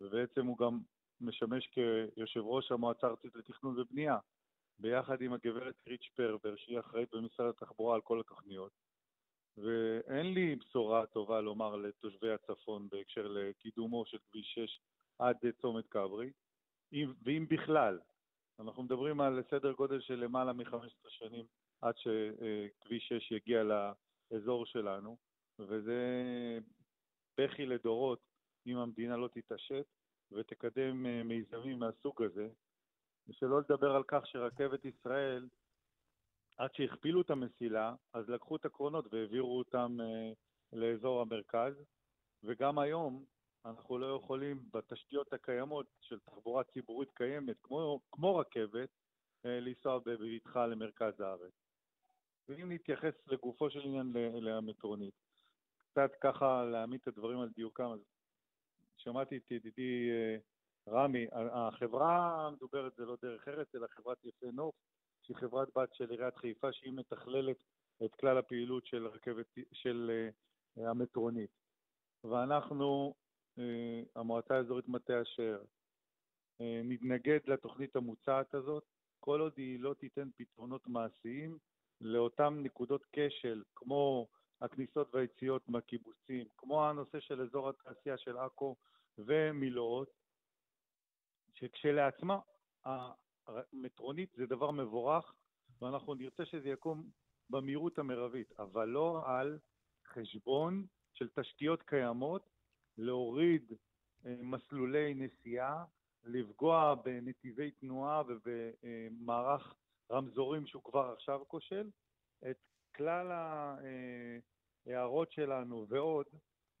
ובעצם 0.00 0.46
הוא 0.46 0.58
גם 0.58 0.78
משמש 1.20 1.66
כיושב 1.66 2.40
ראש 2.40 2.72
המועצה 2.72 3.06
הארצית 3.06 3.34
לתכנון 3.36 3.78
ובנייה, 3.80 4.18
ביחד 4.78 5.20
עם 5.22 5.32
הגברת 5.32 5.74
ריץ' 5.86 6.10
פרבר, 6.16 6.56
שהיא 6.56 6.80
אחראית 6.80 7.14
במשרד 7.14 7.48
התחבורה 7.48 7.94
על 7.94 8.00
כל 8.00 8.20
התוכניות. 8.20 8.72
ואין 9.56 10.34
לי 10.34 10.56
בשורה 10.56 11.06
טובה 11.06 11.40
לומר 11.40 11.76
לתושבי 11.76 12.30
הצפון 12.32 12.88
בהקשר 12.88 13.26
לקידומו 13.28 14.06
של 14.06 14.18
כביש 14.30 14.54
6 14.54 14.80
עד 15.18 15.36
צומת 15.60 15.86
כברי, 15.88 16.30
אם- 16.92 17.12
ואם 17.22 17.46
בכלל. 17.48 17.98
אנחנו 18.60 18.82
מדברים 18.82 19.20
על 19.20 19.42
סדר 19.50 19.72
גודל 19.72 20.00
של 20.00 20.14
למעלה 20.14 20.52
מ-15 20.52 21.08
שנים 21.08 21.44
עד 21.82 21.94
שכביש 21.96 23.08
6 23.08 23.30
יגיע 23.32 23.62
לאזור 24.30 24.66
שלנו, 24.66 25.16
וזה 25.58 26.00
בכי 27.38 27.66
לדורות 27.66 28.20
אם 28.66 28.76
המדינה 28.76 29.16
לא 29.16 29.28
תתעשת 29.28 29.86
ותקדם 30.32 31.06
אה, 31.06 31.22
מיזמים 31.22 31.78
מהסוג 31.78 32.22
הזה. 32.22 32.48
ושלא 33.28 33.60
לדבר 33.60 33.96
על 33.96 34.02
כך 34.08 34.26
שרכבת 34.26 34.84
ישראל, 34.84 35.48
עד 36.56 36.74
שהכפילו 36.74 37.20
את 37.20 37.30
המסילה, 37.30 37.94
אז 38.12 38.28
לקחו 38.28 38.56
את 38.56 38.64
הקרונות 38.64 39.06
והעבירו 39.12 39.58
אותם 39.58 39.96
אה, 40.00 40.32
לאזור 40.72 41.20
המרכז, 41.20 41.74
וגם 42.42 42.78
היום 42.78 43.24
אנחנו 43.64 43.98
לא 43.98 44.16
יכולים 44.16 44.68
בתשתיות 44.72 45.32
הקיימות 45.32 45.86
של 46.00 46.18
תחבורה 46.20 46.64
ציבורית 46.64 47.10
קיימת, 47.14 47.56
כמו, 47.62 48.00
כמו 48.12 48.36
רכבת, 48.36 48.88
אה, 49.46 49.60
לנסוע 49.60 49.98
בבטחה 49.98 50.66
למרכז 50.66 51.20
הארץ. 51.20 51.52
ואם 52.48 52.72
נתייחס 52.72 53.14
לגופו 53.26 53.70
של 53.70 53.80
עניין 53.80 54.12
למטרונית, 54.40 55.14
קצת 55.96 56.12
ככה 56.20 56.64
להעמיד 56.64 57.00
את 57.02 57.08
הדברים 57.08 57.40
על 57.40 57.48
דיוקם, 57.48 57.90
אז 57.92 58.00
שמעתי 58.96 59.36
את 59.36 59.50
ידידי 59.50 60.10
אה, 60.10 60.36
רמי, 60.88 61.26
החברה 61.32 62.46
המדוברת 62.46 62.92
זה 62.96 63.04
לא 63.04 63.16
דרך 63.22 63.48
ארץ, 63.48 63.74
אלא 63.74 63.86
חברת 63.86 64.24
יפה 64.24 64.46
נוף, 64.52 64.74
שהיא 65.22 65.36
חברת 65.36 65.68
בת 65.76 65.94
של 65.94 66.10
עיריית 66.10 66.36
חיפה, 66.36 66.72
שהיא 66.72 66.92
מתכללת 66.92 67.56
את 68.04 68.14
כלל 68.14 68.38
הפעילות 68.38 68.86
של 68.86 69.06
רכבת, 69.06 69.46
של 69.72 70.10
אה, 70.78 70.90
המטרונית. 70.90 71.50
ואנחנו, 72.24 73.14
אה, 73.58 74.02
המועצה 74.16 74.56
האזורית 74.56 74.88
מטה 74.88 75.22
אשר, 75.22 75.62
נתנגד 76.60 77.38
לתוכנית 77.46 77.96
המוצעת 77.96 78.54
הזאת, 78.54 78.84
כל 79.20 79.40
עוד 79.40 79.52
היא 79.56 79.80
לא 79.80 79.94
תיתן 79.94 80.28
פתרונות 80.36 80.88
מעשיים 80.88 81.58
לאותן 82.00 82.54
נקודות 82.62 83.04
כשל, 83.12 83.62
כמו 83.74 84.26
הכניסות 84.60 85.14
והיציאות 85.14 85.68
מהקיבוצים, 85.68 86.46
כמו 86.56 86.84
הנושא 86.84 87.20
של 87.20 87.40
אזור 87.42 87.68
התעשייה 87.68 88.18
של 88.18 88.36
עכו 88.36 88.76
ומילואות, 89.18 90.10
שכשלעצמה 91.54 92.38
המטרונית 93.46 94.30
זה 94.36 94.46
דבר 94.46 94.70
מבורך, 94.70 95.34
ואנחנו 95.80 96.14
נרצה 96.14 96.46
שזה 96.46 96.68
יקום 96.68 97.10
במהירות 97.50 97.98
המרבית, 97.98 98.52
אבל 98.58 98.88
לא 98.88 99.22
על 99.26 99.58
חשבון 100.06 100.86
של 101.12 101.28
תשתיות 101.28 101.82
קיימות, 101.82 102.48
להוריד 102.98 103.72
אה, 104.26 104.36
מסלולי 104.42 105.14
נסיעה, 105.14 105.84
לפגוע 106.24 106.94
בנתיבי 106.94 107.70
תנועה 107.70 108.22
ובמערך 108.26 109.74
רמזורים 110.10 110.66
שהוא 110.66 110.82
כבר 110.82 111.12
עכשיו 111.12 111.40
כושל. 111.48 111.90
את 112.50 112.56
כלל 112.96 113.26
ההערות 114.86 115.32
שלנו 115.32 115.86
ועוד 115.88 116.26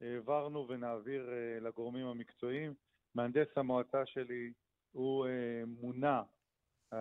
העברנו 0.00 0.68
ונעביר 0.68 1.30
אה, 1.32 1.60
לגורמים 1.60 2.06
המקצועיים. 2.06 2.74
מהנדס 3.14 3.48
המועצה 3.56 4.06
שלי 4.06 4.52
הוא 4.92 5.26
אה, 5.26 5.62
מונה 5.66 6.22
אה, 6.92 6.98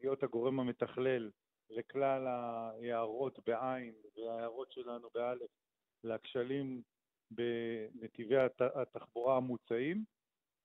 להיות 0.00 0.22
הגורם 0.22 0.60
המתכלל 0.60 1.30
לכלל 1.70 2.26
ההערות 2.26 3.38
בעין 3.46 3.94
וההערות 4.16 4.72
שלנו 4.72 5.08
באלף 5.14 5.50
לכשלים 6.04 6.82
בנתיבי 7.30 8.36
הת- 8.36 8.60
התחבורה 8.74 9.36
המוצעים. 9.36 10.04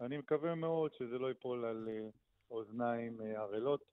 אני 0.02 0.18
מקווה 0.18 0.56
מאוד 0.56 0.94
שזה 0.94 1.18
לא 1.20 1.28
ייפול 1.28 1.66
על 1.66 1.88
אה, 1.90 2.10
אוזניים 2.52 3.22
אה, 3.22 3.42
ערלות, 3.42 3.84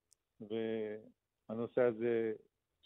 והנושא 0.40 1.82
הזה 1.82 2.32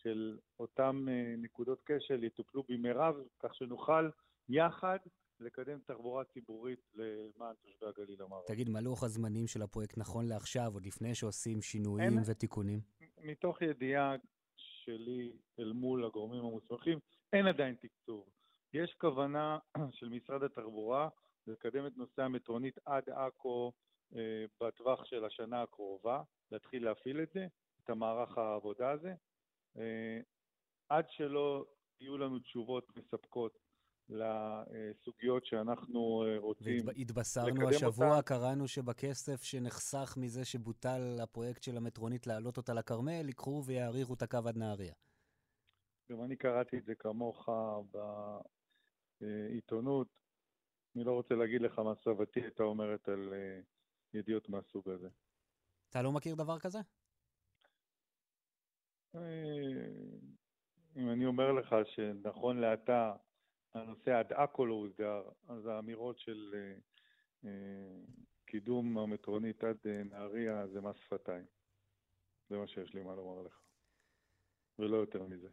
של 0.06 0.38
אותם 0.58 1.06
אה, 1.08 1.34
נקודות 1.38 1.82
כשל 1.86 2.24
יטופלו 2.24 2.62
במהרה, 2.68 3.12
כך 3.38 3.54
שנוכל 3.54 4.08
יחד 4.48 4.98
לקדם 5.40 5.78
תחבורה 5.86 6.24
ציבורית 6.24 6.80
למען 6.94 7.54
תושבי 7.62 7.86
הגליל 7.86 8.22
המערבי. 8.22 8.46
תגיד, 8.46 8.68
מה 8.68 8.80
לוח 8.80 9.02
הזמנים 9.02 9.46
של 9.46 9.62
הפרויקט 9.62 9.98
נכון 9.98 10.26
לעכשיו, 10.26 10.70
עוד 10.74 10.86
לפני 10.86 11.14
שעושים 11.14 11.62
שינויים 11.62 12.10
אין- 12.10 12.22
ותיקונים? 12.30 12.80
מתוך 13.18 13.62
ידיעה 13.62 14.14
שלי 14.56 15.32
אל 15.58 15.72
מול 15.72 16.04
הגורמים 16.04 16.44
המוסמכים, 16.44 16.98
אין 17.32 17.46
עדיין 17.46 17.74
תקצוב. 17.74 18.28
יש 18.72 18.94
כוונה 19.00 19.58
של 19.96 20.08
משרד 20.08 20.42
התחבורה 20.42 21.08
לקדם 21.46 21.86
את 21.86 21.96
נושא 21.96 22.22
המטרונית 22.22 22.78
עד 22.84 23.10
עכו 23.10 23.72
אה, 24.16 24.44
בטווח 24.60 25.04
של 25.04 25.24
השנה 25.24 25.62
הקרובה, 25.62 26.22
להתחיל 26.52 26.84
להפעיל 26.84 27.20
את 27.22 27.28
זה, 27.34 27.46
את 27.84 27.90
המערך 27.90 28.38
העבודה 28.38 28.90
הזה. 28.90 29.14
אה, 29.78 30.20
עד 30.88 31.04
שלא 31.10 31.64
יהיו 32.00 32.18
לנו 32.18 32.38
תשובות 32.38 32.96
מספקות 32.96 33.58
לסוגיות 34.08 35.46
שאנחנו 35.46 36.24
אה, 36.26 36.38
רוצים 36.38 36.88
לקדם 36.88 37.68
השבוע, 37.68 38.16
אותן. 38.16 38.22
קראנו 38.22 38.68
שבכסף 38.68 39.42
שנחסך 39.42 40.14
מזה 40.20 40.44
שבוטל 40.44 41.18
הפרויקט 41.22 41.62
של 41.62 41.76
המטרונית 41.76 42.26
להעלות 42.26 42.56
אותה 42.56 42.74
לכרמל, 42.74 43.26
ייקחו 43.26 43.62
ויאריכו 43.66 44.14
את 44.14 44.22
הקו 44.22 44.38
עד 44.48 44.56
נהריה. 44.56 44.94
גם 46.12 46.24
אני 46.24 46.36
קראתי 46.36 46.78
את 46.78 46.84
זה 46.84 46.94
כמוך 46.94 47.48
בעיתונות. 49.20 50.08
אני 50.96 51.04
לא 51.04 51.12
רוצה 51.12 51.34
להגיד 51.34 51.60
לך 51.60 51.78
מה 51.78 51.94
סבתי 52.04 52.40
הייתה 52.40 52.62
אומרת 52.62 53.08
על 53.08 53.34
אה, 53.34 53.60
ידיעות 54.14 54.48
מהסוג 54.48 54.88
הזה. 54.88 55.08
אתה 55.90 56.02
לא 56.02 56.12
מכיר 56.12 56.34
דבר 56.34 56.58
כזה? 56.58 56.78
אה, 59.16 59.86
אם 60.96 61.10
אני 61.10 61.26
אומר 61.26 61.52
לך 61.52 61.76
שנכון 61.84 62.58
לעתה 62.58 63.12
הנושא 63.74 64.18
עד 64.18 64.32
עכו 64.32 64.66
לא 64.66 64.74
הוסדר, 64.74 65.22
אז 65.48 65.66
האמירות 65.66 66.18
של 66.18 66.54
אה, 66.54 66.74
אה, 67.44 68.00
קידום 68.46 68.98
המטרונית 68.98 69.64
עד 69.64 69.76
נהריה 69.86 70.66
זה 70.66 70.80
מס 70.80 70.96
שפתיים. 70.96 71.44
זה 72.48 72.56
מה 72.56 72.66
שיש 72.66 72.94
לי 72.94 73.02
מה 73.02 73.14
לומר 73.14 73.42
לך. 73.42 73.60
ולא 74.78 74.96
יותר 74.96 75.22
מזה. 75.22 75.48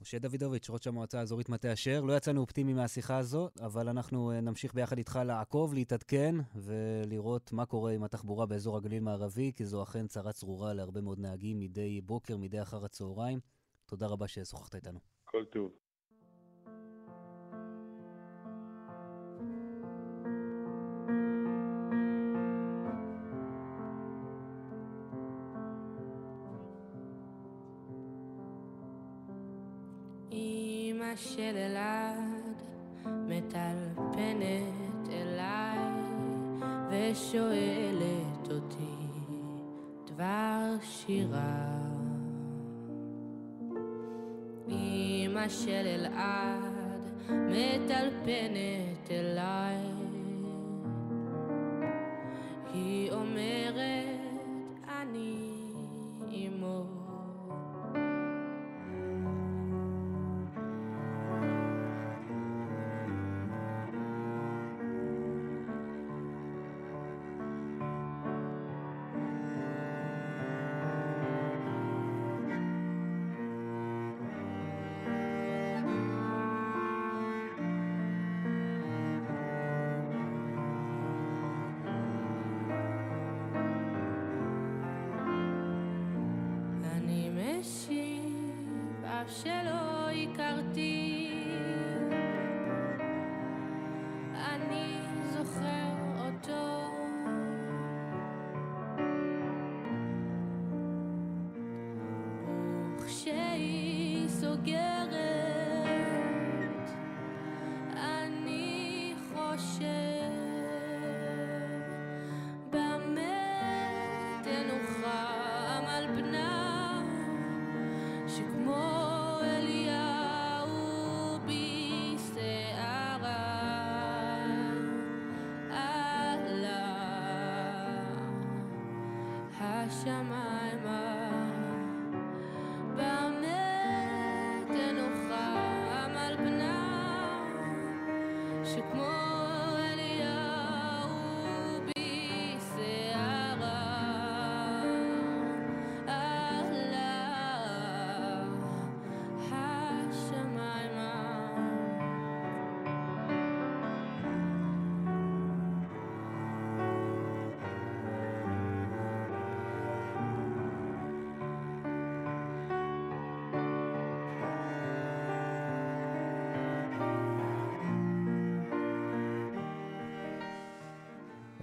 משה 0.00 0.18
דוידוביץ', 0.18 0.70
ראש 0.70 0.86
המועצה 0.86 1.18
האזורית 1.18 1.48
מטה 1.48 1.72
אשר, 1.72 2.00
לא 2.00 2.16
יצאנו 2.16 2.40
אופטימי 2.40 2.72
מהשיחה 2.72 3.18
הזו, 3.18 3.48
אבל 3.60 3.88
אנחנו 3.88 4.30
אה, 4.30 4.40
נמשיך 4.40 4.74
ביחד 4.74 4.98
איתך 4.98 5.20
לעקוב, 5.24 5.74
להתעדכן 5.74 6.34
ולראות 6.54 7.52
מה 7.52 7.66
קורה 7.66 7.92
עם 7.92 8.04
התחבורה 8.04 8.46
באזור 8.46 8.76
הגליל 8.76 9.02
מערבי, 9.02 9.52
כי 9.56 9.64
זו 9.66 9.82
אכן 9.82 10.06
צרה 10.06 10.32
צרורה 10.32 10.72
להרבה 10.72 11.00
מאוד 11.00 11.18
נהגים 11.18 11.60
מדי 11.60 12.00
בוקר, 12.00 12.36
מדי 12.36 12.62
אחר 12.62 12.84
הצהריים. 12.84 13.40
תודה 13.86 14.06
רבה 14.06 14.28
ששוחחת 14.28 14.74
איתנו. 14.74 14.98
כל 15.24 15.44
טוב. 15.44 15.87
של 31.18 31.56
אלעד 31.56 32.62
מטלפנת 33.06 35.08
אליי 35.12 35.78
ושואלת 36.90 38.50
אותי 38.50 39.06
דבר 40.06 40.74
שירה. 40.82 41.78
אמא 44.68 45.48
של 45.48 45.86
אלעד 45.86 47.02
מטלפנת 47.30 49.10
אליי 49.10 49.97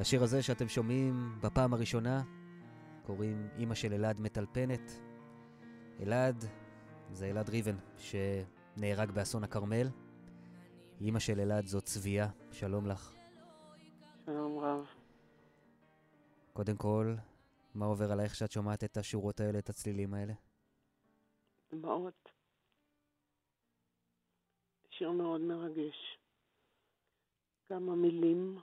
השיר 0.05 0.23
הזה 0.23 0.43
שאתם 0.43 0.67
שומעים 0.67 1.13
בפעם 1.43 1.73
הראשונה, 1.73 2.21
קוראים 3.05 3.49
אימא 3.57 3.75
של 3.75 3.93
אלעד 3.93 4.19
מטלפנת. 4.19 4.91
אלעד 5.99 6.45
זה 7.11 7.29
אלעד 7.29 7.49
ריבן, 7.49 7.75
שנהרג 7.97 9.11
באסון 9.11 9.43
הכרמל. 9.43 9.87
אימא 11.01 11.19
של 11.19 11.39
אלעד 11.39 11.65
זו 11.65 11.81
צביה, 11.81 12.27
שלום 12.51 12.87
לך. 12.87 13.13
שלום 14.25 14.59
רב. 14.59 14.85
קודם 16.53 16.75
כל, 16.75 17.15
מה 17.75 17.85
עובר 17.85 18.11
עלייך 18.11 18.35
שאת 18.35 18.51
שומעת 18.51 18.83
את 18.83 18.97
השורות 18.97 19.39
האלה, 19.39 19.59
את 19.59 19.69
הצלילים 19.69 20.13
האלה? 20.13 20.33
דמעות. 21.71 22.29
שיר 24.89 25.11
מאוד 25.11 25.41
מרגש. 25.41 26.17
גם 27.71 27.89
המילים 27.89 28.59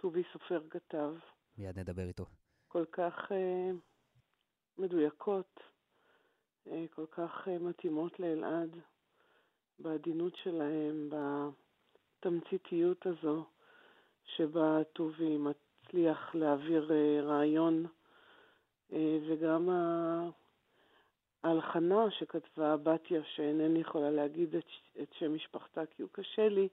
שטובי 0.00 0.22
סופר 0.32 0.60
כתב, 0.70 1.14
מיד 1.58 1.78
נדבר 1.78 2.02
איתו. 2.02 2.24
כל 2.68 2.84
כך 2.92 3.32
אה, 3.32 3.70
מדויקות, 4.78 5.60
אה, 6.66 6.84
כל 6.94 7.06
כך 7.10 7.48
אה, 7.48 7.58
מתאימות 7.58 8.20
לאלעד, 8.20 8.76
בעדינות 9.78 10.36
שלהם, 10.36 11.10
בתמציתיות 12.20 13.06
הזו, 13.06 13.44
שבה 14.36 14.84
טובי 14.92 15.38
מצליח 15.38 16.34
להעביר 16.34 16.92
אה, 16.92 17.20
רעיון, 17.22 17.86
אה, 18.92 19.18
וגם 19.28 19.70
ה... 19.70 20.28
ההלחנה 21.42 22.10
שכתבה 22.10 22.76
בתיה, 22.76 23.22
שאינני 23.24 23.80
יכולה 23.80 24.10
להגיד 24.10 24.54
את, 24.56 24.66
את 25.02 25.12
שם 25.18 25.34
משפחתה 25.34 25.86
כי 25.86 26.02
הוא 26.02 26.10
קשה 26.12 26.48
לי, 26.48 26.68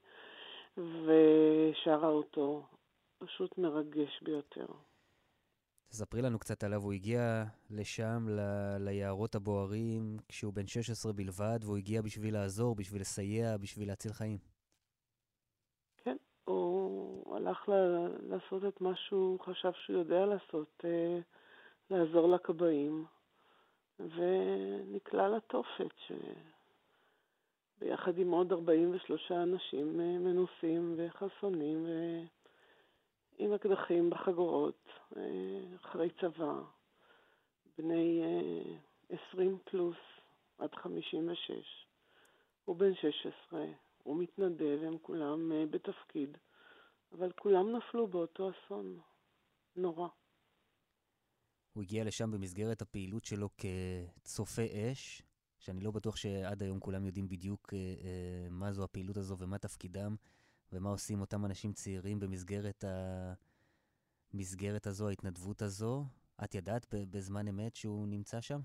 ושרה 0.77 2.09
אותו. 2.09 2.63
פשוט 3.19 3.57
מרגש 3.57 4.21
ביותר. 4.21 4.65
תספרי 5.89 6.21
לנו 6.21 6.39
קצת 6.39 6.63
עליו, 6.63 6.81
הוא 6.81 6.93
הגיע 6.93 7.43
לשם, 7.69 8.25
ל- 8.29 8.77
ליערות 8.79 9.35
הבוערים, 9.35 10.17
כשהוא 10.27 10.53
בן 10.53 10.67
16 10.67 11.13
בלבד, 11.13 11.59
והוא 11.61 11.77
הגיע 11.77 12.01
בשביל 12.01 12.33
לעזור, 12.33 12.75
בשביל 12.75 13.01
לסייע, 13.01 13.57
בשביל 13.57 13.87
להציל 13.87 14.13
חיים. 14.13 14.37
כן, 15.97 16.15
הוא 16.43 17.35
הלך 17.35 17.69
ל- 17.69 18.07
לעשות 18.29 18.65
את 18.67 18.81
מה 18.81 18.95
שהוא 18.95 19.39
חשב 19.39 19.71
שהוא 19.85 19.97
יודע 19.99 20.25
לעשות, 20.25 20.81
אה, 20.85 21.19
לעזור 21.89 22.35
לכבאים, 22.35 23.05
ונקלע 23.99 25.29
לתופת, 25.29 25.91
שביחד 27.77 28.17
עם 28.17 28.31
עוד 28.31 28.51
43 28.51 29.31
אנשים 29.31 29.99
אה, 29.99 30.19
מנוסים 30.19 30.95
וחסונים, 30.97 31.85
ועם 33.39 33.53
אקדחים 33.53 34.09
בחגורות, 34.09 34.87
אה, 35.17 35.75
אחרי 35.75 36.09
צבא, 36.21 36.61
בני 37.77 38.21
אה, 38.23 39.17
20 39.31 39.57
פלוס 39.63 39.97
עד 40.57 40.75
56. 40.75 41.87
הוא 42.65 42.75
בן 42.75 42.95
16, 42.95 43.65
הוא 44.03 44.17
מתנדב, 44.23 44.79
הם 44.83 44.97
כולם 45.01 45.51
אה, 45.51 45.65
בתפקיד, 45.65 46.37
אבל 47.11 47.31
כולם 47.31 47.75
נפלו 47.75 48.07
באותו 48.07 48.49
אסון. 48.49 48.99
נורא. 49.77 50.07
הוא 51.73 51.83
הגיע 51.83 52.03
לשם 52.03 52.31
במסגרת 52.31 52.81
הפעילות 52.81 53.25
שלו 53.25 53.49
כצופה 53.57 54.61
אש, 54.61 55.21
שאני 55.59 55.81
לא 55.81 55.91
בטוח 55.91 56.15
שעד 56.15 56.63
היום 56.63 56.79
כולם 56.79 57.05
יודעים 57.05 57.29
בדיוק 57.29 57.73
אה, 57.73 57.77
אה, 57.77 58.49
מה 58.49 58.71
זו 58.71 58.83
הפעילות 58.83 59.17
הזו 59.17 59.37
ומה 59.39 59.57
תפקידם, 59.57 60.15
ומה 60.73 60.89
עושים 60.89 61.21
אותם 61.21 61.45
אנשים 61.45 61.73
צעירים 61.73 62.19
במסגרת 62.19 62.83
המסגרת 64.33 64.87
הזו, 64.87 65.09
ההתנדבות 65.09 65.61
הזו. 65.61 66.03
את 66.43 66.55
ידעת 66.55 66.85
בזמן 67.11 67.47
אמת 67.47 67.75
שהוא 67.75 68.07
נמצא 68.07 68.41
שם? 68.41 68.59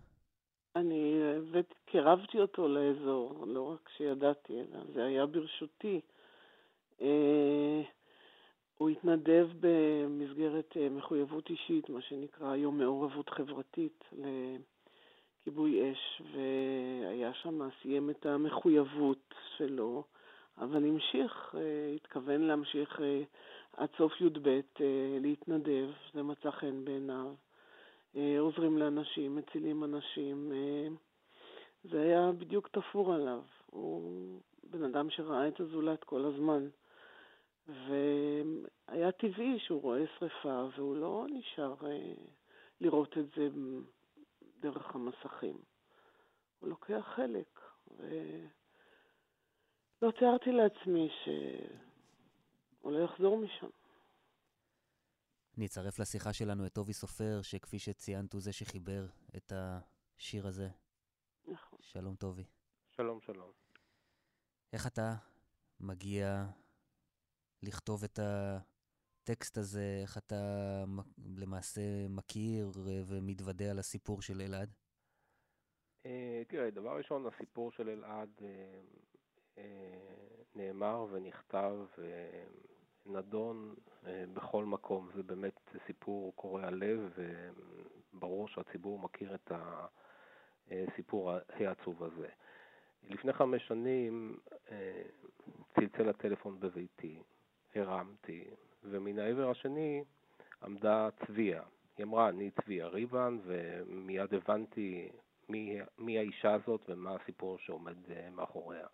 אני 0.76 1.22
קירבתי 1.84 2.40
אותו 2.40 2.68
לאזור, 2.68 3.44
לא 3.46 3.72
רק 3.72 3.88
שידעתי, 3.96 4.52
אלא 4.60 4.80
זה 4.94 5.04
היה 5.04 5.26
ברשותי. 5.26 6.00
אה, 7.00 7.82
הוא 8.78 8.90
התנדב 8.90 9.48
במסגרת 9.60 10.76
אה, 10.76 10.88
מחויבות 10.88 11.50
אישית, 11.50 11.88
מה 11.88 12.02
שנקרא 12.02 12.50
היום 12.50 12.78
מעורבות 12.78 13.28
חברתית 13.28 14.04
לכיבוי 14.12 15.92
אש, 15.92 16.22
והיה 16.32 17.34
שם, 17.34 17.68
סיים 17.82 18.10
את 18.10 18.26
המחויבות 18.26 19.34
שלו, 19.56 20.04
אבל 20.58 20.84
המשיך, 20.84 21.54
אה, 21.58 21.92
התכוון 21.96 22.40
להמשיך 22.40 23.00
אה, 23.00 23.22
עד 23.76 23.88
סוף 23.98 24.20
י"ב 24.20 24.48
אה, 24.48 25.18
להתנדב, 25.20 25.88
זה 26.14 26.22
מצא 26.22 26.50
חן 26.50 26.84
בעיניו. 26.84 27.34
עוזרים 28.38 28.78
לאנשים, 28.78 29.36
מצילים 29.36 29.84
אנשים. 29.84 30.52
זה 31.84 32.00
היה 32.00 32.32
בדיוק 32.38 32.68
תפור 32.68 33.14
עליו. 33.14 33.42
הוא 33.66 34.40
בן 34.70 34.84
אדם 34.84 35.10
שראה 35.10 35.48
את 35.48 35.60
הזולת 35.60 36.04
כל 36.04 36.24
הזמן. 36.24 36.68
והיה 37.68 39.12
טבעי 39.12 39.58
שהוא 39.58 39.82
רואה 39.82 40.04
שריפה, 40.18 40.64
והוא 40.76 40.96
לא 40.96 41.26
נשאר 41.30 41.74
לראות 42.80 43.18
את 43.18 43.26
זה 43.36 43.48
דרך 44.60 44.94
המסכים. 44.94 45.58
הוא 46.60 46.68
לוקח 46.68 47.12
חלק. 47.16 47.60
ולא 50.02 50.10
תיארתי 50.10 50.50
לעצמי 50.52 51.08
שהוא 51.24 52.92
לא 52.92 53.04
יחזור 53.04 53.38
משם. 53.38 53.66
אני 55.56 55.66
אצרף 55.66 55.98
לשיחה 55.98 56.32
שלנו 56.32 56.66
את 56.66 56.72
טובי 56.72 56.92
סופר, 56.92 57.42
שכפי 57.42 57.78
שציינת 57.78 58.32
הוא 58.32 58.40
זה 58.40 58.52
שחיבר 58.52 59.06
את 59.36 59.52
השיר 59.56 60.46
הזה. 60.46 60.68
נכון. 61.44 61.78
שלום 61.82 62.14
טובי. 62.14 62.44
שלום, 62.90 63.20
שלום. 63.20 63.50
איך 64.72 64.86
אתה 64.86 65.14
מגיע 65.80 66.44
לכתוב 67.62 68.04
את 68.04 68.18
הטקסט 68.22 69.58
הזה? 69.58 69.98
איך 70.02 70.18
אתה 70.18 70.34
למעשה 71.36 72.08
מכיר 72.08 72.70
ומתוודה 73.08 73.70
על 73.70 73.78
הסיפור 73.78 74.22
של 74.22 74.40
אלעד? 74.40 74.74
אה, 76.06 76.42
תראה, 76.48 76.70
דבר 76.70 76.96
ראשון, 76.96 77.26
הסיפור 77.26 77.72
של 77.72 77.88
אלעד 77.88 78.30
אה, 78.42 78.80
נאמר 80.54 81.06
ונכתב 81.10 81.74
ונדון 83.06 83.74
אה, 84.06 84.24
בכל 84.34 84.64
מקום. 84.64 85.08
זה 85.14 85.22
באמת 85.22 85.60
סיפור 85.86 86.32
קורע 86.36 86.70
לב, 86.70 87.12
וברור 88.14 88.48
שהציבור 88.48 88.98
מכיר 88.98 89.34
את 89.34 89.52
הסיפור 90.70 91.32
העצוב 91.48 92.02
הזה. 92.02 92.28
לפני 93.08 93.32
חמש 93.32 93.68
שנים 93.68 94.38
אה, 94.70 95.02
צלצל 95.74 96.08
הטלפון 96.08 96.60
בביתי, 96.60 97.22
הרמתי, 97.74 98.44
ומן 98.84 99.18
העבר 99.18 99.50
השני 99.50 100.04
עמדה 100.62 101.08
צביה. 101.26 101.62
היא 101.96 102.06
אמרה, 102.06 102.28
אני 102.28 102.50
צביה 102.50 102.86
ריבן, 102.86 103.38
ומיד 103.44 104.34
הבנתי 104.34 105.08
מי, 105.48 105.78
מי 105.98 106.18
האישה 106.18 106.54
הזאת 106.54 106.80
ומה 106.88 107.14
הסיפור 107.14 107.58
שעומד 107.58 108.10
אה, 108.10 108.30
מאחוריה. 108.30 108.86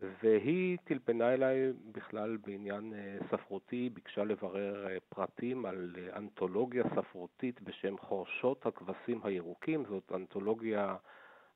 והיא 0.00 0.78
טלפנה 0.84 1.34
אליי 1.34 1.72
בכלל 1.92 2.36
בעניין 2.36 2.94
אה, 2.94 3.16
ספרותי, 3.30 3.90
ביקשה 3.94 4.24
לברר 4.24 4.86
אה, 4.88 4.96
פרטים 5.08 5.66
על 5.66 5.94
אה, 5.98 6.16
אנתולוגיה 6.16 6.84
ספרותית 6.96 7.60
בשם 7.62 7.98
חורשות 7.98 8.66
הכבשים 8.66 9.20
הירוקים, 9.24 9.84
זאת 9.84 10.12
אנתולוגיה, 10.14 10.96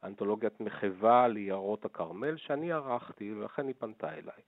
אנתולוגיית 0.05 0.61
מחווה 0.61 1.29
ליערות 1.29 1.85
הכרמל 1.85 2.37
שאני 2.37 2.73
ערכתי, 2.73 3.33
ולכן 3.33 3.67
היא 3.67 3.75
פנתה 3.79 4.09
אליי. 4.13 4.43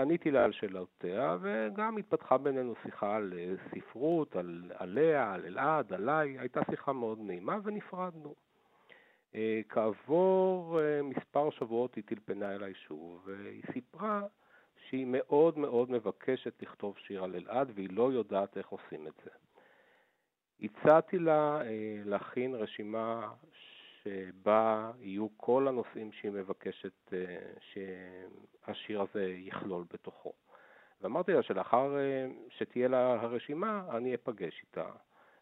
עניתי 0.00 0.30
לה 0.30 0.44
על 0.44 0.52
שאלותיה, 0.52 1.36
וגם 1.40 1.96
התפתחה 1.96 2.38
בינינו 2.38 2.74
שיחה 2.82 3.16
על 3.16 3.32
ספרות, 3.70 4.36
על, 4.36 4.72
עליה, 4.74 5.32
על 5.34 5.44
אלעד, 5.46 5.92
עליי, 5.92 6.38
הייתה 6.38 6.60
שיחה 6.70 6.92
מאוד 6.92 7.18
נעימה 7.20 7.58
ונפרדנו. 7.62 8.34
אה, 9.34 9.60
כעבור 9.68 10.80
אה, 10.80 11.02
מספר 11.02 11.50
שבועות 11.50 11.94
היא 11.94 12.04
טלפנה 12.06 12.54
אליי 12.54 12.74
שוב, 12.74 13.22
והיא 13.24 13.62
סיפרה 13.72 14.22
שהיא 14.88 15.06
מאוד 15.08 15.58
מאוד 15.58 15.90
מבקשת 15.90 16.62
לכתוב 16.62 16.98
שיר 16.98 17.24
על 17.24 17.34
אלעד 17.34 17.70
והיא 17.74 17.88
לא 17.90 18.12
יודעת 18.12 18.56
איך 18.56 18.68
עושים 18.68 19.06
את 19.06 19.12
זה. 19.24 19.30
הצעתי 20.60 21.18
לה 21.18 21.60
אה, 21.62 22.02
להכין 22.04 22.54
רשימה 22.54 23.32
שבה 24.02 24.92
יהיו 25.00 25.26
כל 25.36 25.68
הנושאים 25.68 26.12
שהיא 26.12 26.32
מבקשת 26.32 27.12
שהשיר 27.60 29.02
הזה 29.02 29.34
יכלול 29.36 29.84
בתוכו. 29.92 30.32
ואמרתי 31.00 31.32
לה 31.32 31.42
שלאחר 31.42 31.96
שתהיה 32.48 32.88
לה 32.88 33.20
הרשימה, 33.20 33.82
אני 33.96 34.14
אפגש 34.14 34.62
איתה 34.62 34.90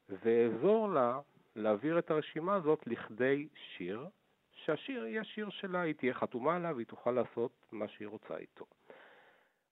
ואעזור 0.08 0.88
לה 0.88 1.20
להעביר 1.56 1.98
את 1.98 2.10
הרשימה 2.10 2.54
הזאת 2.54 2.86
לכדי 2.86 3.48
שיר, 3.54 4.06
שהשיר 4.52 5.06
יהיה 5.06 5.24
שיר 5.24 5.50
שלה, 5.50 5.80
היא 5.80 5.94
תהיה 5.94 6.14
חתומה 6.14 6.56
עליו, 6.56 6.78
היא 6.78 6.86
תוכל 6.86 7.10
לעשות 7.10 7.50
מה 7.72 7.88
שהיא 7.88 8.08
רוצה 8.08 8.36
איתו. 8.36 8.64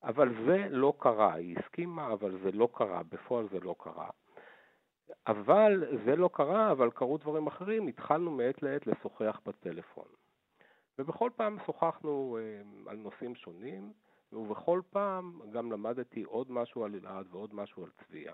אבל 0.02 0.28
זה 0.46 0.66
לא 0.70 0.92
קרה, 0.98 1.34
היא 1.34 1.56
הסכימה, 1.58 2.12
אבל 2.12 2.38
זה 2.42 2.52
לא 2.52 2.68
קרה, 2.72 3.02
בפועל 3.02 3.48
זה 3.48 3.60
לא 3.60 3.74
קרה. 3.78 4.10
אבל 5.26 5.84
זה 6.04 6.16
לא 6.16 6.30
קרה, 6.32 6.72
אבל 6.72 6.90
קרו 6.90 7.18
דברים 7.18 7.46
אחרים, 7.46 7.86
התחלנו 7.86 8.30
מעת 8.30 8.62
לעת 8.62 8.86
לשוחח 8.86 9.40
בטלפון. 9.46 10.08
ובכל 10.98 11.30
פעם 11.36 11.58
שוחחנו 11.66 12.38
אה, 12.40 12.90
על 12.90 12.96
נושאים 12.96 13.34
שונים, 13.34 13.92
ובכל 14.32 14.80
פעם 14.90 15.40
גם 15.52 15.72
למדתי 15.72 16.22
עוד 16.22 16.50
משהו 16.50 16.84
על 16.84 16.94
אלעד 16.94 17.26
ועוד 17.30 17.54
משהו 17.54 17.84
על 17.84 17.90
צביה. 17.90 18.32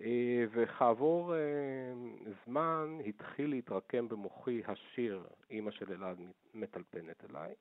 אה, 0.00 0.44
וכעבור 0.50 1.34
אה, 1.34 1.38
זמן 2.46 2.98
התחיל 3.06 3.50
להתרקם 3.50 4.08
במוחי 4.08 4.62
השיר 4.66 5.26
"אימא 5.50 5.70
של 5.70 5.92
אלעד 5.92 6.18
מטלפנת 6.54 7.24
אליי", 7.30 7.54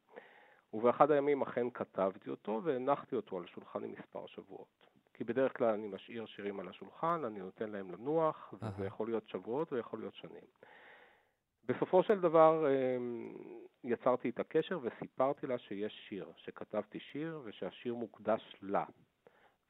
ובאחד 0.74 1.12
הימים 1.12 1.42
אכן 1.42 1.70
כתבתי 1.70 2.30
אותו 2.30 2.62
והנחתי 2.64 3.16
אותו 3.16 3.38
על 3.38 3.48
שולחני 3.48 3.88
מספר 3.88 4.26
שבועות. 4.28 4.88
כי 5.14 5.24
בדרך 5.24 5.58
כלל 5.58 5.74
אני 5.74 5.88
משאיר 5.88 6.26
שירים 6.26 6.60
על 6.60 6.68
השולחן, 6.68 7.22
אני 7.26 7.40
נותן 7.40 7.70
להם 7.70 7.92
לנוח, 7.92 8.54
וזה 8.54 8.86
יכול 8.86 9.08
להיות 9.08 9.28
שבועות 9.28 9.74
ויכול 9.74 10.00
להיות 10.00 10.16
שנים. 10.16 10.44
בסופו 11.66 12.04
של 12.04 12.22
דבר 12.22 12.66
אה, 12.68 12.98
יצרתי 13.84 14.30
את 14.30 14.40
הקשר 14.40 14.80
וסיפרתי 14.82 15.48
לה 15.48 15.58
שיש 15.58 16.06
שיר, 16.10 16.32
שכתבתי 16.36 17.00
שיר 17.00 17.42
ושהשיר 17.44 17.96
מוקדש 17.96 18.56
לה. 18.62 18.86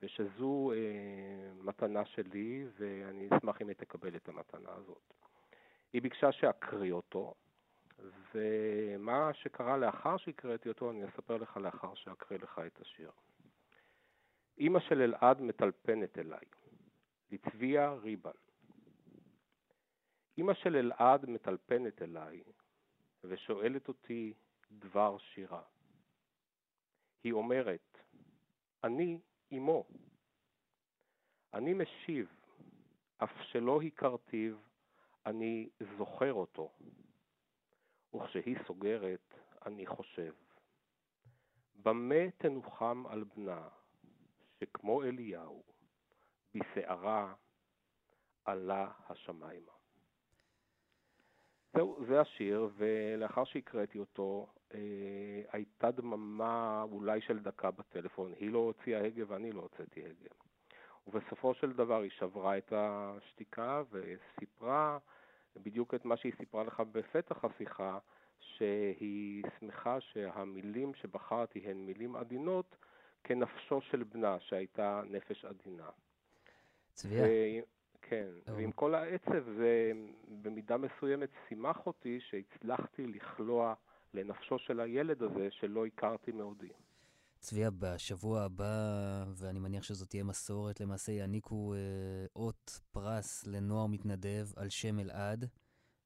ושזו 0.01 0.71
אה, 0.75 1.51
מתנה 1.63 2.05
שלי, 2.05 2.65
ואני 2.77 3.27
אשמח 3.37 3.61
אם 3.61 3.67
היא 3.67 3.75
תקבל 3.75 4.15
את 4.15 4.29
המתנה 4.29 4.69
הזאת. 4.71 5.13
היא 5.93 6.01
ביקשה 6.01 6.31
שאקריא 6.31 6.91
אותו, 6.91 7.35
ומה 8.33 9.33
שקרה 9.33 9.77
לאחר 9.77 10.17
שהקראתי 10.17 10.69
אותו, 10.69 10.91
אני 10.91 11.05
אספר 11.05 11.37
לך 11.37 11.57
לאחר 11.57 11.95
שאקריא 11.95 12.39
לך 12.39 12.61
את 12.67 12.81
השיר. 12.81 13.11
אימא 14.57 14.79
של 14.79 15.01
אלעד 15.01 15.41
מטלפנת 15.41 16.17
אליי, 16.17 16.45
לצביה 17.31 17.93
ריבן. 17.93 18.31
אימא 20.37 20.53
של 20.53 20.75
אלעד 20.75 21.29
מטלפנת 21.29 22.01
אליי, 22.01 22.43
ושואלת 23.23 23.87
אותי 23.87 24.33
דבר 24.71 25.17
שירה. 25.17 25.61
היא 27.23 27.33
אומרת, 27.33 27.97
אני 28.83 29.19
אמו. 29.51 29.85
אני 31.53 31.73
משיב, 31.73 32.27
אף 33.17 33.31
שלא 33.41 33.81
הכרתיו, 33.81 34.57
אני 35.25 35.69
זוכר 35.97 36.33
אותו. 36.33 36.71
וכשהיא 38.15 38.57
סוגרת, 38.67 39.33
אני 39.65 39.85
חושב, 39.85 40.33
במה 41.75 42.31
תנוחם 42.37 43.03
על 43.09 43.23
בנה, 43.23 43.67
שכמו 44.59 45.03
אליהו, 45.03 45.63
בסערה 46.53 47.33
עלה 48.45 48.91
השמיימה. 49.09 49.71
זהו, 51.73 52.05
זה 52.07 52.21
השיר, 52.21 52.69
ולאחר 52.75 53.43
שהקראתי 53.43 53.99
אותו, 53.99 54.53
הייתה 55.51 55.91
דממה 55.91 56.85
אולי 56.91 57.21
של 57.21 57.39
דקה 57.39 57.71
בטלפון. 57.71 58.33
היא 58.39 58.51
לא 58.51 58.57
הוציאה 58.57 59.05
הגה 59.05 59.23
ואני 59.27 59.51
לא 59.51 59.61
הוצאתי 59.61 59.99
הגה. 60.05 60.29
ובסופו 61.07 61.53
של 61.53 61.73
דבר 61.73 62.01
היא 62.01 62.11
שברה 62.11 62.57
את 62.57 62.73
השתיקה 62.75 63.83
וסיפרה 63.91 64.97
בדיוק 65.55 65.93
את 65.93 66.05
מה 66.05 66.17
שהיא 66.17 66.33
סיפרה 66.37 66.63
לך 66.63 66.83
בפתח 66.91 67.45
השיחה, 67.45 67.97
שהיא 68.39 69.43
שמחה 69.59 70.01
שהמילים 70.01 70.93
שבחרתי 70.93 71.59
הן 71.59 71.77
מילים 71.77 72.15
עדינות 72.15 72.75
כנפשו 73.23 73.81
של 73.81 74.03
בנה, 74.03 74.39
שהייתה 74.39 75.01
נפש 75.05 75.45
עדינה. 75.45 75.89
צביה. 76.93 77.23
ו- 77.23 77.65
כן, 78.01 78.27
טוב. 78.45 78.55
ועם 78.55 78.71
כל 78.71 78.95
העצב 78.95 79.43
זה 79.57 79.91
במידה 80.41 80.77
מסוימת 80.77 81.29
שימח 81.47 81.87
אותי 81.87 82.19
שהצלחתי 82.19 83.07
לכלוע 83.07 83.73
לנפשו 84.13 84.59
של 84.59 84.79
הילד 84.79 85.23
הזה 85.23 85.47
שלא 85.51 85.85
הכרתי 85.85 86.31
מעודי. 86.31 86.69
צביה, 87.39 87.69
בשבוע 87.71 88.41
הבא, 88.41 89.25
ואני 89.35 89.59
מניח 89.59 89.83
שזאת 89.83 90.09
תהיה 90.09 90.23
מסורת, 90.23 90.79
למעשה 90.79 91.11
יעניקו 91.11 91.73
אה, 91.73 91.79
אות 92.35 92.81
פרס 92.91 93.47
לנוער 93.47 93.87
מתנדב 93.87 94.47
על 94.55 94.69
שם 94.69 94.99
אלעד, 94.99 95.49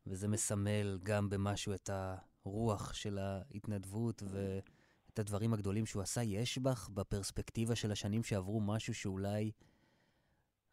וזה 0.08 0.28
מסמל 0.28 0.99
גם 1.04 1.30
במשהו 1.30 1.74
את 1.74 1.89
הרוח 1.89 2.93
של 2.93 3.18
ההתנדבות 3.18 4.24
ואת 4.24 5.20
הדברים 5.20 5.54
הגדולים 5.54 5.86
שהוא 5.86 6.01
עשה. 6.01 6.24
יש 6.24 6.58
בך, 6.58 6.89
בפרספקטיבה 6.89 7.76
של 7.76 7.91
השנים 7.91 8.24
שעברו, 8.24 8.62
משהו 8.62 8.93
שאולי 8.93 9.51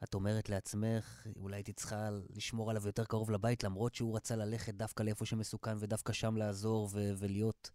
את 0.05 0.15
אומרת 0.15 0.49
לעצמך, 0.49 1.27
אולי 1.37 1.57
הייתי 1.57 1.73
צריכה 1.73 2.09
לשמור 2.37 2.71
עליו 2.71 2.87
יותר 2.87 3.05
קרוב 3.05 3.31
לבית, 3.31 3.65
למרות 3.65 3.95
שהוא 3.95 4.17
רצה 4.17 4.37
ללכת 4.37 4.75
דווקא 4.75 5.03
לאיפה 5.03 5.25
שמסוכן 5.27 5.77
ודווקא 5.81 6.13
שם 6.13 6.37
לעזור 6.37 6.89
ו- 6.93 7.13
ולהיות 7.19 7.71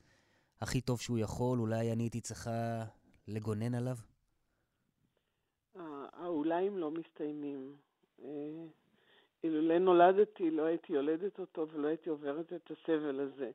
הכי 0.61 0.81
טוב 0.81 0.99
שהוא 1.01 1.19
יכול, 1.19 1.59
אולי 1.59 1.91
אני 1.91 2.03
הייתי 2.03 2.21
צריכה 2.21 2.83
לגונן 3.27 3.75
עליו? 3.75 3.95
ה- 5.75 6.23
האוליים 6.23 6.77
לא 6.77 6.91
מסתיימים. 6.91 7.75
אה, 8.23 8.65
אילולא 9.43 9.77
נולדתי, 9.77 10.51
לא 10.51 10.65
הייתי 10.65 10.93
יולדת 10.93 11.39
אותו 11.39 11.67
ולא 11.71 11.87
הייתי 11.87 12.09
עוברת 12.09 12.53
את 12.53 12.71
הסבל 12.71 13.19
הזה. 13.19 13.51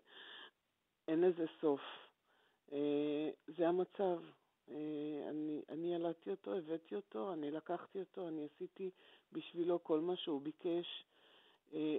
אין 1.09 1.21
לזה 1.21 1.45
סוף. 1.61 1.81
אה, 2.73 3.31
זה 3.47 3.69
המצב. 3.69 4.19
אה, 4.71 5.31
אני, 5.31 5.63
אני 5.69 5.95
ילדתי 5.95 6.31
אותו, 6.31 6.55
הבאתי 6.55 6.97
אותו, 6.97 7.33
אני 7.33 7.51
לקחתי 7.51 8.01
אותו, 8.01 8.29
אני 8.29 8.47
עשיתי 8.55 8.91
בשבילו 9.33 9.85
כל 9.85 10.01
מה 10.01 10.17
שהוא 10.17 10.43
ביקש. 10.43 11.05
אה, 11.73 11.99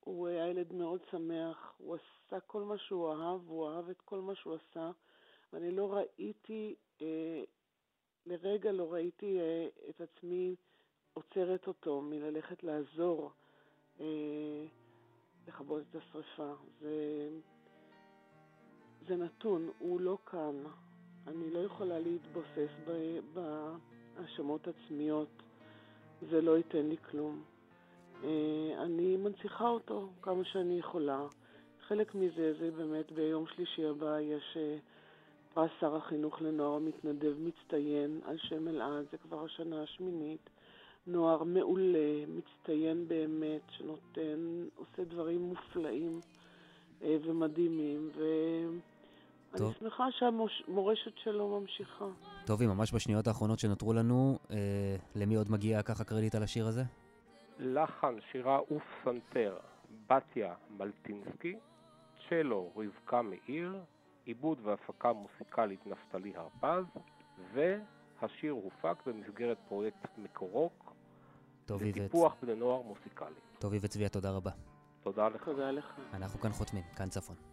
הוא 0.00 0.28
היה 0.28 0.48
ילד 0.48 0.72
מאוד 0.72 1.00
שמח, 1.10 1.74
הוא 1.78 1.96
עשה 1.96 2.40
כל 2.40 2.62
מה 2.62 2.78
שהוא 2.78 3.12
אהב, 3.12 3.48
הוא 3.48 3.68
אהב 3.68 3.88
את 3.88 4.00
כל 4.00 4.20
מה 4.20 4.34
שהוא 4.34 4.54
עשה, 4.54 4.90
ואני 5.52 5.70
לא 5.70 5.94
ראיתי, 5.94 6.74
אה, 7.02 7.42
לרגע 8.26 8.72
לא 8.72 8.92
ראיתי 8.92 9.38
את 9.90 10.00
עצמי 10.00 10.56
עוצרת 11.12 11.66
אותו 11.66 12.00
מללכת 12.00 12.62
לעזור 12.62 13.30
לכבות 15.46 15.82
את 15.90 15.94
השרפה. 15.94 16.52
זה, 16.80 17.28
זה 19.08 19.16
נתון, 19.16 19.70
הוא 19.78 20.00
לא 20.00 20.18
כאן. 20.26 20.64
אני 21.30 21.50
לא 21.50 21.58
יכולה 21.58 21.98
להתבוסס 21.98 22.70
בהאשמות 23.34 24.68
עצמיות, 24.68 25.28
זה 26.30 26.40
לא 26.40 26.56
ייתן 26.56 26.86
לי 26.86 26.96
כלום. 27.10 27.42
אה, 28.24 28.82
אני 28.82 29.16
מנציחה 29.16 29.68
אותו 29.68 30.08
כמה 30.22 30.44
שאני 30.44 30.78
יכולה. 30.78 31.26
חלק 31.80 32.14
מזה 32.14 32.54
זה 32.60 32.70
באמת 32.70 33.12
ביום 33.12 33.46
שלישי 33.46 33.86
הבא 33.86 34.20
יש 34.20 34.56
אה, 34.56 34.76
פרס 35.54 35.70
שר 35.80 35.96
החינוך 35.96 36.42
לנוער 36.42 36.76
המתנדב 36.76 37.34
מצטיין 37.38 38.20
על 38.24 38.38
שם 38.38 38.68
אלעד, 38.68 39.06
זה 39.12 39.18
כבר 39.18 39.44
השנה 39.44 39.82
השמינית. 39.82 40.50
נוער 41.06 41.44
מעולה, 41.44 42.24
מצטיין 42.28 43.08
באמת, 43.08 43.62
שנותן, 43.70 44.64
עושה 44.76 45.04
דברים 45.04 45.42
מופלאים 45.42 46.20
אה, 47.02 47.16
ומדהימים, 47.22 48.10
ואני 48.14 48.80
טוב. 49.56 49.74
שמחה 49.78 50.06
שהמורשת 50.18 51.12
שלו 51.24 51.60
ממשיכה. 51.60 52.04
טובי, 52.46 52.66
ממש 52.66 52.94
בשניות 52.94 53.26
האחרונות 53.26 53.58
שנותרו 53.58 53.92
לנו, 53.92 54.38
אה, 54.50 54.56
למי 55.14 55.34
עוד 55.34 55.50
מגיע 55.50 55.82
ככה 55.82 56.04
קרדיט 56.04 56.34
על 56.34 56.42
השיר 56.42 56.66
הזה? 56.66 56.82
לחן, 57.58 58.14
שירה 58.32 58.58
ופסנתר, 58.62 59.56
בתיה 60.10 60.54
מלטינסקי, 60.78 61.56
צ'לו 62.28 62.70
רבקה 62.76 63.22
מאיר, 63.22 63.74
עיבוד 64.24 64.58
והפקה 64.62 65.12
מוסיקלית 65.12 65.86
נפתלי 65.86 66.32
הרפז, 66.36 66.84
והשיר 67.54 68.52
הופק 68.52 69.06
במסגרת 69.06 69.58
פרויקט 69.68 70.08
מקורוק. 70.18 70.92
לטיפוח 71.80 72.34
בני 72.42 72.54
נוער 72.54 72.82
מוסיקלי. 72.82 73.34
טובי 73.58 73.78
וצביה, 73.80 74.08
תודה 74.08 74.30
רבה. 74.30 74.50
תודה 75.02 75.28
לך. 75.28 75.44
תודה 75.44 75.70
לך. 75.70 75.84
אנחנו 76.14 76.40
כאן 76.40 76.52
חותמים, 76.52 76.84
כאן 76.96 77.08
צפון. 77.08 77.49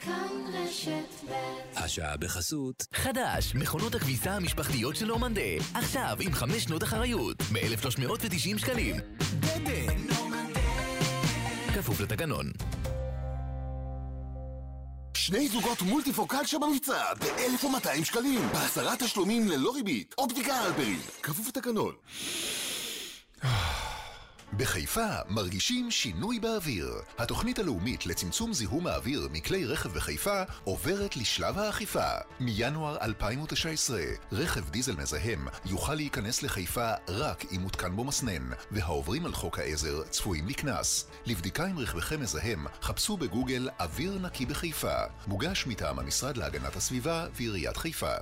כאן 0.00 0.28
רשת 0.52 1.24
ב' 1.28 1.32
השעה 1.76 2.16
בחסות. 2.16 2.86
חדש, 2.94 3.54
מכונות 3.54 3.94
הכביסה 3.94 4.30
המשפחתיות 4.30 4.96
של 4.96 5.06
נורמנדה. 5.06 5.40
עכשיו 5.74 6.16
עם 6.20 6.32
חמש 6.32 6.62
שנות 6.62 6.82
אחריות, 6.82 7.36
מ-1390 7.52 8.58
שקלים. 8.58 8.96
דדן. 9.40 9.96
כפוף 11.74 12.00
לתקנון. 12.00 12.50
שני 15.14 15.48
זוגות 15.48 15.82
מולטיפוקל 15.82 16.46
שבמבצע 16.46 17.14
ב-1,200 17.14 18.04
שקלים, 18.04 18.40
בעשרה 18.52 18.96
תשלומים 18.96 19.48
ללא 19.48 19.72
ריבית. 19.74 20.14
אופטיקה 20.18 20.66
אלפרי, 20.66 20.96
כפוף 21.22 21.48
לתקנון. 21.48 21.94
בחיפה 24.56 25.06
מרגישים 25.28 25.90
שינוי 25.90 26.40
באוויר. 26.40 26.94
התוכנית 27.18 27.58
הלאומית 27.58 28.06
לצמצום 28.06 28.52
זיהום 28.52 28.86
האוויר 28.86 29.28
מכלי 29.32 29.64
רכב 29.64 29.92
בחיפה 29.92 30.42
עוברת 30.64 31.16
לשלב 31.16 31.58
האכיפה. 31.58 32.08
מינואר 32.40 32.96
2019, 33.02 34.00
רכב 34.32 34.70
דיזל 34.70 34.96
מזהם 34.96 35.48
יוכל 35.66 35.94
להיכנס 35.94 36.42
לחיפה 36.42 36.92
רק 37.08 37.44
אם 37.52 37.60
מותקן 37.60 37.96
בו 37.96 38.04
מסנן, 38.04 38.50
והעוברים 38.70 39.26
על 39.26 39.32
חוק 39.32 39.58
העזר 39.58 40.02
צפויים 40.02 40.48
לקנס. 40.48 41.10
לבדיקה 41.26 41.66
אם 41.66 41.78
רכבכם 41.78 42.20
מזהם, 42.20 42.66
חפשו 42.82 43.16
בגוגל 43.16 43.68
אוויר 43.80 44.18
נקי 44.18 44.46
בחיפה. 44.46 44.96
מוגש 45.26 45.66
מטעם 45.66 45.98
המשרד 45.98 46.36
להגנת 46.36 46.76
הסביבה 46.76 47.26
ועיריית 47.34 47.76
חיפה. 47.76 48.14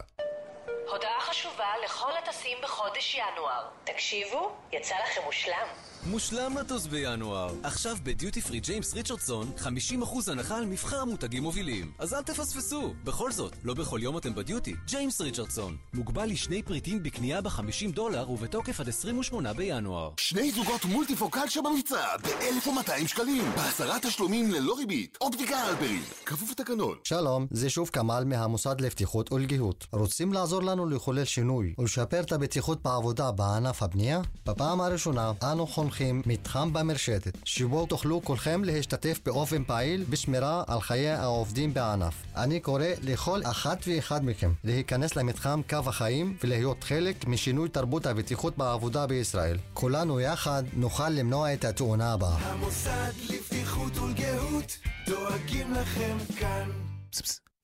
הודעה 0.90 1.20
חשובה 1.20 1.57
לכל 1.84 2.10
הטסים 2.22 2.58
בחודש 2.62 3.14
ינואר. 3.14 3.68
תקשיבו, 3.84 4.52
יצא 4.72 4.94
לכם 5.04 5.20
מושלם. 5.24 5.66
מושלם 6.06 6.58
לטוס 6.58 6.86
בינואר. 6.86 7.54
עכשיו 7.62 7.96
בדיוטי 8.02 8.40
פרי 8.40 8.60
ג'יימס 8.60 8.94
ריצ'רדסון 8.94 9.52
50% 9.58 10.32
הנחה 10.32 10.56
על 10.56 10.66
מבחר 10.66 11.04
מותגים 11.04 11.42
מובילים. 11.42 11.92
אז 11.98 12.14
אל 12.14 12.22
תפספסו. 12.22 12.94
בכל 13.04 13.32
זאת, 13.32 13.52
לא 13.64 13.74
בכל 13.74 14.00
יום 14.02 14.18
אתם 14.18 14.34
בדיוטי. 14.34 14.74
ג'יימס 14.86 15.20
ריצ'רדסון. 15.20 15.76
מוגבל 15.94 16.26
לשני 16.26 16.62
פריטים 16.62 17.02
בקנייה 17.02 17.40
ב-50 17.40 17.92
דולר 17.94 18.30
ובתוקף 18.30 18.80
עד 18.80 18.88
28 18.88 19.52
בינואר. 19.52 20.10
שני 20.16 20.50
זוגות 20.50 20.84
מולטיפוקל 20.84 21.48
שבמבצע 21.48 22.16
ב-1,200 22.16 23.08
שקלים, 23.08 23.52
בעשרה 23.56 23.98
תשלומים 24.02 24.50
ללא 24.50 24.74
ריבית. 24.78 25.18
אופטיקה 25.20 25.68
אלפרי, 25.68 25.98
כפוף 26.26 26.50
לתקנון. 26.50 26.98
שלום, 27.04 27.46
זה 27.50 27.70
שוב 27.70 27.88
כמאל 27.88 28.24
מהמוסד 28.24 28.80
לבטיחות 28.80 29.32
ולגיהות. 29.32 29.86
רוצים 29.92 30.32
לעזור 30.32 30.62
לנו 30.62 30.86
לחולל 30.86 31.24
שינוי 31.24 31.57
ולשפר 31.78 32.20
את 32.20 32.32
הבטיחות 32.32 32.82
בעבודה 32.82 33.30
בענף 33.30 33.82
הבנייה? 33.82 34.20
בפעם 34.46 34.80
הראשונה 34.80 35.32
אנו 35.42 35.66
חונכים 35.66 36.22
מתחם 36.26 36.72
במרשתת, 36.72 37.38
שבו 37.44 37.86
תוכלו 37.86 38.20
כולכם 38.24 38.64
להשתתף 38.64 39.20
באופן 39.24 39.64
פעיל 39.64 40.04
בשמירה 40.10 40.62
על 40.66 40.80
חיי 40.80 41.10
העובדים 41.10 41.74
בענף. 41.74 42.14
אני 42.36 42.60
קורא 42.60 42.84
לכל 43.02 43.40
אחת 43.44 43.78
ואחד 43.86 44.24
מכם 44.24 44.52
להיכנס 44.64 45.16
למתחם 45.16 45.60
קו 45.68 45.76
החיים 45.86 46.36
ולהיות 46.44 46.84
חלק 46.84 47.26
משינוי 47.26 47.68
תרבות 47.68 48.06
הבטיחות 48.06 48.58
בעבודה 48.58 49.06
בישראל. 49.06 49.56
כולנו 49.74 50.20
יחד 50.20 50.62
נוכל 50.72 51.08
למנוע 51.08 51.52
את 51.52 51.64
התאונה 51.64 52.12
הבאה. 52.12 52.36
המוסד 52.38 53.12
לבטיחות 53.30 53.98
ולגהות 53.98 54.78
דואגים 55.06 55.72
לכם 55.72 56.16
כאן. 56.38 56.70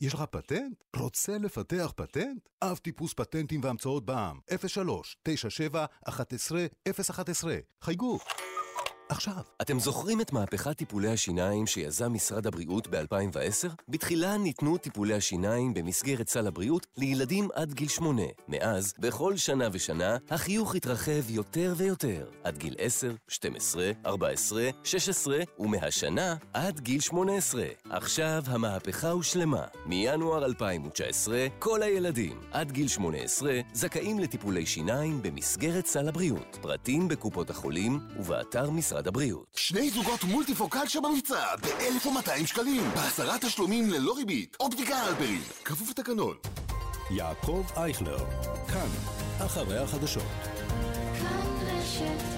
יש 0.00 0.14
לך 0.14 0.22
פטנט? 0.30 0.84
רוצה 0.96 1.38
לפתח 1.38 1.92
פטנט? 1.96 2.48
אב 2.62 2.76
טיפוס 2.76 3.14
פטנטים 3.14 3.60
והמצאות 3.64 4.04
בע"מ, 4.06 4.38
03 4.66 5.16
97 5.22 5.86
11 6.08 6.66
011 7.10 7.56
חייגו 7.82 8.18
עכשיו. 9.08 9.42
אתם 9.62 9.78
זוכרים 9.78 10.20
את 10.20 10.32
מהפכת 10.32 10.76
טיפולי 10.76 11.08
השיניים 11.08 11.66
שיזם 11.66 12.12
משרד 12.12 12.46
הבריאות 12.46 12.88
ב-2010? 12.88 13.68
בתחילה 13.88 14.36
ניתנו 14.36 14.78
טיפולי 14.78 15.14
השיניים 15.14 15.74
במסגרת 15.74 16.28
סל 16.28 16.46
הבריאות 16.46 16.86
לילדים 16.96 17.48
עד 17.54 17.72
גיל 17.72 17.88
שמונה. 17.88 18.22
מאז, 18.48 18.94
בכל 18.98 19.36
שנה 19.36 19.68
ושנה, 19.72 20.16
החיוך 20.30 20.74
התרחב 20.74 21.30
יותר 21.30 21.74
ויותר. 21.76 22.26
עד 22.44 22.58
גיל 22.58 22.74
10, 22.78 23.14
12, 23.28 23.90
14, 24.06 24.70
16, 24.84 25.38
ומהשנה 25.58 26.36
עד 26.52 26.80
גיל 26.80 27.00
18. 27.00 27.64
עכשיו 27.90 28.42
המהפכה 28.46 29.10
הושלמה. 29.10 29.64
מינואר 29.86 30.44
2019, 30.44 31.46
כל 31.58 31.82
הילדים 31.82 32.40
עד 32.52 32.72
גיל 32.72 32.88
18 32.88 33.60
זכאים 33.72 34.18
לטיפולי 34.18 34.66
שיניים 34.66 35.22
במסגרת 35.22 35.86
סל 35.86 36.08
הבריאות. 36.08 36.58
פרטים 36.60 37.08
בקופות 37.08 37.50
החולים 37.50 38.00
ובאתר 38.18 38.70
משרד 38.70 38.93
הבריאות. 38.94 39.46
שני 39.56 39.90
זוגות 39.90 40.24
מולטיפוקל 40.24 40.86
שבמבצע 40.88 41.56
ב-1,200 41.56 42.46
שקלים. 42.46 42.82
בעשרה 42.94 43.38
תשלומים 43.38 43.90
ללא 43.90 44.14
ריבית. 44.16 44.56
אופטיקה 44.60 44.96
הלפרין. 44.96 45.42
כפוף 45.64 45.90
לתקנון. 45.90 46.36
יעקב 47.10 47.64
אייכלר, 47.76 48.18
כאן, 48.68 48.88
אחרי 49.46 49.78
החדשות. 49.78 50.22
כאן 51.18 51.44
רשת 51.66 52.33